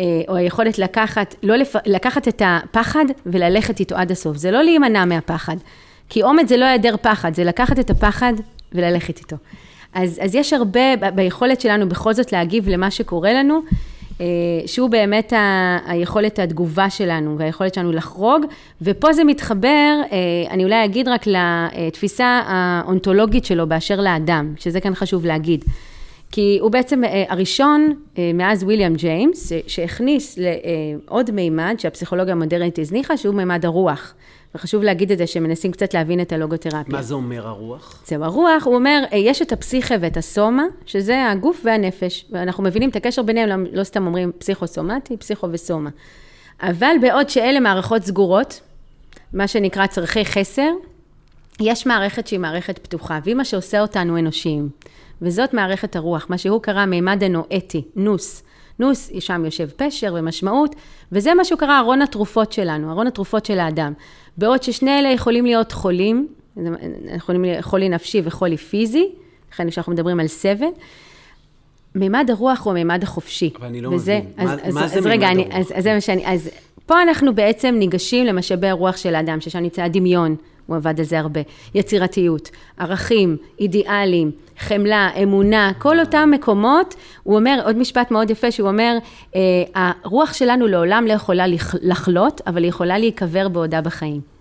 אה, 0.00 0.04
או 0.28 0.36
היכולת 0.36 0.78
לקחת, 0.78 1.34
לא 1.42 1.56
לפ... 1.56 1.76
לקחת 1.86 2.28
את 2.28 2.42
הפחד 2.44 3.04
וללכת 3.26 3.80
איתו 3.80 3.96
עד 3.96 4.10
הסוף. 4.10 4.36
זה 4.36 4.50
לא 4.50 4.62
להימנע 4.62 5.04
מהפחד, 5.04 5.56
כי 6.08 6.22
אומץ 6.22 6.48
זה 6.48 6.56
לא 6.56 6.64
היעדר 6.64 6.94
פחד, 7.02 7.34
זה 7.34 7.44
לקחת 7.44 7.78
את 7.78 7.90
הפחד 7.90 8.32
וללכת 8.72 9.18
איתו. 9.18 9.36
אז, 9.94 10.20
אז 10.22 10.34
יש 10.34 10.52
הרבה 10.52 10.96
ביכולת 11.14 11.60
שלנו 11.60 11.88
בכל 11.88 12.14
זאת 12.14 12.32
להגיב 12.32 12.68
למה 12.68 12.90
שקורה 12.90 13.32
לנו. 13.32 13.62
אה, 14.22 14.66
שהוא 14.66 14.90
באמת 14.90 15.32
ה, 15.32 15.78
היכולת 15.86 16.38
התגובה 16.38 16.90
שלנו 16.90 17.38
והיכולת 17.38 17.74
שלנו 17.74 17.92
לחרוג, 17.92 18.46
ופה 18.82 19.12
זה 19.12 19.24
מתחבר, 19.24 20.00
אה, 20.12 20.18
אני 20.50 20.64
אולי 20.64 20.84
אגיד 20.84 21.08
רק 21.08 21.26
לתפיסה 21.26 22.42
האונתולוגית 22.46 23.44
שלו 23.44 23.66
באשר 23.66 24.00
לאדם, 24.00 24.54
שזה 24.56 24.80
כאן 24.80 24.94
חשוב 24.94 25.26
להגיד. 25.26 25.64
כי 26.30 26.58
הוא 26.60 26.70
בעצם 26.70 27.04
אה, 27.04 27.24
הראשון 27.28 27.94
מאז 28.34 28.64
ויליאם 28.64 28.94
ג'יימס, 28.94 29.52
שהכניס 29.66 30.38
לעוד 30.38 31.30
מימד 31.30 31.74
שהפסיכולוגיה 31.78 32.32
המודרנית 32.32 32.78
הזניחה, 32.78 33.16
שהוא 33.16 33.34
מימד 33.34 33.64
הרוח. 33.64 34.14
וחשוב 34.54 34.82
להגיד 34.82 35.12
את 35.12 35.18
זה, 35.18 35.26
שמנסים 35.26 35.72
קצת 35.72 35.94
להבין 35.94 36.20
את 36.20 36.32
הלוגותרפיה. 36.32 36.96
מה 36.96 37.02
זה 37.02 37.14
אומר 37.14 37.46
הרוח? 37.46 38.02
זהו, 38.06 38.24
הרוח, 38.24 38.64
הוא 38.64 38.74
אומר, 38.74 39.02
אה, 39.12 39.18
יש 39.18 39.42
את 39.42 39.52
הפסיכה 39.52 39.94
ואת 40.00 40.16
הסומה, 40.16 40.64
שזה 40.86 41.30
הגוף 41.30 41.60
והנפש, 41.64 42.24
ואנחנו 42.30 42.62
מבינים 42.62 42.90
את 42.90 42.96
הקשר 42.96 43.22
ביניהם, 43.22 43.48
לא, 43.48 43.70
לא 43.72 43.84
סתם 43.84 44.06
אומרים 44.06 44.32
פסיכוסומטי, 44.38 45.16
פסיכו 45.16 45.48
וסומה. 45.52 45.90
אבל 46.62 46.96
בעוד 47.00 47.28
שאלה 47.28 47.60
מערכות 47.60 48.02
סגורות, 48.02 48.60
מה 49.32 49.48
שנקרא 49.48 49.86
צורכי 49.86 50.24
חסר, 50.24 50.70
יש 51.60 51.86
מערכת 51.86 52.26
שהיא 52.26 52.40
מערכת 52.40 52.78
פתוחה, 52.78 53.18
והיא 53.24 53.34
מה 53.34 53.44
שעושה 53.44 53.80
אותנו 53.80 54.18
אנושיים. 54.18 54.68
וזאת 55.22 55.54
מערכת 55.54 55.96
הרוח, 55.96 56.26
מה 56.28 56.38
שהוא 56.38 56.62
קרא 56.62 56.86
מימד 56.86 57.24
אנואטי, 57.24 57.82
נוס. 57.96 58.42
נוס, 58.78 59.10
שם 59.20 59.44
יושב 59.44 59.68
פשר 59.76 60.14
ומשמעות, 60.18 60.74
וזה 61.12 61.34
מה 61.34 61.44
שהוא 61.44 61.58
קרא 61.58 61.78
ארון 61.78 62.02
התרופות 62.02 62.52
שלנו, 62.52 62.90
ארון 62.90 63.06
התרופות 63.06 63.46
של 63.46 63.58
האדם. 63.58 63.92
בעוד 64.36 64.62
ששני 64.62 64.98
אלה 64.98 65.08
יכולים 65.08 65.44
להיות 65.44 65.72
חולים, 65.72 66.28
יכולים 67.16 67.42
להיות 67.42 67.64
חולי 67.64 67.88
נפשי 67.88 68.20
וחולי 68.24 68.56
פיזי, 68.56 69.08
לכן 69.52 69.70
כשאנחנו 69.70 69.92
מדברים 69.92 70.20
על 70.20 70.26
סבל, 70.26 70.66
מימד 71.94 72.30
הרוח 72.30 72.60
הוא 72.64 72.70
המימד 72.70 73.02
החופשי. 73.02 73.50
אבל 73.58 73.66
אני 73.66 73.80
לא 73.80 73.88
וזה, 73.88 74.18
מבין, 74.18 74.32
אז, 74.36 74.48
מה, 74.48 74.54
אז, 74.62 74.74
מה 74.74 74.84
אז, 74.84 74.90
זה 74.90 74.98
אז 74.98 75.06
מימד 75.06 75.16
רגע, 75.16 75.28
הרוח? 75.28 75.46
אני, 75.46 75.60
אז, 75.60 75.72
אז 75.74 75.84
זה 75.84 75.94
מה 75.94 76.00
שאני, 76.00 76.26
אז 76.26 76.50
פה 76.86 77.02
אנחנו 77.02 77.34
בעצם 77.34 77.74
ניגשים 77.78 78.26
למשאבי 78.26 78.68
הרוח 78.68 78.96
של 78.96 79.14
האדם, 79.14 79.40
ששם 79.40 79.58
נמצא 79.58 79.82
הדמיון, 79.82 80.36
הוא 80.72 80.76
עבד 80.76 81.00
על 81.00 81.04
זה 81.04 81.18
הרבה, 81.18 81.40
יצירתיות, 81.74 82.50
ערכים, 82.78 83.36
אידיאלים, 83.60 84.30
חמלה, 84.58 85.10
אמונה, 85.22 85.72
כל 85.78 86.00
אותם 86.00 86.28
מקומות, 86.32 86.94
הוא 87.22 87.36
אומר, 87.36 87.60
עוד 87.64 87.76
משפט 87.76 88.10
מאוד 88.10 88.30
יפה, 88.30 88.50
שהוא 88.50 88.68
אומר, 88.68 88.98
אה, 89.36 89.40
הרוח 89.74 90.32
שלנו 90.32 90.66
לעולם 90.66 91.04
לא 91.08 91.12
יכולה 91.12 91.44
לחלות, 91.82 92.40
אבל 92.46 92.62
היא 92.62 92.68
יכולה 92.68 92.98
להיקבר 92.98 93.48
בעודה 93.48 93.80
בחיים. 93.80 94.31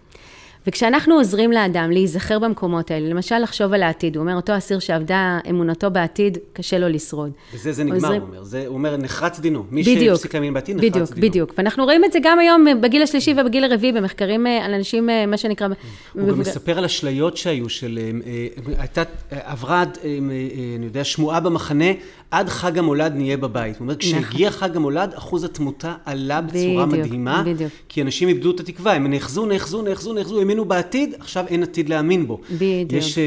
וכשאנחנו 0.68 1.16
עוזרים 1.16 1.52
לאדם 1.52 1.92
להיזכר 1.92 2.40
במקומות 2.40 2.92
האלה, 2.92 3.10
למשל 3.10 3.40
לחשוב 3.40 3.74
על 3.74 3.84
העתיד, 3.84 4.16
הוא 4.16 4.22
אומר, 4.22 4.36
אותו 4.36 4.58
אסיר 4.58 4.80
שעבדה 4.80 5.40
אמונתו 5.50 5.92
בעתיד, 5.92 6.38
קשה 6.54 6.78
לו 6.78 6.90
לשרוד. 6.90 7.32
וזה 7.54 7.72
זה 7.72 7.84
נגמר, 7.84 7.96
עוזרים... 7.96 8.22
הוא 8.22 8.30
אומר, 8.30 8.44
זה, 8.44 8.64
הוא 8.68 8.74
אומר, 8.74 8.98
נחרץ 8.98 9.40
דינו. 9.40 9.64
מי 9.72 9.84
שהפסיק 9.84 10.34
להאמין 10.34 10.54
בעתיד, 10.54 10.76
נחרץ 10.76 10.90
בדיוק, 10.90 11.10
דינו. 11.10 11.18
בדיוק, 11.18 11.32
בדיוק. 11.32 11.54
ואנחנו 11.58 11.84
רואים 11.84 12.06
את 12.06 12.12
זה 12.12 12.20
גם 12.24 12.40
היום 12.40 12.66
בגיל 12.82 13.02
השלישי 13.02 13.34
ובגיל 13.38 13.64
הרביעי, 13.64 13.92
במחקרים 13.92 14.48
אה, 14.48 14.66
על 14.66 14.74
אנשים, 14.74 15.10
אה, 15.10 15.26
מה 15.26 15.38
שנקרא... 15.38 15.68
הוא 16.14 16.30
גם 16.30 16.40
מספר 16.40 16.78
על 16.78 16.86
אשליות 16.86 17.38
שהיו, 17.38 17.70
של... 17.70 18.00
אה, 18.26 18.48
הייתה, 18.78 19.04
עברה, 19.32 19.84
אני 20.04 20.86
יודע, 20.86 21.04
שמועה 21.04 21.40
במחנה, 21.40 21.92
עד 22.32 22.50
חג 22.50 22.78
המולד 22.78 23.14
נהיה 23.16 23.38
בבית. 23.38 23.76
הוא 23.78 23.82
אומר, 23.82 23.96
כשהגיע 23.96 24.50
נכון. 24.50 24.60
חג 24.60 24.76
המולד, 24.76 25.14
אחוז 25.14 25.44
התמותה 25.44 25.96
עלה 26.06 26.42
בצורה 26.42 26.86
בדיוק, 26.86 27.06
מדהימה, 27.06 27.44
בדיוק. 27.46 27.72
כי 27.90 28.02
אנשים 28.02 28.28
איבדו 28.28 28.52
את 28.52 28.60
התקווה, 28.60 28.94
הם 28.94 29.08
נאחזו, 29.08 29.46
נאחזו, 29.46 29.82
נאחזו, 29.82 30.14
נאחזו, 30.14 30.40
האמינו 30.40 30.66
בעתיד, 30.66 31.16
עכשיו 31.20 31.46
אין 31.48 31.64
עתיד 31.64 31.90
להאמין 31.90 32.28
בו. 32.28 32.42
בדיוק. 32.52 32.94
יש... 32.94 33.18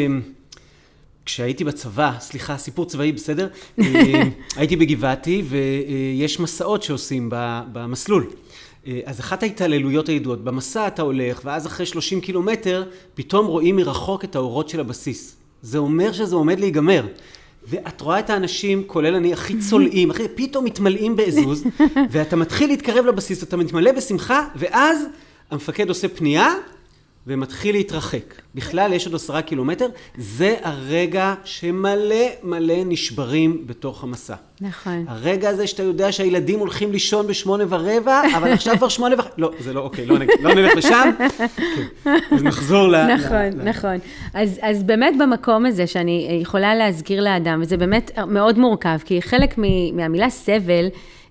כשהייתי 1.27 1.65
בצבא, 1.65 2.13
סליחה, 2.21 2.57
סיפור 2.57 2.87
צבאי, 2.87 3.13
בסדר? 3.13 3.49
הייתי 4.57 4.77
בגבעתי, 4.77 5.43
ויש 5.49 6.41
מסעות 6.41 6.83
שעושים 6.83 7.29
במסלול. 7.73 8.27
אז 9.05 9.21
אחת 9.21 9.43
ההתעללויות 9.43 10.09
הידועות, 10.09 10.45
במסע 10.45 10.87
אתה 10.87 11.03
הולך, 11.03 11.41
ואז 11.45 11.67
אחרי 11.67 11.87
30 11.87 12.21
קילומטר, 12.21 12.85
פתאום 13.15 13.47
רואים 13.47 13.77
מרחוק 13.77 14.25
את 14.25 14.37
האורות 14.37 14.69
של 14.69 14.81
הבסיס. 14.81 15.37
זה 15.63 15.79
אומר 15.79 16.13
שזה 16.13 16.37
עומד 16.37 16.61
להיגמר. 16.61 17.07
ואת 17.67 18.01
רואה 18.01 18.19
את 18.19 18.31
האנשים, 18.31 18.85
כולל 18.87 19.15
אני, 19.15 19.33
הכי 19.33 19.59
צולעים, 19.59 20.11
הכי, 20.11 20.23
פתאום 20.35 20.65
מתמלאים 20.65 21.17
בעזוז, 21.17 21.65
ואתה 22.11 22.37
מתחיל 22.37 22.71
להתקרב 22.71 23.07
לבסיס, 23.07 23.43
אתה 23.43 23.57
מתמלא 23.57 23.93
בשמחה, 23.93 24.47
ואז 24.57 25.05
המפקד 25.51 25.89
עושה 25.89 26.09
פנייה, 26.09 26.55
ומתחיל 27.27 27.75
להתרחק. 27.75 28.35
בכלל, 28.55 28.93
יש 28.93 29.07
עוד 29.07 29.15
עשרה 29.15 29.43
קילומטר, 29.43 29.87
זה 30.19 30.57
הרגע 30.63 31.35
שמלא 31.45 32.27
מלא 32.43 32.75
נשברים 32.87 33.63
בתוך 33.67 34.05
המסע. 34.05 34.35
נכון. 34.61 35.05
הרגע 35.09 35.49
הזה 35.49 35.67
שאתה 35.67 35.83
יודע 35.83 36.13
שהילדים 36.13 36.59
הולכים 36.59 36.93
לישון 36.93 37.27
בשמונה 37.27 37.65
ורבע, 37.69 38.23
אבל 38.37 38.53
עכשיו 38.53 38.77
כבר 38.77 38.89
שמונה 38.89 39.15
וחצי, 39.19 39.31
לא, 39.39 39.51
זה 39.59 39.73
לא, 39.73 39.81
אוקיי, 39.81 40.07
לא, 40.07 40.19
נג... 40.19 40.29
לא 40.41 40.55
נלך 40.55 40.77
לשם. 40.77 41.11
כן. 41.19 42.17
אז 42.31 42.43
נחזור 42.43 42.89
ל... 42.89 43.07
נכון, 43.07 43.61
ל... 43.61 43.69
נכון. 43.69 43.97
אז, 44.35 44.59
אז 44.63 44.83
באמת 44.83 45.15
במקום 45.19 45.67
הזה 45.67 45.87
שאני 45.87 46.39
יכולה 46.43 46.75
להזכיר 46.75 47.21
לאדם, 47.21 47.59
וזה 47.63 47.77
באמת 47.77 48.11
מאוד 48.27 48.59
מורכב, 48.59 48.99
כי 49.05 49.23
חלק 49.23 49.59
מ, 49.59 49.97
מהמילה 49.97 50.31
סבל, 50.31 50.89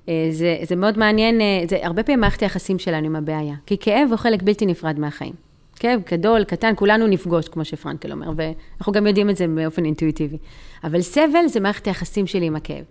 אה, 0.09 0.27
זה, 0.31 0.57
זה 0.63 0.75
מאוד 0.75 0.97
מעניין, 0.97 1.41
אה, 1.41 1.45
זה 1.69 1.77
הרבה 1.83 2.03
פעמים 2.03 2.19
מערכת 2.19 2.41
היחסים 2.41 2.79
שלנו 2.79 3.05
עם 3.05 3.15
הבעיה, 3.15 3.55
כי 3.65 3.77
כאב 3.79 4.07
הוא 4.09 4.17
חלק 4.17 4.43
בלתי 4.43 4.65
נפרד 4.65 4.99
מהחיים. 4.99 5.52
כאב 5.75 6.01
גדול, 6.11 6.43
קטן, 6.43 6.73
כולנו 6.75 7.07
נפגוש, 7.07 7.47
כמו 7.47 7.65
שפרנקל 7.65 8.11
אומר, 8.11 8.31
ואנחנו 8.35 8.93
גם 8.93 9.07
יודעים 9.07 9.29
את 9.29 9.37
זה 9.37 9.47
באופן 9.47 9.85
אינטואיטיבי. 9.85 10.37
אבל 10.83 11.01
סבל 11.01 11.47
זה 11.47 11.59
מערכת 11.59 11.87
היחסים 11.87 12.27
שלי 12.27 12.45
עם 12.45 12.55
הכאב. 12.55 12.83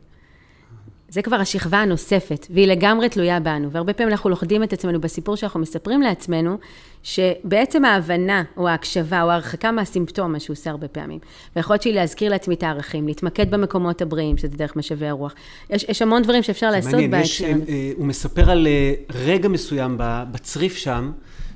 זה 1.13 1.23
כבר 1.23 1.37
השכבה 1.37 1.79
הנוספת, 1.79 2.47
והיא 2.51 2.67
לגמרי 2.67 3.09
תלויה 3.09 3.41
בנו. 3.41 3.71
והרבה 3.71 3.93
פעמים 3.93 4.13
אנחנו 4.13 4.31
לוכדים 4.31 4.63
את 4.63 4.73
עצמנו 4.73 5.01
בסיפור 5.01 5.37
שאנחנו 5.37 5.61
מספרים 5.61 6.03
לעצמנו, 6.03 6.59
שבעצם 7.03 7.85
ההבנה, 7.85 8.43
או 8.57 8.69
ההקשבה, 8.69 9.23
או 9.23 9.31
ההרחקה 9.31 9.73
מהסימפטום, 9.73 10.33
מה 10.33 10.41
שהוא 10.41 10.55
עושה 10.55 10.71
הרבה 10.71 10.89
פעמים. 10.89 11.19
ויכול 11.57 11.75
להיות 11.75 11.83
שהיא 11.83 11.95
להזכיר 11.95 12.31
לעצמי 12.31 12.55
את 12.55 12.63
הערכים, 12.63 13.07
להתמקד 13.07 13.51
במקומות 13.51 14.03
הבריאים, 14.03 14.39
שזה 14.39 14.57
דרך 14.57 14.77
משאבי 14.77 15.07
הרוח. 15.07 15.35
יש, 15.71 15.87
יש 15.89 16.03
המון 16.03 16.23
דברים 16.23 16.43
שאפשר 16.43 16.71
לעשות 16.71 17.01
בהקשר 17.11 17.45
הזה. 17.45 17.53
מעניין, 17.53 17.69
אה, 17.69 17.93
הוא 17.97 18.07
מספר 18.07 18.51
על 18.51 18.67
אה, 18.67 18.95
רגע 19.15 19.49
מסוים 19.49 19.95
בצריף 20.33 20.77
שם, 20.77 21.13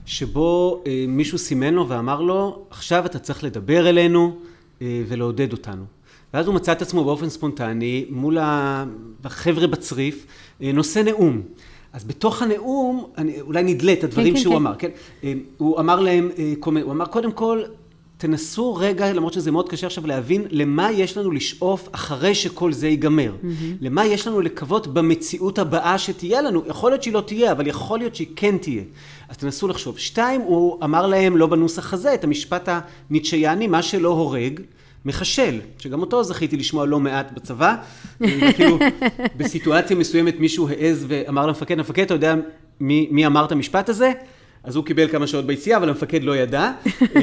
שבו 0.07 0.82
אה, 0.86 1.04
מישהו 1.09 1.38
סימן 1.38 1.74
לו 1.74 1.88
ואמר 1.88 2.20
לו, 2.20 2.66
עכשיו 2.70 3.07
אתה 3.07 3.18
צריך 3.18 3.44
לדבר 3.44 3.88
אלינו 3.88 4.36
אה, 4.82 5.02
ולעודד 5.09 5.52
אותנו. 5.52 5.84
ואז 6.34 6.46
הוא 6.46 6.54
מצא 6.54 6.72
את 6.72 6.82
עצמו 6.82 7.04
באופן 7.04 7.28
ספונטני 7.28 8.07
מול 8.11 8.38
החבר'ה 9.24 9.66
בצריף, 9.66 10.26
אה, 10.62 10.72
נושא 10.72 10.98
נאום. 10.98 11.42
אז 11.92 12.04
בתוך 12.04 12.42
הנאום, 12.42 13.11
אני, 13.18 13.40
אולי 13.40 13.62
נדלה 13.62 13.92
את 13.92 14.04
הדברים 14.04 14.34
כן, 14.34 14.40
שהוא 14.40 14.54
כן. 14.54 14.57
אמר, 14.57 14.74
כן? 14.74 14.88
אה, 15.24 15.32
הוא 15.57 15.80
אמר 15.80 16.00
להם, 16.00 16.30
אה, 16.38 16.54
הוא 16.62 16.92
אמר, 16.92 17.07
קודם 17.07 17.32
כל, 17.32 17.62
תנסו 18.18 18.74
רגע, 18.74 19.12
למרות 19.12 19.32
שזה 19.32 19.50
מאוד 19.50 19.68
קשה 19.68 19.86
עכשיו 19.86 20.06
להבין, 20.06 20.44
למה 20.50 20.92
יש 20.92 21.16
לנו 21.16 21.30
לשאוף 21.30 21.88
אחרי 21.92 22.34
שכל 22.34 22.72
זה 22.72 22.88
ייגמר. 22.88 23.32
Mm-hmm. 23.42 23.46
למה 23.80 24.06
יש 24.06 24.26
לנו 24.26 24.40
לקוות 24.40 24.86
במציאות 24.86 25.58
הבאה 25.58 25.98
שתהיה 25.98 26.42
לנו. 26.42 26.62
יכול 26.66 26.90
להיות 26.90 27.02
שהיא 27.02 27.14
לא 27.14 27.20
תהיה, 27.20 27.52
אבל 27.52 27.66
יכול 27.66 27.98
להיות 27.98 28.14
שהיא 28.14 28.28
כן 28.36 28.58
תהיה. 28.58 28.82
אז 29.28 29.36
תנסו 29.36 29.68
לחשוב. 29.68 29.98
שתיים, 29.98 30.40
הוא 30.40 30.84
אמר 30.84 31.06
להם, 31.06 31.36
לא 31.36 31.46
בנוסח 31.46 31.94
הזה, 31.94 32.14
את 32.14 32.24
המשפט 32.24 32.68
הניטשיאני, 33.10 33.66
מה 33.66 33.82
שלא 33.82 34.08
הורג, 34.08 34.60
מחשל, 35.04 35.60
שגם 35.78 36.00
אותו 36.00 36.24
זכיתי 36.24 36.56
לשמוע 36.56 36.86
לא 36.86 37.00
מעט 37.00 37.32
בצבא. 37.32 37.76
אפילו 38.50 38.78
בסיטואציה 39.36 39.96
מסוימת 39.96 40.40
מישהו 40.40 40.68
העז 40.68 41.04
ואמר 41.08 41.46
למפקד, 41.46 41.78
המפקד, 41.78 42.02
אתה 42.02 42.14
יודע 42.14 42.34
מי, 42.80 43.08
מי 43.10 43.26
אמר 43.26 43.44
את 43.44 43.52
המשפט 43.52 43.88
הזה? 43.88 44.12
אז 44.66 44.76
הוא 44.76 44.84
קיבל 44.84 45.08
כמה 45.08 45.26
שעות 45.26 45.46
ביציאה, 45.46 45.76
אבל 45.76 45.88
המפקד 45.88 46.22
לא 46.22 46.36
ידע. 46.36 46.72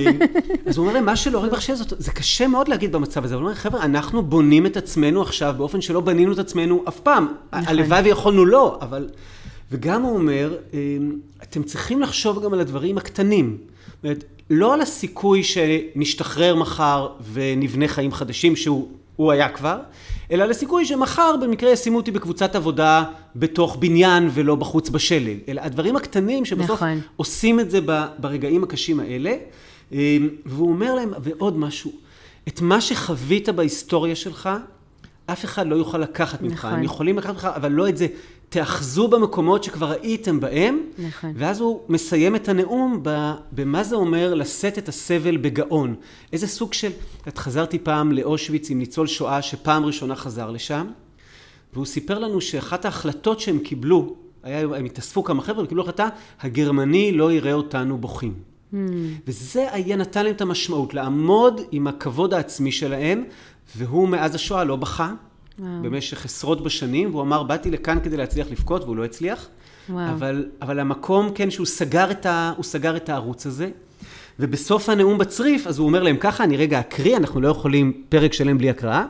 אז 0.66 0.78
הוא 0.78 0.84
אומר 0.84 0.94
להם, 0.94 1.06
מה 1.06 1.16
שלא 1.16 1.38
הורג 1.38 1.52
מחשל 1.52 1.76
זאת, 1.76 1.94
זה 1.98 2.12
קשה 2.12 2.48
מאוד 2.48 2.68
להגיד 2.68 2.92
במצב 2.92 3.26
הזה, 3.26 3.36
אבל 3.36 3.44
הוא 3.44 3.50
אומר, 3.50 3.60
חבר'ה, 3.60 3.84
אנחנו 3.84 4.22
בונים 4.22 4.66
את 4.66 4.78
עצמנו 4.78 5.22
עכשיו 5.22 5.54
באופן 5.58 5.82
שלא 5.82 6.02
בנינו 6.02 6.34
את 6.34 6.40
עצמנו 6.40 6.84
אף 6.88 7.00
פעם. 7.00 7.28
נכון. 7.54 7.68
הלוואי 7.68 8.02
ויכולנו 8.02 8.46
לא, 8.46 8.78
אבל... 8.82 9.10
וגם 9.72 10.02
הוא 10.02 10.18
אומר, 10.18 10.58
אמ, 10.74 10.78
אתם 11.44 11.64
צריכים 11.64 12.02
לחשוב 12.02 12.44
גם 12.44 12.54
על 12.54 12.60
הדברים 12.60 12.98
הקטנים. 12.98 13.58
זאת 13.88 14.04
אומרת, 14.04 14.24
לא 14.50 14.74
על 14.74 14.82
הסיכוי 14.82 15.44
שנשתחרר 15.44 16.56
מחר 16.56 17.08
ונבנה 17.34 17.88
חיים 17.88 18.12
חדשים, 18.12 18.56
שהוא 18.56 19.32
היה 19.32 19.50
כבר, 19.50 19.78
אלא 20.32 20.44
על 20.44 20.52
הסיכוי 20.52 20.86
שמחר 20.86 21.36
במקרה 21.42 21.72
ישימו 21.72 21.98
אותי 21.98 22.12
בקבוצת 22.12 22.56
עבודה 22.56 23.04
בתוך 23.36 23.78
בניין 23.80 24.30
ולא 24.34 24.56
בחוץ 24.56 24.90
בשלג. 24.90 25.38
אלא 25.48 25.62
הדברים 25.62 25.96
הקטנים 25.96 26.46
שבסוף 26.46 26.72
נכון. 26.72 27.02
עושים 27.16 27.60
את 27.60 27.72
זה 27.72 27.80
ברגעים 28.20 28.64
הקשים 28.64 29.00
האלה. 29.00 29.36
אמ, 29.92 30.30
והוא 30.46 30.70
אומר 30.70 30.96
להם, 30.96 31.14
ועוד 31.24 31.58
משהו, 31.58 31.92
את 32.48 32.62
מה 32.62 32.82
שחווית 32.82 33.50
בהיסטוריה 33.50 34.16
שלך, 34.16 34.50
אף 35.26 35.46
אחד 35.46 35.68
לא 35.68 35.76
יוכל 35.76 35.98
לקחת 35.98 36.42
ממך. 36.42 36.54
נכון. 36.54 36.74
הם 36.74 36.84
יכולים 36.84 37.18
לקחת 37.18 37.34
ממך, 37.34 37.50
אבל 37.56 37.72
לא 37.72 37.90
את 37.90 37.98
זה. 37.98 38.08
תאחזו 38.54 39.08
במקומות 39.08 39.64
שכבר 39.64 39.92
הייתם 40.02 40.40
בהם, 40.40 40.80
נכון. 40.98 41.34
ואז 41.36 41.60
הוא 41.60 41.82
מסיים 41.90 42.36
את 42.36 42.50
הנאום 42.50 43.04
במה 43.52 43.84
זה 43.84 43.96
אומר 43.96 44.34
לשאת 44.34 44.78
את 44.78 44.90
הסבל 44.90 45.38
בגאון. 45.38 45.96
איזה 46.34 46.48
סוג 46.48 46.74
של... 46.74 46.92
את 47.28 47.38
חזרתי 47.38 47.80
פעם 47.80 48.12
לאושוויץ 48.12 48.70
עם 48.70 48.80
ניצול 48.80 49.08
שואה 49.08 49.42
שפעם 49.42 49.86
ראשונה 49.86 50.16
חזר 50.16 50.52
לשם, 50.52 50.88
והוא 51.74 51.86
סיפר 51.86 52.20
לנו 52.20 52.42
שאחת 52.42 52.86
ההחלטות 52.86 53.40
שהם 53.40 53.60
קיבלו, 53.60 54.16
היה, 54.44 54.60
הם 54.60 54.86
התאספו 54.86 55.24
כמה 55.24 55.42
חבר'ה 55.42 55.64
וקיבלו 55.64 55.84
החלטה, 55.84 56.10
הגרמני 56.42 57.12
לא 57.12 57.32
יראה 57.32 57.54
אותנו 57.54 57.98
בוכים. 57.98 58.34
Hmm. 58.74 58.76
וזה 59.28 59.74
היה 59.74 59.96
נתן 59.96 60.24
להם 60.24 60.36
את 60.36 60.42
המשמעות, 60.42 60.94
לעמוד 60.94 61.62
עם 61.72 61.88
הכבוד 61.88 62.34
העצמי 62.34 62.72
שלהם, 62.72 63.24
והוא 63.76 64.08
מאז 64.08 64.36
השואה 64.36 64.64
לא 64.64 64.76
בכה. 64.76 65.14
וואו. 65.60 65.70
במשך 65.84 66.26
עשרות 66.26 66.64
בשנים, 66.64 67.10
והוא 67.10 67.22
אמר, 67.22 67.44
באתי 67.44 67.72
לכאן 67.72 68.00
כדי 68.04 68.18
להצליח 68.18 68.48
לבכות, 68.52 68.84
והוא 68.84 68.96
לא 68.96 69.06
הצליח. 69.06 69.48
אבל, 69.90 70.46
אבל 70.62 70.80
המקום, 70.80 71.30
כן, 71.36 71.52
שהוא 71.52 71.66
סגר 71.66 72.12
את, 72.12 72.26
ה, 72.26 72.54
סגר 72.64 72.96
את 72.96 73.10
הערוץ 73.10 73.46
הזה. 73.46 73.70
ובסוף 74.40 74.90
הנאום 74.90 75.18
בצריף, 75.18 75.68
אז 75.68 75.80
הוא 75.80 75.88
אומר 75.88 76.04
להם 76.04 76.18
ככה, 76.20 76.44
אני 76.44 76.58
רגע 76.58 76.80
אקריא, 76.80 77.18
אנחנו 77.18 77.42
לא 77.42 77.48
יכולים 77.48 78.04
פרק 78.10 78.34
שלם 78.34 78.58
בלי 78.58 78.70
הקראה. 78.70 79.06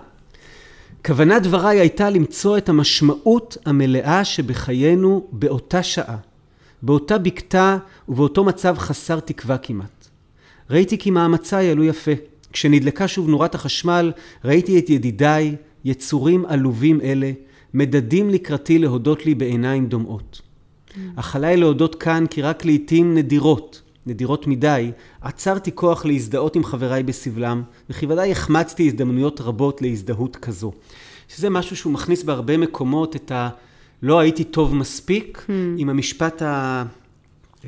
כוונת 1.06 1.44
דבריי 1.44 1.80
הייתה 1.80 2.10
למצוא 2.10 2.58
את 2.58 2.70
המשמעות 2.70 3.58
המלאה 3.66 4.26
שבחיינו 4.26 5.28
באותה 5.32 5.84
שעה, 5.84 6.18
באותה 6.82 7.18
בקתה 7.18 7.78
ובאותו 8.10 8.44
מצב 8.44 8.78
חסר 8.78 9.20
תקווה 9.20 9.58
כמעט. 9.58 10.08
ראיתי 10.70 10.98
כי 10.98 11.12
מאמציי 11.12 11.72
עלו 11.72 11.84
יפה. 11.84 12.12
כשנדלקה 12.54 13.08
שוב 13.08 13.30
נורת 13.30 13.56
החשמל, 13.56 14.12
ראיתי 14.46 14.80
את 14.80 14.90
ידידיי, 14.90 15.56
יצורים 15.86 16.46
עלובים 16.46 17.02
אלה, 17.02 17.32
מדדים 17.74 18.30
לקראתי 18.30 18.80
להודות 18.80 19.26
לי 19.26 19.36
בעיניים 19.36 19.88
דומעות. 19.88 20.42
אך 21.16 21.36
עליי 21.36 21.58
להודות 21.58 21.96
כאן 21.96 22.26
כי 22.30 22.42
רק 22.42 22.66
לעתים 22.66 23.14
נדירות, 23.16 23.82
נדירות 24.06 24.48
מדי, 24.48 24.92
עצרתי 25.22 25.72
כוח 25.76 26.06
להזדהות 26.06 26.56
עם 26.56 26.64
חבריי 26.64 27.04
בסבלם, 27.04 27.64
וכי 27.90 28.06
ודאי 28.06 28.32
החמצתי 28.32 28.88
הזדמנויות 28.88 29.42
רבות 29.42 29.82
להזדהות 29.82 30.36
כזו. 30.36 30.72
שזה 31.30 31.50
משהו 31.50 31.76
שהוא 31.76 31.94
מכניס 31.94 32.24
בהרבה 32.24 32.58
מקומות 32.58 33.16
את 33.16 33.32
ה... 33.32 33.50
לא 34.04 34.20
הייתי 34.20 34.44
טוב 34.44 34.76
מספיק, 34.76 35.46
hmm. 35.48 35.52
עם 35.78 35.90
המשפט 35.90 36.42
ה... 36.42 36.84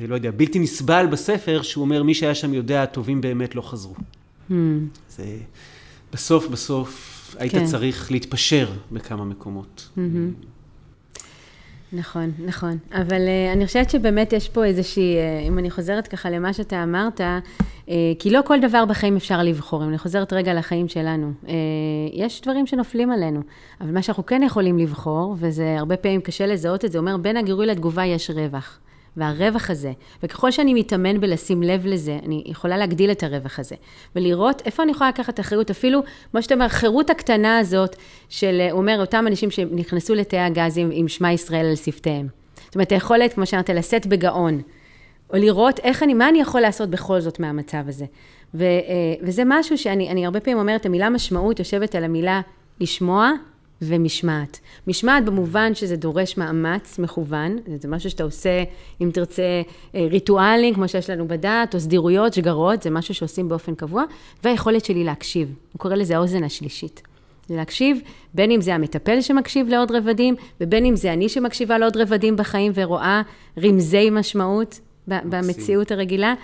לא 0.08 0.14
יודע, 0.14 0.30
בלתי 0.36 0.58
נסבל 0.58 1.06
בספר, 1.10 1.62
שהוא 1.62 1.82
אומר, 1.82 2.02
מי 2.02 2.14
שהיה 2.14 2.34
שם 2.34 2.54
יודע, 2.54 2.82
הטובים 2.82 3.20
באמת 3.20 3.54
לא 3.54 3.62
חזרו. 3.62 3.94
Hmm. 4.50 4.52
זה 5.10 5.24
בסוף 6.12 6.48
בסוף 6.48 7.15
היית 7.38 7.52
כן. 7.52 7.64
צריך 7.64 8.12
להתפשר 8.12 8.68
בכמה 8.92 9.24
מקומות. 9.24 9.88
Mm-hmm. 9.96 10.46
נכון, 11.92 12.32
נכון. 12.44 12.78
אבל 12.92 13.20
uh, 13.26 13.52
אני 13.52 13.66
חושבת 13.66 13.90
שבאמת 13.90 14.32
יש 14.32 14.48
פה 14.48 14.64
איזושהי, 14.64 15.14
uh, 15.14 15.48
אם 15.48 15.58
אני 15.58 15.70
חוזרת 15.70 16.08
ככה 16.08 16.30
למה 16.30 16.52
שאתה 16.52 16.82
אמרת, 16.82 17.20
uh, 17.20 17.90
כי 18.18 18.30
לא 18.30 18.40
כל 18.44 18.60
דבר 18.60 18.84
בחיים 18.84 19.16
אפשר 19.16 19.42
לבחור. 19.42 19.84
אם 19.84 19.88
אני 19.88 19.98
חוזרת 19.98 20.32
רגע 20.32 20.54
לחיים 20.54 20.88
שלנו, 20.88 21.32
uh, 21.44 21.48
יש 22.12 22.40
דברים 22.40 22.66
שנופלים 22.66 23.10
עלינו, 23.10 23.40
אבל 23.80 23.90
מה 23.90 24.02
שאנחנו 24.02 24.26
כן 24.26 24.42
יכולים 24.42 24.78
לבחור, 24.78 25.36
וזה 25.38 25.76
הרבה 25.78 25.96
פעמים 25.96 26.20
קשה 26.20 26.46
לזהות 26.46 26.84
את 26.84 26.92
זה, 26.92 26.98
אומר, 26.98 27.16
בין 27.16 27.36
הגירוי 27.36 27.66
לתגובה 27.66 28.04
יש 28.04 28.30
רווח. 28.30 28.78
והרווח 29.16 29.70
הזה, 29.70 29.92
וככל 30.22 30.50
שאני 30.50 30.74
מתאמן 30.74 31.20
בלשים 31.20 31.62
לב 31.62 31.86
לזה, 31.86 32.18
אני 32.24 32.42
יכולה 32.46 32.76
להגדיל 32.76 33.10
את 33.10 33.22
הרווח 33.22 33.58
הזה, 33.58 33.76
ולראות 34.16 34.62
איפה 34.66 34.82
אני 34.82 34.92
יכולה 34.92 35.10
לקחת 35.10 35.40
אחריות, 35.40 35.70
אפילו, 35.70 36.02
כמו 36.30 36.42
שאתה 36.42 36.54
אומר, 36.54 36.64
החירות 36.64 37.10
הקטנה 37.10 37.58
הזאת, 37.58 37.96
של, 38.28 38.68
הוא 38.70 38.80
אומר, 38.80 39.00
אותם 39.00 39.24
אנשים 39.28 39.50
שנכנסו 39.50 40.14
לתאי 40.14 40.38
הגזים 40.38 40.90
עם 40.92 41.08
שמע 41.08 41.32
ישראל 41.32 41.66
על 41.66 41.76
שפתיהם. 41.76 42.28
זאת 42.64 42.74
אומרת, 42.74 42.92
היכולת, 42.92 43.32
כמו 43.32 43.46
שאמרת, 43.46 43.70
לשאת 43.70 44.06
בגאון, 44.06 44.60
או 45.30 45.38
לראות 45.38 45.78
איך 45.78 46.02
אני, 46.02 46.14
מה 46.14 46.28
אני 46.28 46.40
יכול 46.40 46.60
לעשות 46.60 46.90
בכל 46.90 47.20
זאת 47.20 47.40
מהמצב 47.40 47.88
הזה. 47.88 48.04
ו, 48.54 48.62
אה, 48.62 49.14
וזה 49.22 49.42
משהו 49.46 49.78
שאני 49.78 50.24
הרבה 50.24 50.40
פעמים 50.40 50.58
אומרת, 50.58 50.86
המילה 50.86 51.10
משמעות 51.10 51.58
יושבת 51.58 51.94
על 51.94 52.04
המילה 52.04 52.40
לשמוע 52.80 53.32
ומשמעת. 53.82 54.60
משמעת 54.86 55.24
במובן 55.24 55.74
שזה 55.74 55.96
דורש 55.96 56.36
מאמץ 56.36 56.98
מכוון, 56.98 57.58
זה 57.80 57.88
משהו 57.88 58.10
שאתה 58.10 58.24
עושה, 58.24 58.64
אם 59.00 59.10
תרצה, 59.14 59.62
אה, 59.94 60.06
ריטואלים, 60.10 60.74
כמו 60.74 60.88
שיש 60.88 61.10
לנו 61.10 61.28
בדת, 61.28 61.74
או 61.74 61.80
סדירויות, 61.80 62.34
שגרות, 62.34 62.82
זה 62.82 62.90
משהו 62.90 63.14
שעושים 63.14 63.48
באופן 63.48 63.74
קבוע, 63.74 64.04
והיכולת 64.44 64.84
שלי 64.84 65.04
להקשיב. 65.04 65.54
הוא 65.72 65.80
קורא 65.80 65.94
לזה 65.94 66.16
האוזן 66.16 66.44
השלישית. 66.44 67.02
זה 67.48 67.56
להקשיב, 67.56 68.00
בין 68.34 68.50
אם 68.50 68.60
זה 68.60 68.74
המטפל 68.74 69.20
שמקשיב 69.20 69.68
לעוד 69.68 69.92
רבדים, 69.92 70.34
ובין 70.60 70.84
אם 70.84 70.96
זה 70.96 71.12
אני 71.12 71.28
שמקשיבה 71.28 71.78
לעוד 71.78 71.96
רבדים 71.96 72.36
בחיים 72.36 72.72
ורואה 72.74 73.22
רמזי 73.64 74.10
משמעות 74.10 74.80
במציאות 75.06 75.90
הרגילה, 75.90 76.34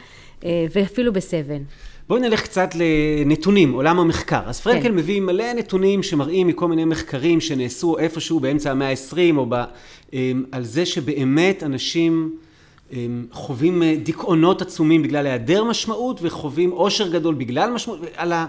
אה, 0.45 0.67
ואפילו 0.73 1.13
בסבל. 1.13 1.63
בואי 2.13 2.23
נלך 2.23 2.43
קצת 2.43 2.71
לנתונים, 2.75 3.73
עולם 3.73 3.99
המחקר. 3.99 4.41
אז 4.47 4.61
פרנקל 4.61 4.83
כן. 4.83 4.95
מביא 4.95 5.21
מלא 5.21 5.53
נתונים 5.53 6.03
שמראים 6.03 6.47
מכל 6.47 6.69
מיני 6.69 6.85
מחקרים 6.85 7.41
שנעשו 7.41 7.99
איפשהו 7.99 8.41
באמצע 8.41 8.71
המאה 8.71 8.91
ה-20, 8.91 9.37
או 9.37 9.47
ב, 9.49 9.65
אמ, 10.13 10.45
על 10.53 10.65
זה 10.65 10.87
שבאמת 10.87 11.63
אנשים 11.63 12.37
אמ, 12.93 13.27
חווים 13.33 13.83
אה, 13.83 13.97
דיכאונות 14.03 14.63
עצומים 14.63 15.03
בגלל 15.03 15.27
היעדר 15.27 15.65
משמעות, 15.65 16.21
וחווים 16.23 16.71
עושר 16.71 17.09
גדול 17.09 17.35
בגלל 17.35 17.71
משמעות, 17.71 18.01
על 18.17 18.33
ה... 18.33 18.47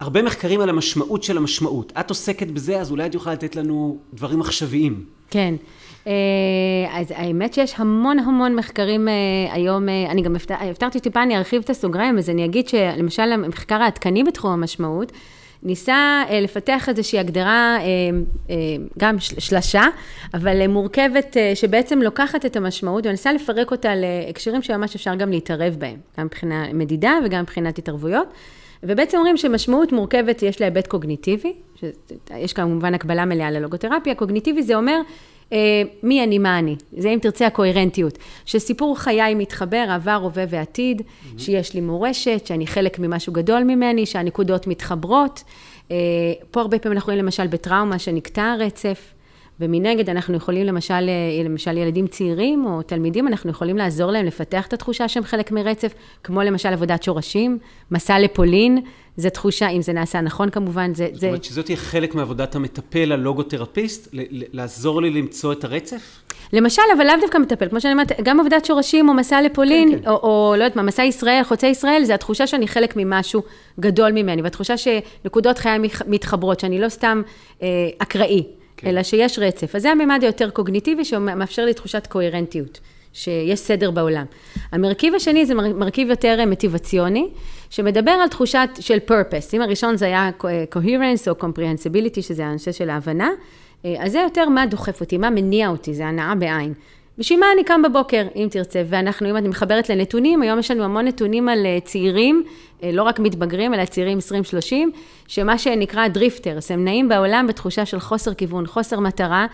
הרבה 0.00 0.22
מחקרים 0.22 0.60
על 0.60 0.68
המשמעות 0.68 1.22
של 1.22 1.36
המשמעות. 1.36 1.92
את 2.00 2.10
עוסקת 2.10 2.46
בזה, 2.46 2.80
אז 2.80 2.90
אולי 2.90 3.06
את 3.06 3.14
יכולה 3.14 3.34
לתת 3.34 3.56
לנו 3.56 3.98
דברים 4.14 4.40
עכשוויים. 4.40 5.04
כן. 5.30 5.54
אה, 6.06 6.12
אז 7.00 7.12
האמת 7.16 7.54
שיש 7.54 7.74
המון 7.76 8.18
המון 8.18 8.56
מחקרים 8.56 9.08
אה, 9.08 9.14
היום, 9.52 9.88
אה, 9.88 10.10
אני 10.10 10.22
גם 10.22 10.36
הבטחתי 10.50 11.00
טיפה, 11.00 11.22
אני 11.22 11.36
ארחיב 11.36 11.62
את 11.64 11.70
הסוגריים, 11.70 12.18
אז 12.18 12.30
אני 12.30 12.44
אגיד 12.44 12.68
שלמשל 12.68 13.22
המחקר 13.22 13.82
העדכני 13.82 14.24
בתחום 14.24 14.50
המשמעות, 14.50 15.12
ניסה 15.62 16.22
לפתח 16.42 16.88
איזושהי 16.88 17.18
הגדרה, 17.18 17.78
גם 18.98 19.16
שלשה, 19.18 19.82
אבל 20.34 20.66
מורכבת, 20.66 21.36
שבעצם 21.54 22.02
לוקחת 22.02 22.46
את 22.46 22.56
המשמעות 22.56 23.06
וניסה 23.06 23.32
לפרק 23.32 23.70
אותה 23.70 23.92
להקשרים 23.94 24.62
שממש 24.62 24.94
אפשר 24.94 25.14
גם 25.14 25.30
להתערב 25.30 25.76
בהם, 25.78 25.96
גם 26.18 26.26
מבחינה 26.26 26.66
מדידה 26.72 27.12
וגם 27.24 27.42
מבחינת 27.42 27.78
התערבויות. 27.78 28.28
ובעצם 28.82 29.16
אומרים 29.16 29.36
שמשמעות 29.36 29.92
מורכבת, 29.92 30.42
יש 30.42 30.60
לה 30.60 30.66
היבט 30.66 30.86
קוגניטיבי, 30.86 31.52
יש 32.36 32.52
כמובן 32.52 32.94
הקבלה 32.94 33.24
מלאה 33.24 33.50
ללוגותרפיה, 33.50 34.14
קוגניטיבי 34.14 34.62
זה 34.62 34.74
אומר 34.74 35.00
מי 36.02 36.24
אני, 36.24 36.38
מה 36.38 36.58
אני. 36.58 36.76
זה 36.92 37.08
אם 37.08 37.18
תרצה 37.22 37.46
הקוהרנטיות. 37.46 38.18
שסיפור 38.44 38.98
חיי 38.98 39.34
מתחבר, 39.34 39.86
עבר, 39.90 40.18
הווה 40.22 40.44
ועתיד, 40.48 41.00
mm-hmm. 41.00 41.38
שיש 41.38 41.74
לי 41.74 41.80
מורשת, 41.80 42.46
שאני 42.46 42.66
חלק 42.66 42.98
ממשהו 42.98 43.32
גדול 43.32 43.62
ממני, 43.62 44.06
שהנקודות 44.06 44.66
מתחברות. 44.66 45.42
אה, 45.90 45.96
פה 46.50 46.60
הרבה 46.60 46.78
פעמים 46.78 46.96
אנחנו 46.96 47.10
רואים 47.10 47.24
למשל 47.24 47.46
בטראומה 47.46 47.98
שנקטע 47.98 48.44
הרצף. 48.44 49.12
ומנגד 49.60 50.10
אנחנו 50.10 50.36
יכולים 50.36 50.66
למשל, 50.66 50.94
אה, 50.94 51.44
למשל 51.44 51.76
ילדים 51.76 52.06
צעירים 52.06 52.66
או 52.66 52.82
תלמידים, 52.82 53.28
אנחנו 53.28 53.50
יכולים 53.50 53.76
לעזור 53.76 54.10
להם 54.10 54.26
לפתח 54.26 54.66
את 54.66 54.72
התחושה 54.72 55.08
שהם 55.08 55.24
חלק 55.24 55.52
מרצף, 55.52 55.94
כמו 56.24 56.42
למשל 56.42 56.68
עבודת 56.68 57.02
שורשים, 57.02 57.58
מסע 57.90 58.18
לפולין, 58.18 58.78
זו 59.16 59.30
תחושה, 59.30 59.68
אם 59.68 59.82
זה 59.82 59.92
נעשה 59.92 60.20
נכון 60.20 60.50
כמובן, 60.50 60.94
זה... 60.94 61.08
זאת 61.12 61.24
אומרת 61.24 61.44
שזאת 61.44 61.64
תהיה 61.64 61.76
חלק 61.76 62.14
מעבודת 62.14 62.54
המטפל, 62.54 63.12
הלוגותרפיסט, 63.12 64.08
לעזור 64.52 65.02
לי 65.02 65.10
למצוא 65.10 65.52
את 65.52 65.64
הרצף? 65.64 66.22
למשל, 66.52 66.82
אבל 66.96 67.06
לאו 67.06 67.14
דווקא 67.20 67.38
מטפל, 67.38 67.68
כמו 67.68 67.80
שאני 67.80 67.92
אומרת, 67.92 68.12
גם 68.22 68.40
עבודת 68.40 68.64
שורשים 68.64 69.08
או 69.08 69.14
מסע 69.14 69.42
לפולין, 69.42 69.90
כן, 69.90 70.02
כן. 70.02 70.08
או, 70.08 70.16
או 70.16 70.54
לא 70.58 70.64
יודעת 70.64 70.76
מה, 70.76 70.82
מסע 70.82 71.04
ישראל, 71.04 71.42
חוצה 71.44 71.66
ישראל, 71.66 72.04
זה 72.04 72.14
התחושה 72.14 72.46
שאני 72.46 72.68
חלק 72.68 72.94
ממשהו 72.96 73.42
גדול 73.80 74.12
ממני, 74.12 74.42
והתחושה 74.42 74.74
שנקודות 74.76 75.58
חיי 75.58 75.78
מתחברות, 76.06 76.60
שאני 76.60 76.80
לא 76.80 76.88
סתם 76.88 77.22
אה, 77.62 77.68
אקראי. 77.98 78.42
כן. 78.76 78.86
אלא 78.86 79.02
שיש 79.02 79.38
רצף. 79.38 79.74
אז 79.74 79.82
זה 79.82 79.90
הממד 79.90 80.18
היותר 80.22 80.50
קוגניטיבי 80.50 81.04
שמאפשר 81.04 81.64
לי 81.64 81.74
תחושת 81.74 82.06
קוהרנטיות, 82.06 82.80
שיש 83.12 83.60
סדר 83.60 83.90
בעולם. 83.90 84.24
המרכיב 84.72 85.14
השני 85.14 85.46
זה 85.46 85.54
מרכיב 85.54 86.10
יותר 86.10 86.44
מטיבציוני, 86.46 87.28
שמדבר 87.70 88.10
על 88.10 88.28
תחושת 88.28 88.68
של 88.80 88.98
purpose. 89.08 89.54
אם 89.54 89.62
הראשון 89.62 89.96
זה 89.96 90.06
היה 90.06 90.30
coherence 90.72 91.28
או 91.28 91.34
comprehensibility, 91.40 92.22
שזה 92.22 92.46
הנושא 92.46 92.72
של 92.72 92.90
ההבנה, 92.90 93.30
אה, 93.84 93.94
אז 93.98 94.12
זה 94.12 94.18
יותר 94.18 94.48
מה 94.48 94.66
דוחף 94.66 95.00
אותי, 95.00 95.18
מה 95.18 95.30
מניע 95.30 95.68
אותי, 95.68 95.94
זה 95.94 96.06
הנאה 96.06 96.34
בעין. 96.34 96.74
בשביל 97.18 97.40
מה 97.40 97.46
אני 97.54 97.64
קם 97.64 97.82
בבוקר, 97.82 98.26
אם 98.36 98.48
תרצה, 98.50 98.82
ואנחנו, 98.86 99.30
אם 99.30 99.36
את 99.36 99.42
מחברת 99.42 99.88
לנתונים, 99.88 100.42
היום 100.42 100.58
יש 100.58 100.70
לנו 100.70 100.84
המון 100.84 101.04
נתונים 101.04 101.48
על 101.48 101.66
אה, 101.66 101.78
צעירים, 101.84 102.42
אה, 102.82 102.92
לא 102.92 103.02
רק 103.02 103.18
מתבגרים, 103.18 103.74
אלא 103.74 103.84
צעירים 103.84 104.18
20-30, 104.18 104.74
שמה 105.26 105.58
שנקרא 105.58 106.08
דריפטרס, 106.08 106.70
הם 106.70 106.84
נעים 106.84 107.08
בעולם 107.08 107.46
בתחושה 107.48 107.86
של 107.86 108.00
חוסר 108.00 108.34
כיוון, 108.34 108.66
חוסר 108.66 109.00
מטרה, 109.00 109.46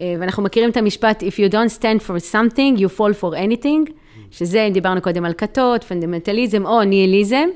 אה, 0.00 0.14
ואנחנו 0.20 0.42
מכירים 0.42 0.70
את 0.70 0.76
המשפט, 0.76 1.22
If 1.22 1.34
you 1.34 1.52
don't 1.52 1.78
stand 1.78 2.06
for 2.06 2.32
something, 2.32 2.80
you 2.80 2.98
fall 2.98 3.22
for 3.22 3.34
anything, 3.34 3.92
שזה, 4.30 4.62
אם 4.62 4.72
דיברנו 4.72 5.00
קודם 5.00 5.24
על 5.24 5.32
כתות, 5.32 5.84
פונדמנטליזם 5.84 6.66
או 6.66 6.84
ניהיליזם. 6.84 7.48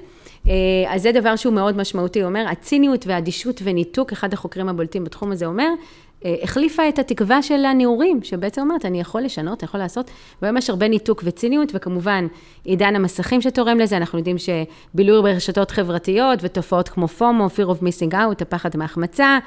אז 0.89 1.03
זה 1.03 1.13
דבר 1.13 1.37
שהוא 1.37 1.53
מאוד 1.53 1.77
משמעותי, 1.77 2.21
הוא 2.21 2.29
אומר, 2.29 2.45
הציניות 2.49 3.07
והאדישות 3.07 3.61
וניתוק, 3.65 4.13
אחד 4.13 4.33
החוקרים 4.33 4.69
הבולטים 4.69 5.05
בתחום 5.05 5.33
הזה 5.33 5.47
אומר, 5.47 5.69
החליפה 6.43 6.89
את 6.89 6.99
התקווה 6.99 7.43
של 7.43 7.65
הנעורים, 7.65 8.23
שבעצם 8.23 8.61
אומרת, 8.61 8.85
אני 8.85 9.01
יכול 9.01 9.23
לשנות, 9.23 9.63
אני 9.63 9.69
יכול 9.69 9.81
לעשות, 9.81 10.11
והיום 10.43 10.57
יש 10.57 10.71
הרבה 10.71 10.89
ניתוק 10.89 11.23
וציניות, 11.25 11.73
וכמובן, 11.75 12.27
עידן 12.65 12.97
המסכים 12.97 13.41
שתורם 13.41 13.79
לזה, 13.79 13.97
אנחנו 13.97 14.19
יודעים 14.19 14.37
שבילוי 14.39 15.23
ברשתות 15.23 15.71
חברתיות 15.71 16.39
ותופעות 16.43 16.89
כמו 16.89 17.09
FOMO, 17.09 17.47
fear 17.47 17.69
of 17.69 17.83
missing 17.83 18.13
out, 18.13 18.43
הפחד 18.43 18.71
מהחמצה, 18.77 19.39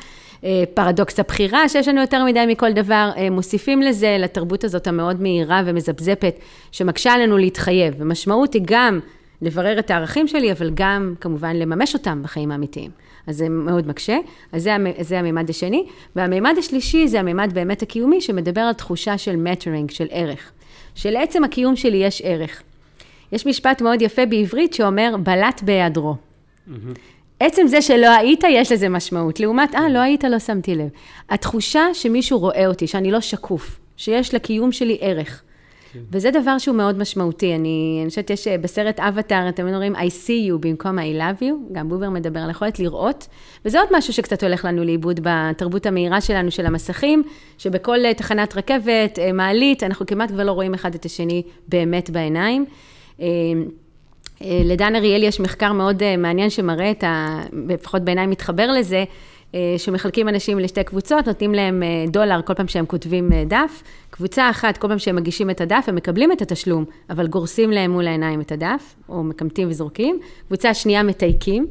אה, 0.44 0.64
פרדוקס 0.74 1.20
הבחירה, 1.20 1.70
שיש 1.70 1.88
לנו 1.88 2.02
יותר 2.02 2.26
מדי 2.26 2.46
מכל 2.48 2.74
דבר, 2.74 3.10
אה, 3.18 3.30
מוסיפים 3.30 3.82
לזה, 3.82 4.18
לתרבות 4.20 4.64
הזאת 4.64 4.88
המאוד 4.88 5.22
מהירה 5.22 5.62
ומזפזפת, 5.66 6.36
שמקשה 6.72 7.14
עלינו 7.14 7.38
להתחייב. 7.38 7.94
ומשמעות 7.98 8.54
היא 8.54 8.62
גם 8.66 9.00
לברר 9.42 9.80
את 9.80 9.92
הערכים 9.92 10.28
שלי, 10.28 10.52
אבל 10.52 10.72
גם 10.74 11.14
כמובן 11.22 11.56
לממש 11.56 11.94
אותם 11.94 12.24
בחיים 12.24 12.52
האמיתיים. 12.52 12.92
אז 13.28 13.38
זה 13.38 13.50
מאוד 13.50 13.88
מקשה, 13.88 14.18
אז 14.52 14.64
זה, 14.64 14.76
זה 15.00 15.20
הממד 15.20 15.50
השני. 15.50 15.86
והממד 16.16 16.56
השלישי 16.60 17.08
זה 17.08 17.20
הממד 17.20 17.52
באמת 17.54 17.82
הקיומי, 17.82 18.22
שמדבר 18.22 18.62
על 18.62 18.74
תחושה 18.74 19.18
של 19.18 19.36
מטרינג, 19.36 19.92
של 19.92 20.08
ערך. 20.10 20.52
שלעצם 20.96 21.44
הקיום 21.44 21.76
שלי 21.76 21.98
יש 21.98 22.22
ערך. 22.26 22.62
יש 23.32 23.46
משפט 23.46 23.82
מאוד 23.82 24.02
יפה 24.02 24.26
בעברית 24.26 24.74
שאומר, 24.74 25.16
בלט 25.24 25.62
בהיעדרו. 25.64 26.16
Mm-hmm. 26.16 26.72
עצם 27.40 27.68
זה 27.68 27.82
שלא 27.82 28.08
היית, 28.08 28.44
יש 28.50 28.72
לזה 28.72 28.90
משמעות. 28.90 29.40
לעומת, 29.40 29.76
אה, 29.76 29.90
לא 29.90 30.00
היית, 30.00 30.24
לא 30.24 30.40
שמתי 30.40 30.76
לב. 30.76 30.88
התחושה 31.30 31.94
שמישהו 31.94 32.40
רואה 32.40 32.68
אותי, 32.68 32.88
שאני 32.88 33.12
לא 33.12 33.22
שקוף, 33.22 33.80
שיש 33.98 34.34
לקיום 34.34 34.72
שלי 34.72 34.98
ערך. 35.02 35.44
כן. 35.98 36.18
וזה 36.18 36.32
דבר 36.32 36.58
שהוא 36.58 36.76
מאוד 36.76 36.98
משמעותי. 36.98 37.56
אני, 37.56 38.00
אני 38.02 38.10
חושבת, 38.10 38.30
יש 38.30 38.48
בסרט 38.48 39.00
אבטאר, 39.00 39.50
אתם 39.50 39.68
אומרים, 39.68 39.96
I 39.96 40.00
see 40.00 40.52
you 40.52 40.58
במקום 40.60 41.00
I 41.00 41.02
love 41.02 41.42
you, 41.42 41.74
גם 41.74 41.90
בובר 41.90 42.10
מדבר 42.10 42.40
על 42.40 42.50
יכולת 42.50 42.80
לראות, 42.80 43.28
וזה 43.66 43.80
עוד 43.80 43.90
משהו 43.92 44.14
שקצת 44.14 44.44
הולך 44.44 44.66
לנו 44.66 44.84
לאיבוד 44.84 45.20
בתרבות 45.24 45.86
המהירה 45.86 46.22
שלנו, 46.22 46.52
של 46.52 46.66
המסכים, 46.66 47.24
שבכל 47.58 48.14
תחנת 48.14 48.58
רכבת, 48.58 49.20
אה, 49.20 49.32
מעלית, 49.34 49.84
אנחנו 49.84 50.06
כמעט 50.06 50.32
כבר 50.32 50.44
לא 50.44 50.52
רואים 50.52 50.74
אחד 50.74 50.96
את 50.96 51.06
השני 51.06 51.44
באמת 51.68 52.10
בעיניים. 52.10 52.66
אה, 53.22 53.26
אה, 54.42 54.62
לדן 54.66 54.96
אריאל 54.96 55.24
יש 55.24 55.40
מחקר 55.40 55.74
מאוד 55.74 56.04
מעניין 56.18 56.50
שמראה 56.50 56.92
את 56.92 57.04
ה... 57.04 57.40
לפחות 57.68 58.02
בעיניי 58.02 58.28
מתחבר 58.28 58.72
לזה, 58.72 59.04
אה, 59.56 59.76
שמחלקים 59.78 60.30
אנשים 60.30 60.60
לשתי 60.60 60.84
קבוצות, 60.84 61.28
נותנים 61.28 61.54
להם 61.54 61.84
אה, 61.84 62.06
דולר 62.08 62.42
כל 62.46 62.54
פעם 62.54 62.68
שהם 62.68 62.86
כותבים 62.86 63.34
אה, 63.34 63.44
דף. 63.48 63.84
קבוצה 64.18 64.50
אחת, 64.50 64.78
כל 64.78 64.88
פעם 64.88 65.00
שהם 65.00 65.16
מגישים 65.16 65.50
את 65.50 65.62
הדף, 65.62 65.86
הם 65.88 65.96
מקבלים 65.96 66.32
את 66.32 66.42
התשלום, 66.42 66.86
אבל 67.10 67.28
גורסים 67.28 67.72
להם 67.72 67.92
מול 67.92 68.08
העיניים 68.08 68.42
את 68.42 68.52
הדף, 68.52 68.96
או 69.10 69.24
מקמטים 69.24 69.70
וזורקים. 69.70 70.20
קבוצה 70.48 70.74
שנייה 70.74 71.04
מתייקים, 71.04 71.68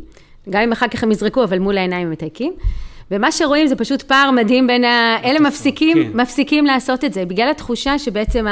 גם 0.50 0.62
אם 0.62 0.72
אחר 0.72 0.88
כך 0.88 1.02
הם 1.02 1.12
יזרקו, 1.12 1.44
אבל 1.44 1.58
מול 1.58 1.78
העיניים 1.78 2.06
הם 2.06 2.12
מתייקים. 2.12 2.52
ומה 3.10 3.32
שרואים 3.32 3.66
זה 3.66 3.76
פשוט 3.76 4.02
פער 4.02 4.30
מדהים 4.30 4.66
בין 4.66 4.84
ה... 4.84 5.16
אלה 5.24 5.40
מפסיקים, 5.40 5.96
כן. 5.96 6.20
מפסיקים 6.20 6.66
לעשות 6.66 7.04
את 7.04 7.12
זה, 7.12 7.24
בגלל 7.24 7.50
התחושה 7.50 7.98
שבעצם 7.98 8.46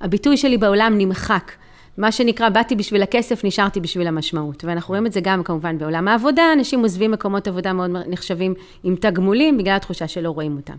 הביטוי 0.00 0.36
שלי 0.36 0.58
בעולם 0.58 0.94
נמחק. 0.98 1.52
מה 1.98 2.12
שנקרא, 2.12 2.48
באתי 2.48 2.76
בשביל 2.76 3.02
הכסף, 3.02 3.44
נשארתי 3.44 3.80
בשביל 3.80 4.06
המשמעות. 4.06 4.64
ואנחנו 4.64 4.92
רואים 4.92 5.06
את 5.06 5.12
זה 5.12 5.20
גם 5.22 5.42
כמובן 5.42 5.78
בעולם 5.78 6.08
העבודה, 6.08 6.52
אנשים 6.52 6.80
עוזבים 6.80 7.10
מקומות 7.10 7.48
עבודה 7.48 7.72
מאוד 7.72 7.90
נחשבים 8.06 8.54
עם 8.84 8.96
תגמולים, 8.96 9.58
בגלל 9.58 9.76
התחושה 9.76 10.08
שלא 10.08 10.30
רואים 10.30 10.56
אותם. 10.56 10.76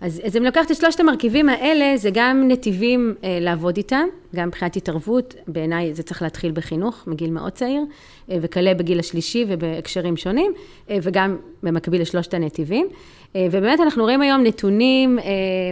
אז, 0.00 0.20
אז 0.24 0.36
אם 0.36 0.44
לוקחת 0.44 0.70
את 0.70 0.76
שלושת 0.76 1.00
המרכיבים 1.00 1.48
האלה, 1.48 1.96
זה 1.96 2.10
גם 2.12 2.44
נתיבים 2.48 3.14
אה, 3.24 3.38
לעבוד 3.40 3.76
איתם, 3.76 4.04
גם 4.34 4.48
מבחינת 4.48 4.76
התערבות, 4.76 5.34
בעיניי 5.48 5.94
זה 5.94 6.02
צריך 6.02 6.22
להתחיל 6.22 6.52
בחינוך, 6.52 7.04
מגיל 7.06 7.30
מאוד 7.30 7.52
צעיר, 7.52 7.82
אה, 8.30 8.36
וכלה 8.40 8.74
בגיל 8.74 8.98
השלישי 8.98 9.44
ובהקשרים 9.48 10.16
שונים, 10.16 10.52
אה, 10.90 10.98
וגם 11.02 11.36
במקביל 11.62 12.02
לשלושת 12.02 12.34
הנתיבים. 12.34 12.88
אה, 13.36 13.46
ובאמת 13.50 13.80
אנחנו 13.80 14.02
רואים 14.02 14.22
היום 14.22 14.42
נתונים, 14.42 15.18
אה, 15.18 15.24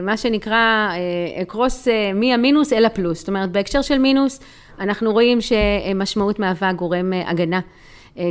מה 0.03 0.17
שנקרא, 0.17 0.91
אקרוס 1.43 1.89
אה, 1.89 2.13
מהמינוס 2.15 2.73
אל 2.73 2.85
הפלוס. 2.85 3.19
זאת 3.19 3.29
אומרת, 3.29 3.51
בהקשר 3.53 3.83
של 3.83 3.99
מינוס, 3.99 4.41
אנחנו 4.81 5.13
רואים 5.13 5.39
שמשמעות 5.41 6.39
מהווה 6.39 6.73
גורם 6.73 7.13
הגנה. 7.27 7.61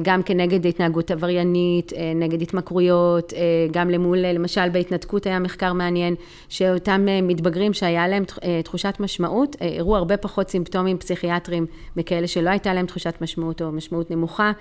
גם 0.01 0.23
כנגד 0.23 0.65
התנהגות 0.67 1.11
עבריינית, 1.11 1.91
נגד 2.15 2.41
התמכרויות, 2.41 3.33
גם 3.71 3.89
למול, 3.89 4.17
למשל 4.17 4.69
בהתנתקות 4.69 5.25
היה 5.25 5.39
מחקר 5.39 5.73
מעניין, 5.73 6.15
שאותם 6.49 7.05
מתבגרים 7.23 7.73
שהיה 7.73 8.07
להם 8.07 8.23
תחושת 8.63 8.93
משמעות, 8.99 9.55
הראו 9.79 9.95
הרבה 9.95 10.17
פחות 10.17 10.49
סימפטומים 10.49 10.97
פסיכיאטריים 10.97 11.65
מכאלה 11.97 12.27
שלא 12.27 12.49
הייתה 12.49 12.73
להם 12.73 12.85
תחושת 12.85 13.13
משמעות 13.21 13.61
או 13.61 13.71
משמעות 13.71 14.11
נמוכה. 14.11 14.51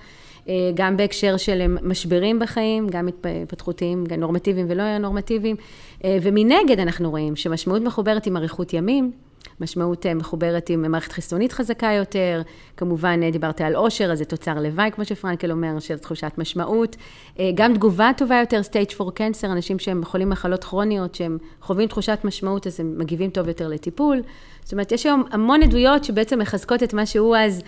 גם 0.74 0.96
בהקשר 0.96 1.36
של 1.36 1.76
משברים 1.82 2.38
בחיים, 2.38 2.88
גם 2.88 3.08
התפתחותיים, 3.08 4.04
גם 4.04 4.20
נורמטיביים 4.20 4.66
ולא 4.68 4.98
נורמטיביים. 4.98 5.56
ומנגד 6.04 6.78
אנחנו 6.78 7.10
רואים 7.10 7.36
שמשמעות 7.36 7.82
מחוברת 7.82 8.26
עם 8.26 8.36
אריכות 8.36 8.74
ימים, 8.74 9.12
משמעות 9.60 10.06
אה, 10.06 10.14
מחוברת 10.14 10.70
עם 10.70 10.90
מערכת 10.90 11.12
חיסונית 11.12 11.52
חזקה 11.52 11.92
יותר, 11.92 12.42
כמובן 12.76 13.20
אה, 13.22 13.30
דיברת 13.30 13.60
על 13.60 13.74
עושר, 13.74 14.12
אז 14.12 14.18
זה 14.18 14.24
תוצר 14.24 14.54
לוואי, 14.54 14.90
כמו 14.90 15.04
שפרנקל 15.04 15.50
אומר, 15.50 15.78
של 15.78 15.98
תחושת 15.98 16.32
משמעות. 16.38 16.96
אה, 17.38 17.50
גם 17.54 17.74
תגובה 17.74 18.10
טובה 18.16 18.40
יותר, 18.40 18.60
stage 18.70 18.94
4 19.00 19.12
cancer, 19.18 19.46
אנשים 19.46 19.78
שהם 19.78 20.04
חולים 20.04 20.30
מחלות 20.30 20.64
כרוניות, 20.64 21.14
שהם 21.14 21.38
חווים 21.60 21.88
תחושת 21.88 22.18
משמעות, 22.24 22.66
אז 22.66 22.80
הם 22.80 22.94
מגיבים 22.98 23.30
טוב 23.30 23.48
יותר 23.48 23.68
לטיפול. 23.68 24.22
זאת 24.62 24.72
אומרת, 24.72 24.92
יש 24.92 25.06
היום 25.06 25.24
המון 25.30 25.62
עדויות 25.62 26.04
שבעצם 26.04 26.38
מחזקות 26.38 26.82
את 26.82 26.94
מה 26.94 27.06
שהוא 27.06 27.36
אז, 27.36 27.62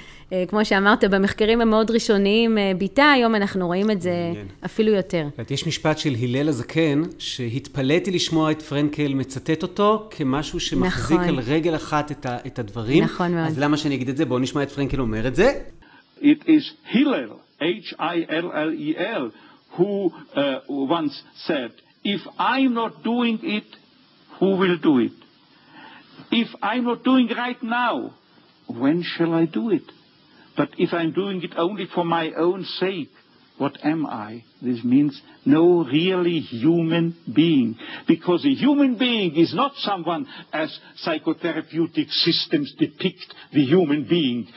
כמו 0.48 0.64
שאמרת, 0.64 1.04
במחקרים 1.04 1.60
המאוד 1.60 1.90
ראשוניים 1.90 2.58
ביטא, 2.78 3.12
היום 3.14 3.34
אנחנו 3.34 3.66
רואים 3.66 3.90
את 3.90 4.02
זה 4.02 4.10
מעניין. 4.10 4.46
אפילו 4.64 4.92
יותר. 4.92 5.26
יש 5.50 5.66
משפט 5.66 5.98
של 5.98 6.14
הלל 6.22 6.48
הזקן, 6.48 7.02
שהתפלאתי 7.18 8.10
לשמוע 8.10 8.50
את 8.50 8.62
פרנקל 8.62 9.14
מצטט 9.14 9.62
אותו 9.62 10.08
כמשהו 10.10 10.60
שמחזיק 10.60 11.18
נכון. 11.18 11.28
על 11.28 11.40
רגל 11.46 11.76
אחת 11.76 12.10
את, 12.10 12.26
ה, 12.26 12.36
את 12.46 12.58
הדברים. 12.58 13.04
נכון 13.04 13.34
מאוד. 13.34 13.46
אז 13.46 13.58
למה 13.58 13.76
שאני 13.76 13.94
אגיד 13.94 14.08
את 14.08 14.16
זה? 14.16 14.24
בואו 14.24 14.38
נשמע 14.38 14.62
את 14.62 14.70
פרנקל 14.70 15.00
אומר 15.00 15.26
את 15.26 15.34
זה. 15.34 15.52
It 16.20 16.42
is 16.46 16.92
Hillel, 16.92 17.60
H-I-L-L-E-L, 17.60 19.22
who 19.76 20.10
uh, 20.34 20.60
once 20.68 21.20
said, 21.44 21.72
if 22.02 22.20
I'm 22.38 22.74
not 22.74 23.02
doing 23.02 23.38
it, 23.42 23.64
who 24.38 24.56
will 24.56 24.78
do 24.78 24.98
it? 24.98 25.12
If 26.30 26.48
I'm 26.62 26.84
not 26.84 27.04
doing 27.04 27.28
right 27.36 27.62
now, 27.62 28.14
when 28.68 29.02
shall 29.02 29.34
I 29.34 29.46
do 29.46 29.70
it? 29.70 29.82
But 30.56 30.70
if 30.78 30.92
I'm 30.92 31.12
doing 31.12 31.42
it 31.42 31.52
only 31.56 31.86
for 31.92 32.04
my 32.04 32.32
own 32.36 32.64
sake, 32.78 33.10
What 33.56 33.78
am 33.84 34.04
I? 34.06 34.42
This 34.60 34.82
means 34.82 35.20
no 35.44 35.84
really 35.84 36.40
human 36.40 37.16
being. 37.32 37.76
Because 38.08 38.44
a 38.44 38.48
human 38.52 38.98
being 38.98 39.36
is 39.36 39.54
not 39.54 39.72
someone 39.76 40.26
as 40.52 40.76
psychotherapeutic 41.06 42.10
systems 42.10 42.74
depict 42.76 43.32
the 43.52 43.64
human 43.64 44.08
being. 44.08 44.48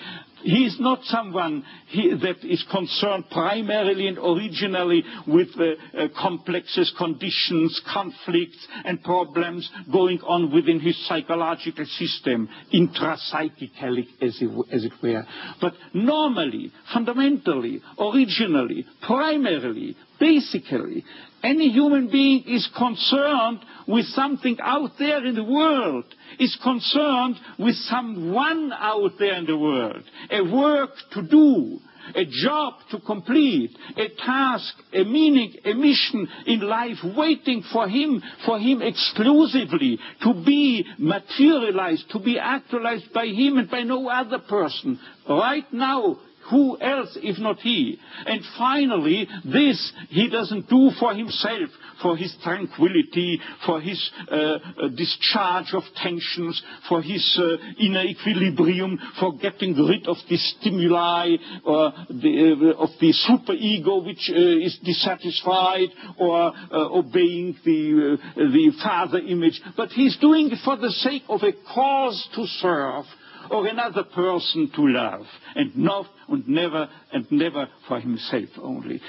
He 0.47 0.63
is 0.63 0.79
not 0.79 1.03
someone 1.03 1.65
he, 1.87 2.09
that 2.21 2.41
is 2.41 2.63
concerned 2.71 3.25
primarily 3.29 4.07
and 4.07 4.17
originally 4.17 5.03
with 5.27 5.49
uh, 5.59 5.63
uh, 5.97 6.07
complexes, 6.17 6.93
conditions, 6.97 7.81
conflicts, 7.91 8.65
and 8.85 9.03
problems 9.03 9.69
going 9.91 10.19
on 10.21 10.53
within 10.53 10.79
his 10.79 10.95
psychological 11.05 11.85
system, 11.85 12.47
intrapsychically, 12.73 14.07
as 14.21 14.41
as 14.71 14.85
it 14.85 14.93
were. 15.03 15.25
But 15.59 15.73
normally, 15.93 16.71
fundamentally, 16.93 17.81
originally, 17.99 18.85
primarily, 19.01 19.97
basically, 20.17 21.03
any 21.43 21.69
human 21.69 22.09
being 22.09 22.43
is 22.47 22.67
concerned 22.77 23.59
with 23.87 24.05
something 24.07 24.57
out 24.61 24.91
there 24.99 25.25
in 25.25 25.35
the 25.35 25.43
world, 25.43 26.05
is 26.39 26.57
concerned 26.61 27.35
with 27.57 27.75
someone 27.75 28.71
out 28.73 29.11
there 29.19 29.35
in 29.35 29.45
the 29.45 29.57
world, 29.57 30.03
a 30.29 30.41
work 30.43 30.91
to 31.13 31.21
do, 31.21 31.79
a 32.15 32.25
job 32.25 32.73
to 32.91 32.99
complete, 32.99 33.75
a 33.97 34.07
task, 34.25 34.73
a 34.93 35.03
meaning, 35.03 35.53
a 35.65 35.73
mission 35.73 36.27
in 36.45 36.61
life 36.61 36.97
waiting 37.15 37.63
for 37.71 37.87
him, 37.87 38.21
for 38.45 38.59
him 38.59 38.81
exclusively 38.81 39.99
to 40.23 40.33
be 40.45 40.85
materialized, 40.97 42.09
to 42.11 42.19
be 42.19 42.39
actualized 42.39 43.11
by 43.13 43.25
him 43.25 43.57
and 43.57 43.69
by 43.69 43.83
no 43.83 44.09
other 44.09 44.39
person. 44.39 44.99
Right 45.27 45.71
now, 45.73 46.19
who 46.49 46.79
else 46.79 47.17
if 47.21 47.37
not 47.39 47.59
he? 47.59 47.99
And 48.25 48.41
finally, 48.57 49.27
this 49.43 49.91
he 50.09 50.29
doesn't 50.29 50.69
do 50.69 50.91
for 50.99 51.13
himself, 51.13 51.69
for 52.01 52.15
his 52.15 52.35
tranquility, 52.43 53.39
for 53.65 53.81
his 53.81 54.11
uh, 54.31 54.35
uh, 54.35 54.59
discharge 54.95 55.73
of 55.73 55.83
tensions, 55.95 56.61
for 56.87 57.01
his 57.01 57.39
uh, 57.41 57.57
inner 57.79 58.03
equilibrium, 58.03 58.97
for 59.19 59.37
getting 59.37 59.75
rid 59.75 60.07
of 60.07 60.17
the 60.29 60.37
stimuli 60.37 61.35
or 61.65 61.91
the, 62.09 62.73
uh, 62.77 62.83
of 62.83 62.89
the 62.99 63.13
superego 63.27 64.05
which 64.05 64.29
uh, 64.29 64.65
is 64.65 64.77
dissatisfied 64.83 65.89
or 66.17 66.53
uh, 66.53 66.53
obeying 66.71 67.57
the, 67.65 68.17
the 68.35 68.71
father 68.81 69.19
image. 69.19 69.61
But 69.75 69.89
he's 69.89 70.17
doing 70.17 70.51
it 70.51 70.59
for 70.63 70.77
the 70.77 70.91
sake 70.91 71.23
of 71.29 71.41
a 71.43 71.51
cause 71.73 72.27
to 72.35 72.45
serve 72.45 73.05
or 73.49 73.67
another 73.67 74.03
person 74.03 74.69
to 74.75 74.81
love, 75.01 75.27
and 75.55 75.69
not 75.75 76.07
and 76.29 76.47
never 76.47 76.83
and 77.13 77.25
never 77.31 77.63
for 77.87 77.99
himself 77.99 78.59
only. 78.59 78.99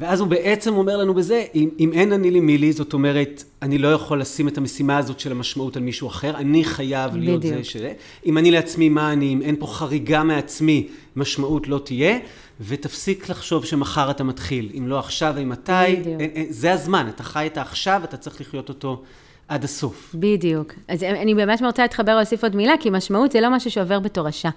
ואז 0.00 0.20
הוא 0.20 0.28
בעצם 0.28 0.74
אומר 0.74 0.96
לנו 0.96 1.14
בזה, 1.14 1.44
אם, 1.54 1.68
אם 1.78 1.92
אין 1.92 2.12
אני 2.12 2.30
לי 2.30 2.40
מי 2.40 2.58
לי, 2.58 2.72
זאת 2.72 2.92
אומרת, 2.92 3.44
אני 3.62 3.78
לא 3.78 3.92
יכול 3.92 4.20
לשים 4.20 4.48
את 4.48 4.58
המשימה 4.58 4.98
הזאת 4.98 5.20
של 5.20 5.32
המשמעות 5.32 5.76
על 5.76 5.82
מישהו 5.82 6.08
אחר, 6.08 6.36
אני 6.36 6.64
חייב 6.64 7.16
להיות 7.16 7.40
בדיוק. 7.40 7.56
זה 7.56 7.64
שזה. 7.64 7.92
אם 8.26 8.38
אני 8.38 8.50
לעצמי 8.50 8.88
מה 8.88 9.12
אני, 9.12 9.32
אם 9.32 9.42
אין 9.42 9.56
פה 9.58 9.66
חריגה 9.66 10.22
מעצמי, 10.22 10.88
משמעות 11.16 11.68
לא 11.68 11.80
תהיה, 11.84 12.18
ותפסיק 12.60 13.28
לחשוב 13.28 13.64
שמחר 13.64 14.10
אתה 14.10 14.24
מתחיל. 14.24 14.70
אם 14.78 14.88
לא 14.88 14.98
עכשיו, 14.98 15.34
אם 15.42 15.48
מתי, 15.48 15.72
אין, 15.72 16.20
אין, 16.20 16.46
זה 16.48 16.72
הזמן, 16.72 17.06
אתה 17.08 17.22
חי 17.22 17.46
את 17.46 17.56
העכשיו, 17.56 18.00
אתה 18.04 18.16
צריך 18.16 18.40
לחיות 18.40 18.68
אותו 18.68 19.02
עד 19.50 19.64
הסוף. 19.64 20.14
בדיוק. 20.14 20.72
אז 20.88 21.02
אני 21.02 21.34
באמת 21.34 21.62
רוצה 21.62 21.82
להתחבר 21.82 22.12
ולהוסיף 22.12 22.42
עוד 22.42 22.56
מילה, 22.56 22.74
כי 22.80 22.90
משמעות 22.90 23.32
זה 23.32 23.40
לא 23.40 23.50
משהו 23.50 23.70
שעובר 23.70 24.00
בתורשה. 24.00 24.48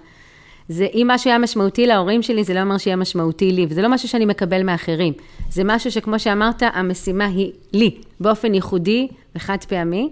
זה, 0.68 0.86
אם 0.94 1.06
משהו 1.10 1.30
היה 1.30 1.38
משמעותי 1.38 1.86
להורים 1.86 2.22
שלי, 2.22 2.44
זה 2.44 2.54
לא 2.54 2.60
אומר 2.60 2.78
שיהיה 2.78 2.96
משמעותי 2.96 3.52
לי, 3.52 3.66
וזה 3.68 3.82
לא 3.82 3.88
משהו 3.88 4.08
שאני 4.08 4.24
מקבל 4.24 4.62
מאחרים. 4.62 5.12
זה 5.50 5.62
משהו 5.64 5.90
שכמו 5.90 6.18
שאמרת, 6.18 6.62
המשימה 6.74 7.26
היא 7.26 7.52
לי, 7.72 7.90
באופן 8.20 8.54
ייחודי 8.54 9.08
וחד 9.36 9.56
פעמי. 9.68 10.10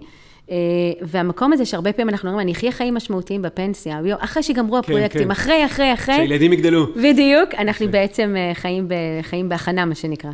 אה, 0.51 0.55
והמקום 1.01 1.53
הזה 1.53 1.65
שהרבה 1.65 1.93
פעמים 1.93 2.09
אנחנו 2.09 2.29
אומרים, 2.29 2.47
אני 2.47 2.51
אחיה 2.51 2.71
חיים 2.71 2.93
משמעותיים 2.93 3.41
בפנסיה, 3.41 4.01
אחרי 4.19 4.43
שיגמרו 4.43 4.71
כן, 4.71 4.79
הפרויקטים, 4.79 5.23
כן. 5.23 5.31
אחרי, 5.31 5.65
אחרי, 5.65 5.93
אחרי. 5.93 6.15
שהילדים 6.15 6.53
יגדלו. 6.53 6.87
בדיוק, 6.95 7.55
אנחנו 7.57 7.85
כן. 7.85 7.91
בעצם 7.91 8.35
אה, 8.37 8.51
חיים, 8.53 8.87
ב, 8.87 8.93
חיים 9.21 9.49
בהכנה, 9.49 9.85
מה 9.85 9.95
שנקרא. 9.95 10.31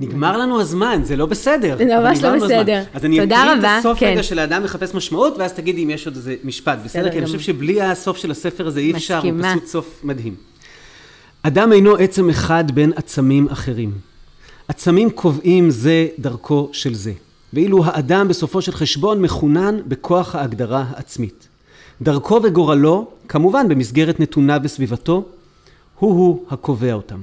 נגמר 0.00 0.36
לנו 0.36 0.60
הזמן, 0.60 1.00
זה 1.04 1.16
לא 1.16 1.26
בסדר. 1.26 1.76
זה 1.78 1.84
ממש 1.84 2.22
לא 2.22 2.36
בסדר. 2.36 2.82
אז 2.94 3.04
אני 3.04 3.24
אקריא 3.24 3.52
את 3.58 3.64
הסוף. 3.78 4.02
רגע 4.02 4.22
של 4.22 4.38
האדם 4.38 4.62
מחפש 4.62 4.94
משמעות, 4.94 5.34
ואז 5.38 5.52
תגידי 5.52 5.84
אם 5.84 5.90
יש 5.90 6.06
עוד 6.06 6.16
איזה 6.16 6.34
משפט, 6.44 6.78
בסדר? 6.84 7.10
כי 7.10 7.18
אני 7.18 7.26
חושב 7.26 7.40
שבלי 7.40 7.82
הסוף 7.82 8.16
של 8.16 8.30
הספר 8.30 8.66
הזה 8.66 8.80
אי 8.80 8.92
אפשר, 8.92 9.20
הוא 9.22 9.32
פשוט 9.42 9.66
סוף 9.66 10.00
מדהים. 10.04 10.34
אדם 11.42 11.72
אינו 11.72 11.96
עצם 11.96 12.30
אחד 12.30 12.70
בין 12.70 12.92
עצמים 12.96 13.48
אחרים. 13.48 13.92
עצמים 14.68 15.10
קובעים 15.10 15.70
זה 15.70 16.06
דרכו 16.18 16.68
של 16.72 16.94
זה. 16.94 17.12
ואילו 17.52 17.84
האדם 17.84 18.28
בסופו 18.28 18.62
של 18.62 18.72
חשבון 18.72 19.22
מחונן 19.22 19.76
בכוח 19.88 20.34
ההגדרה 20.34 20.84
העצמית. 20.90 21.48
דרכו 22.02 22.40
וגורלו, 22.42 23.06
כמובן 23.28 23.68
במסגרת 23.68 24.20
נתונה 24.20 24.58
בסביבתו, 24.58 25.24
הוא-הוא 25.98 26.44
הקובע 26.50 26.92
אותם. 26.92 27.18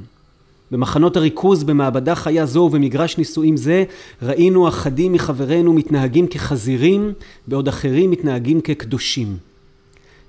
במחנות 0.74 1.18
הריכוז 1.18 1.64
במעבדה 1.64 2.16
חיה 2.16 2.46
זו 2.46 2.60
ובמגרש 2.60 3.18
ניסויים 3.18 3.58
זה 3.58 3.84
ראינו 4.22 4.68
אחדים 4.68 5.14
מחברינו 5.14 5.74
מתנהגים 5.74 6.28
כחזירים 6.28 7.14
בעוד 7.48 7.68
אחרים 7.68 8.12
מתנהגים 8.12 8.62
כקדושים. 8.62 9.38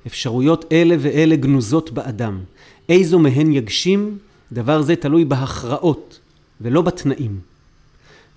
אפשרויות 0.07 0.65
אלה 0.73 0.97
ואלה 0.99 1.37
גנוזות 1.37 1.91
באדם. 1.91 2.41
איזו 2.89 3.19
מהן 3.19 3.53
יגשים, 3.53 4.19
דבר 4.53 4.83
זה 4.83 4.97
תלוי 4.97 5.25
בהכרעות 5.25 6.19
ולא 6.61 6.83
בתנאים. 6.83 7.39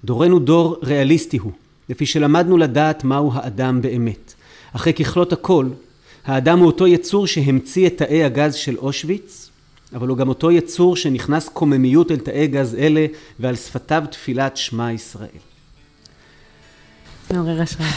דורנו 0.06 0.40
דור 0.40 0.78
ריאליסטי 0.84 1.38
הוא, 1.38 1.52
לפי 1.90 2.06
שלמדנו 2.06 2.58
לדעת 2.58 3.04
מהו 3.04 3.32
האדם 3.34 3.82
באמת. 3.82 4.34
אחרי 4.74 4.94
ככלות 4.94 5.34
הכל, 5.34 5.66
האדם 6.26 6.60
הוא 6.60 6.68
אותו 6.68 6.88
יצור 6.88 7.28
שהמציא 7.28 7.88
את 7.88 7.98
תאי 7.98 8.24
הגז 8.24 8.54
של 8.54 8.78
אושוויץ, 8.78 9.47
אבל 9.94 10.08
הוא 10.08 10.18
גם 10.18 10.30
אותו 10.30 10.52
יצור 10.52 10.96
שנכנס 10.96 11.50
קוממיות 11.50 12.12
אל 12.12 12.18
תאי 12.18 12.48
גז 12.48 12.76
אלה, 12.76 13.06
ועל 13.40 13.56
שפתיו 13.56 14.04
תפילת 14.12 14.58
שמע 14.58 14.92
ישראל. 14.92 15.28
מעורר 17.34 17.62
השראה. 17.62 17.90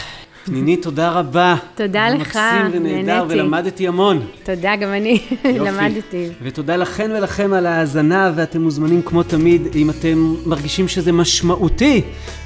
פניני, 0.44 0.76
תודה 0.76 1.10
רבה. 1.10 1.56
תודה 1.74 2.08
לך, 2.08 2.36
נהניתי. 2.36 2.78
מקסים 2.78 2.82
ונהדר, 2.82 3.24
ולמדתי 3.28 3.88
המון. 3.88 4.26
תודה, 4.42 4.76
גם 4.76 4.92
אני 4.92 5.20
למדתי. 5.44 6.28
ותודה 6.42 6.76
לכן 6.76 7.10
ולכם 7.10 7.52
על 7.52 7.66
ההאזנה, 7.66 8.32
ואתם 8.36 8.62
מוזמנים 8.62 9.02
כמו 9.02 9.22
תמיד, 9.22 9.62
אם 9.74 9.90
אתם 9.90 10.34
מרגישים 10.46 10.88
שזה 10.88 11.12
משמעותי, 11.12 12.02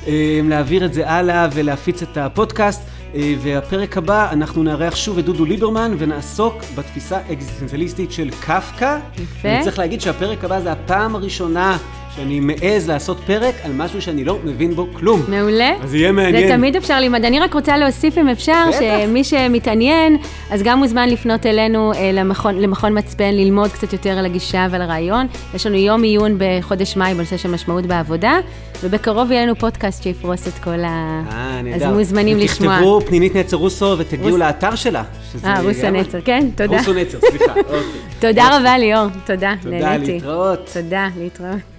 אה, 0.06 0.40
להעביר 0.44 0.84
את 0.84 0.94
זה 0.94 1.10
הלאה 1.10 1.48
ולהפיץ 1.52 2.02
את 2.02 2.16
הפודקאסט. 2.16 2.82
אה, 3.14 3.34
והפרק 3.42 3.96
הבא 3.96 4.32
אנחנו 4.32 4.62
נארח 4.62 4.96
שוב 4.96 5.18
את 5.18 5.24
דודו 5.24 5.44
ליברמן 5.44 5.94
ונעסוק 5.98 6.54
בתפיסה 6.74 7.18
אקזיסטנציאליסטית 7.32 8.12
של 8.12 8.30
קפקא. 8.30 8.98
יפה. 9.18 9.48
אני 9.48 9.64
צריך 9.64 9.78
להגיד 9.78 10.00
שהפרק 10.00 10.44
הבא 10.44 10.60
זה 10.60 10.72
הפעם 10.72 11.14
הראשונה 11.14 11.78
שאני 12.16 12.40
מעז 12.40 12.88
לעשות 12.88 13.20
פרק 13.26 13.54
על 13.64 13.72
משהו 13.72 14.02
שאני 14.02 14.24
לא 14.24 14.38
מבין 14.44 14.74
בו 14.74 14.86
כלום. 14.92 15.20
מעולה. 15.28 15.72
אז 15.82 15.94
יהיה 15.94 16.12
מעניין. 16.12 16.48
זה 16.48 16.54
תמיד 16.54 16.76
אפשר 16.76 17.00
ללמוד. 17.00 17.24
אני 17.24 17.40
רק 17.40 17.54
רוצה 17.54 17.76
להוסיף, 17.76 18.18
אם 18.18 18.28
אפשר, 18.28 18.64
בטח. 18.68 18.78
שמי 19.06 19.24
שמתעניין, 19.24 20.16
אז 20.50 20.62
גם 20.62 20.78
מוזמן 20.78 21.08
לפנות 21.08 21.46
אלינו 21.46 21.92
אה, 21.92 22.10
למכון, 22.12 22.54
למכון 22.60 22.98
מצפן, 22.98 23.34
ללמוד 23.34 23.70
קצת 23.70 23.92
יותר 23.92 24.10
על 24.10 24.24
הגישה 24.26 24.66
ועל 24.70 24.82
הרעיון. 24.82 25.26
יש 25.54 25.66
לנו 25.66 25.76
יום 25.76 26.02
עיון 26.02 26.36
בחודש 26.38 26.96
מאי 26.96 27.14
בנושא 27.14 27.36
של 27.36 27.50
משמעות 27.50 27.86
בעבודה, 27.86 28.38
ובקרוב 28.82 29.30
יהיה 29.32 29.42
לנו 29.46 29.56
פודקאסט 29.56 30.02
שיפרוס 30.02 30.48
את 30.48 30.64
כל 30.64 30.70
ה... 30.84 31.22
אה, 31.30 31.58
אז 31.58 31.64
נהדר. 31.64 31.90
מוזמנים 31.94 32.38
לשמוע. 32.38 32.74
תכתבו 32.74 33.00
פנינית 33.06 33.36
נצר 33.36 33.56
רוסו 33.56 33.94
ותגיעו 33.98 34.30
רוס- 34.30 34.38
לאתר 34.40 34.74
שלה. 34.74 35.02
אה, 35.44 35.60
רוסו 35.62 35.90
נצר, 35.90 36.20
כן, 36.20 36.46
תודה. 36.56 36.78
רוסו 36.78 36.92
נצר, 36.92 37.18
סליחה. 37.30 37.52
אוקיי. 37.60 37.80
תודה 38.20 38.58
רבה, 38.58 38.78
ליאור. 38.78 39.06
תודה, 39.26 39.54
תודה, 39.62 39.76
נהניתי. 39.78 40.12
להתראות. 40.12 40.70
תודה, 40.74 41.08
להתראות. 41.18 41.73